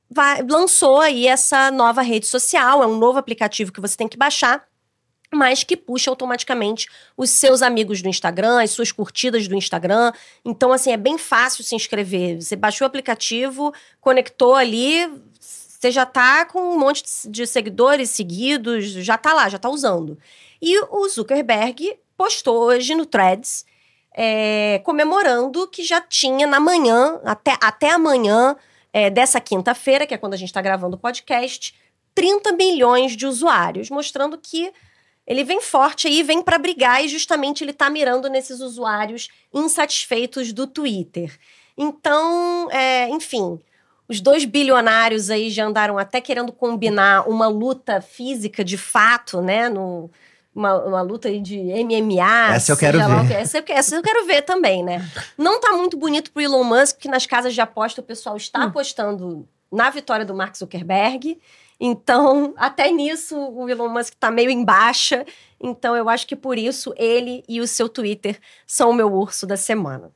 vai, 0.09 0.41
lançou 0.43 0.99
aí 0.99 1.27
essa 1.27 1.71
nova 1.71 2.01
rede 2.01 2.27
social, 2.27 2.83
é 2.83 2.87
um 2.87 2.97
novo 2.97 3.17
aplicativo 3.17 3.71
que 3.71 3.79
você 3.79 3.95
tem 3.95 4.07
que 4.07 4.17
baixar, 4.17 4.65
mas 5.33 5.63
que 5.63 5.77
puxa 5.77 6.09
automaticamente 6.09 6.89
os 7.15 7.29
seus 7.29 7.61
amigos 7.61 8.01
do 8.01 8.09
Instagram, 8.09 8.61
as 8.61 8.71
suas 8.71 8.91
curtidas 8.91 9.47
do 9.47 9.55
Instagram. 9.55 10.11
Então, 10.43 10.73
assim, 10.73 10.91
é 10.91 10.97
bem 10.97 11.17
fácil 11.17 11.63
se 11.63 11.73
inscrever. 11.73 12.41
Você 12.41 12.57
baixou 12.57 12.85
o 12.85 12.87
aplicativo, 12.89 13.73
conectou 14.01 14.55
ali, 14.55 15.09
você 15.39 15.89
já 15.89 16.05
tá 16.05 16.45
com 16.45 16.59
um 16.59 16.77
monte 16.77 17.03
de 17.29 17.47
seguidores 17.47 18.09
seguidos, 18.09 18.85
já 18.85 19.17
tá 19.17 19.33
lá, 19.33 19.47
já 19.47 19.57
tá 19.57 19.69
usando. 19.69 20.17
E 20.61 20.79
o 20.79 21.07
Zuckerberg 21.09 21.97
postou 22.15 22.63
hoje 22.63 22.93
no 22.93 23.05
Threads, 23.05 23.65
é, 24.13 24.79
comemorando 24.83 25.67
que 25.67 25.83
já 25.83 25.99
tinha 26.01 26.45
na 26.45 26.59
manhã, 26.59 27.19
até, 27.23 27.57
até 27.61 27.89
amanhã 27.91 28.55
é, 28.93 29.09
dessa 29.09 29.39
quinta-feira, 29.39 30.05
que 30.05 30.13
é 30.13 30.17
quando 30.17 30.33
a 30.33 30.37
gente 30.37 30.49
está 30.49 30.61
gravando 30.61 30.95
o 30.95 30.99
podcast, 30.99 31.73
30 32.13 32.51
milhões 32.51 33.15
de 33.15 33.25
usuários, 33.25 33.89
mostrando 33.89 34.37
que 34.37 34.71
ele 35.25 35.43
vem 35.43 35.61
forte 35.61 36.07
aí, 36.07 36.23
vem 36.23 36.41
para 36.41 36.57
brigar 36.57 37.03
e 37.03 37.07
justamente 37.07 37.63
ele 37.63 37.71
está 37.71 37.89
mirando 37.89 38.29
nesses 38.29 38.59
usuários 38.59 39.29
insatisfeitos 39.53 40.51
do 40.51 40.67
Twitter. 40.67 41.39
Então, 41.77 42.69
é, 42.69 43.07
enfim, 43.09 43.59
os 44.07 44.19
dois 44.19 44.43
bilionários 44.43 45.29
aí 45.29 45.49
já 45.49 45.65
andaram 45.65 45.97
até 45.97 46.19
querendo 46.19 46.51
combinar 46.51 47.29
uma 47.29 47.47
luta 47.47 48.01
física 48.01 48.63
de 48.63 48.77
fato, 48.77 49.41
né? 49.41 49.69
No, 49.69 50.11
uma, 50.53 50.83
uma 50.83 51.01
luta 51.01 51.31
de 51.39 51.57
MMA. 51.57 52.55
Essa 52.55 52.71
eu 52.73 52.77
quero 52.77 52.97
ver. 52.97 53.33
Essa, 53.33 53.63
essa, 53.67 53.95
eu 53.95 54.01
quero 54.01 54.25
ver 54.25 54.41
também, 54.41 54.83
né? 54.83 55.09
Não 55.37 55.59
tá 55.59 55.71
muito 55.71 55.97
bonito 55.97 56.31
pro 56.31 56.41
Elon 56.41 56.63
Musk, 56.63 56.97
que 56.97 57.07
nas 57.07 57.25
casas 57.25 57.53
de 57.53 57.61
aposta 57.61 58.01
o 58.01 58.03
pessoal 58.03 58.35
está 58.35 58.59
hum. 58.59 58.63
apostando 58.63 59.47
na 59.71 59.89
vitória 59.89 60.25
do 60.25 60.35
Mark 60.35 60.55
Zuckerberg. 60.55 61.39
Então, 61.79 62.53
até 62.57 62.91
nisso, 62.91 63.37
o 63.37 63.69
Elon 63.69 63.89
Musk 63.89 64.13
tá 64.19 64.29
meio 64.29 64.49
em 64.49 64.63
baixa. 64.63 65.25
Então, 65.59 65.95
eu 65.95 66.09
acho 66.09 66.27
que 66.27 66.35
por 66.35 66.57
isso 66.57 66.93
ele 66.97 67.43
e 67.47 67.61
o 67.61 67.67
seu 67.67 67.87
Twitter 67.87 68.39
são 68.67 68.89
o 68.89 68.93
meu 68.93 69.11
urso 69.11 69.47
da 69.47 69.55
semana. 69.55 70.11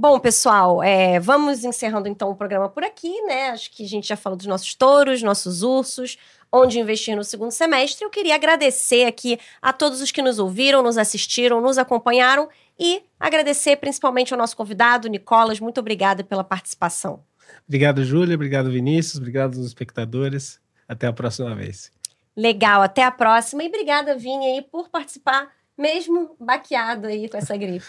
Bom, 0.00 0.20
pessoal, 0.20 0.80
é, 0.80 1.18
vamos 1.18 1.64
encerrando 1.64 2.06
então 2.06 2.30
o 2.30 2.36
programa 2.36 2.68
por 2.68 2.84
aqui, 2.84 3.20
né? 3.22 3.50
Acho 3.50 3.68
que 3.72 3.84
a 3.84 3.88
gente 3.88 4.06
já 4.06 4.16
falou 4.16 4.36
dos 4.36 4.46
nossos 4.46 4.72
touros, 4.76 5.24
nossos 5.24 5.64
ursos, 5.64 6.16
onde 6.52 6.78
investir 6.78 7.16
no 7.16 7.24
segundo 7.24 7.50
semestre. 7.50 8.04
Eu 8.04 8.10
queria 8.10 8.34
agradecer 8.34 9.04
aqui 9.04 9.38
a 9.60 9.72
todos 9.72 10.00
os 10.00 10.10
que 10.10 10.22
nos 10.22 10.38
ouviram, 10.38 10.82
nos 10.82 10.98
assistiram, 10.98 11.60
nos 11.60 11.78
acompanharam 11.78 12.48
e 12.78 13.02
agradecer 13.18 13.76
principalmente 13.76 14.32
ao 14.32 14.38
nosso 14.38 14.56
convidado, 14.56 15.08
Nicolas. 15.08 15.60
Muito 15.60 15.78
obrigada 15.78 16.24
pela 16.24 16.44
participação. 16.44 17.22
Obrigado, 17.66 18.04
Júlia. 18.04 18.34
Obrigado, 18.34 18.70
Vinícius. 18.70 19.16
Obrigado 19.16 19.56
aos 19.56 19.66
espectadores. 19.66 20.60
Até 20.86 21.06
a 21.06 21.12
próxima 21.12 21.54
vez. 21.54 21.90
Legal, 22.36 22.80
até 22.82 23.02
a 23.02 23.10
próxima. 23.10 23.64
E 23.64 23.68
obrigada, 23.68 24.16
Vini, 24.16 24.46
aí, 24.46 24.62
por 24.62 24.88
participar, 24.88 25.48
mesmo 25.76 26.36
baqueado 26.40 27.08
aí 27.08 27.28
com 27.28 27.36
essa 27.36 27.56
gripe. 27.56 27.84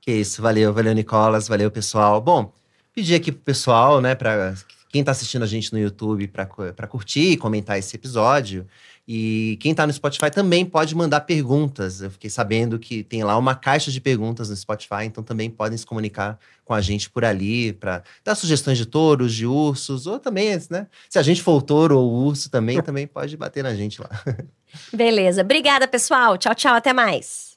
Que 0.00 0.12
isso, 0.12 0.40
valeu, 0.40 0.72
valeu, 0.72 0.94
Nicolas, 0.94 1.48
valeu, 1.48 1.70
pessoal. 1.70 2.20
Bom, 2.20 2.52
pedir 2.94 3.16
aqui 3.16 3.32
pro 3.32 3.42
pessoal, 3.42 4.00
né, 4.00 4.14
para 4.14 4.54
quem 4.96 5.02
está 5.02 5.12
assistindo 5.12 5.42
a 5.42 5.46
gente 5.46 5.70
no 5.74 5.78
YouTube 5.78 6.26
para 6.26 6.86
curtir 6.86 7.32
e 7.32 7.36
comentar 7.36 7.78
esse 7.78 7.94
episódio. 7.94 8.66
E 9.06 9.58
quem 9.60 9.72
está 9.72 9.86
no 9.86 9.92
Spotify 9.92 10.30
também 10.30 10.64
pode 10.64 10.94
mandar 10.94 11.20
perguntas. 11.20 12.00
Eu 12.00 12.10
fiquei 12.10 12.30
sabendo 12.30 12.78
que 12.78 13.04
tem 13.04 13.22
lá 13.22 13.36
uma 13.36 13.54
caixa 13.54 13.92
de 13.92 14.00
perguntas 14.00 14.48
no 14.48 14.56
Spotify, 14.56 15.04
então 15.04 15.22
também 15.22 15.50
podem 15.50 15.76
se 15.76 15.84
comunicar 15.84 16.38
com 16.64 16.72
a 16.72 16.80
gente 16.80 17.10
por 17.10 17.26
ali 17.26 17.74
para 17.74 18.02
dar 18.24 18.34
sugestões 18.34 18.78
de 18.78 18.86
touros, 18.86 19.34
de 19.34 19.46
ursos, 19.46 20.06
ou 20.06 20.18
também, 20.18 20.58
né? 20.70 20.86
Se 21.10 21.18
a 21.18 21.22
gente 21.22 21.42
for 21.42 21.60
touro 21.60 21.98
ou 21.98 22.10
urso 22.24 22.50
também, 22.50 22.80
também 22.80 23.06
pode 23.06 23.36
bater 23.36 23.62
na 23.62 23.74
gente 23.74 24.00
lá. 24.00 24.08
Beleza. 24.92 25.42
Obrigada, 25.42 25.86
pessoal. 25.86 26.38
Tchau, 26.38 26.54
tchau. 26.54 26.74
Até 26.74 26.94
mais. 26.94 27.56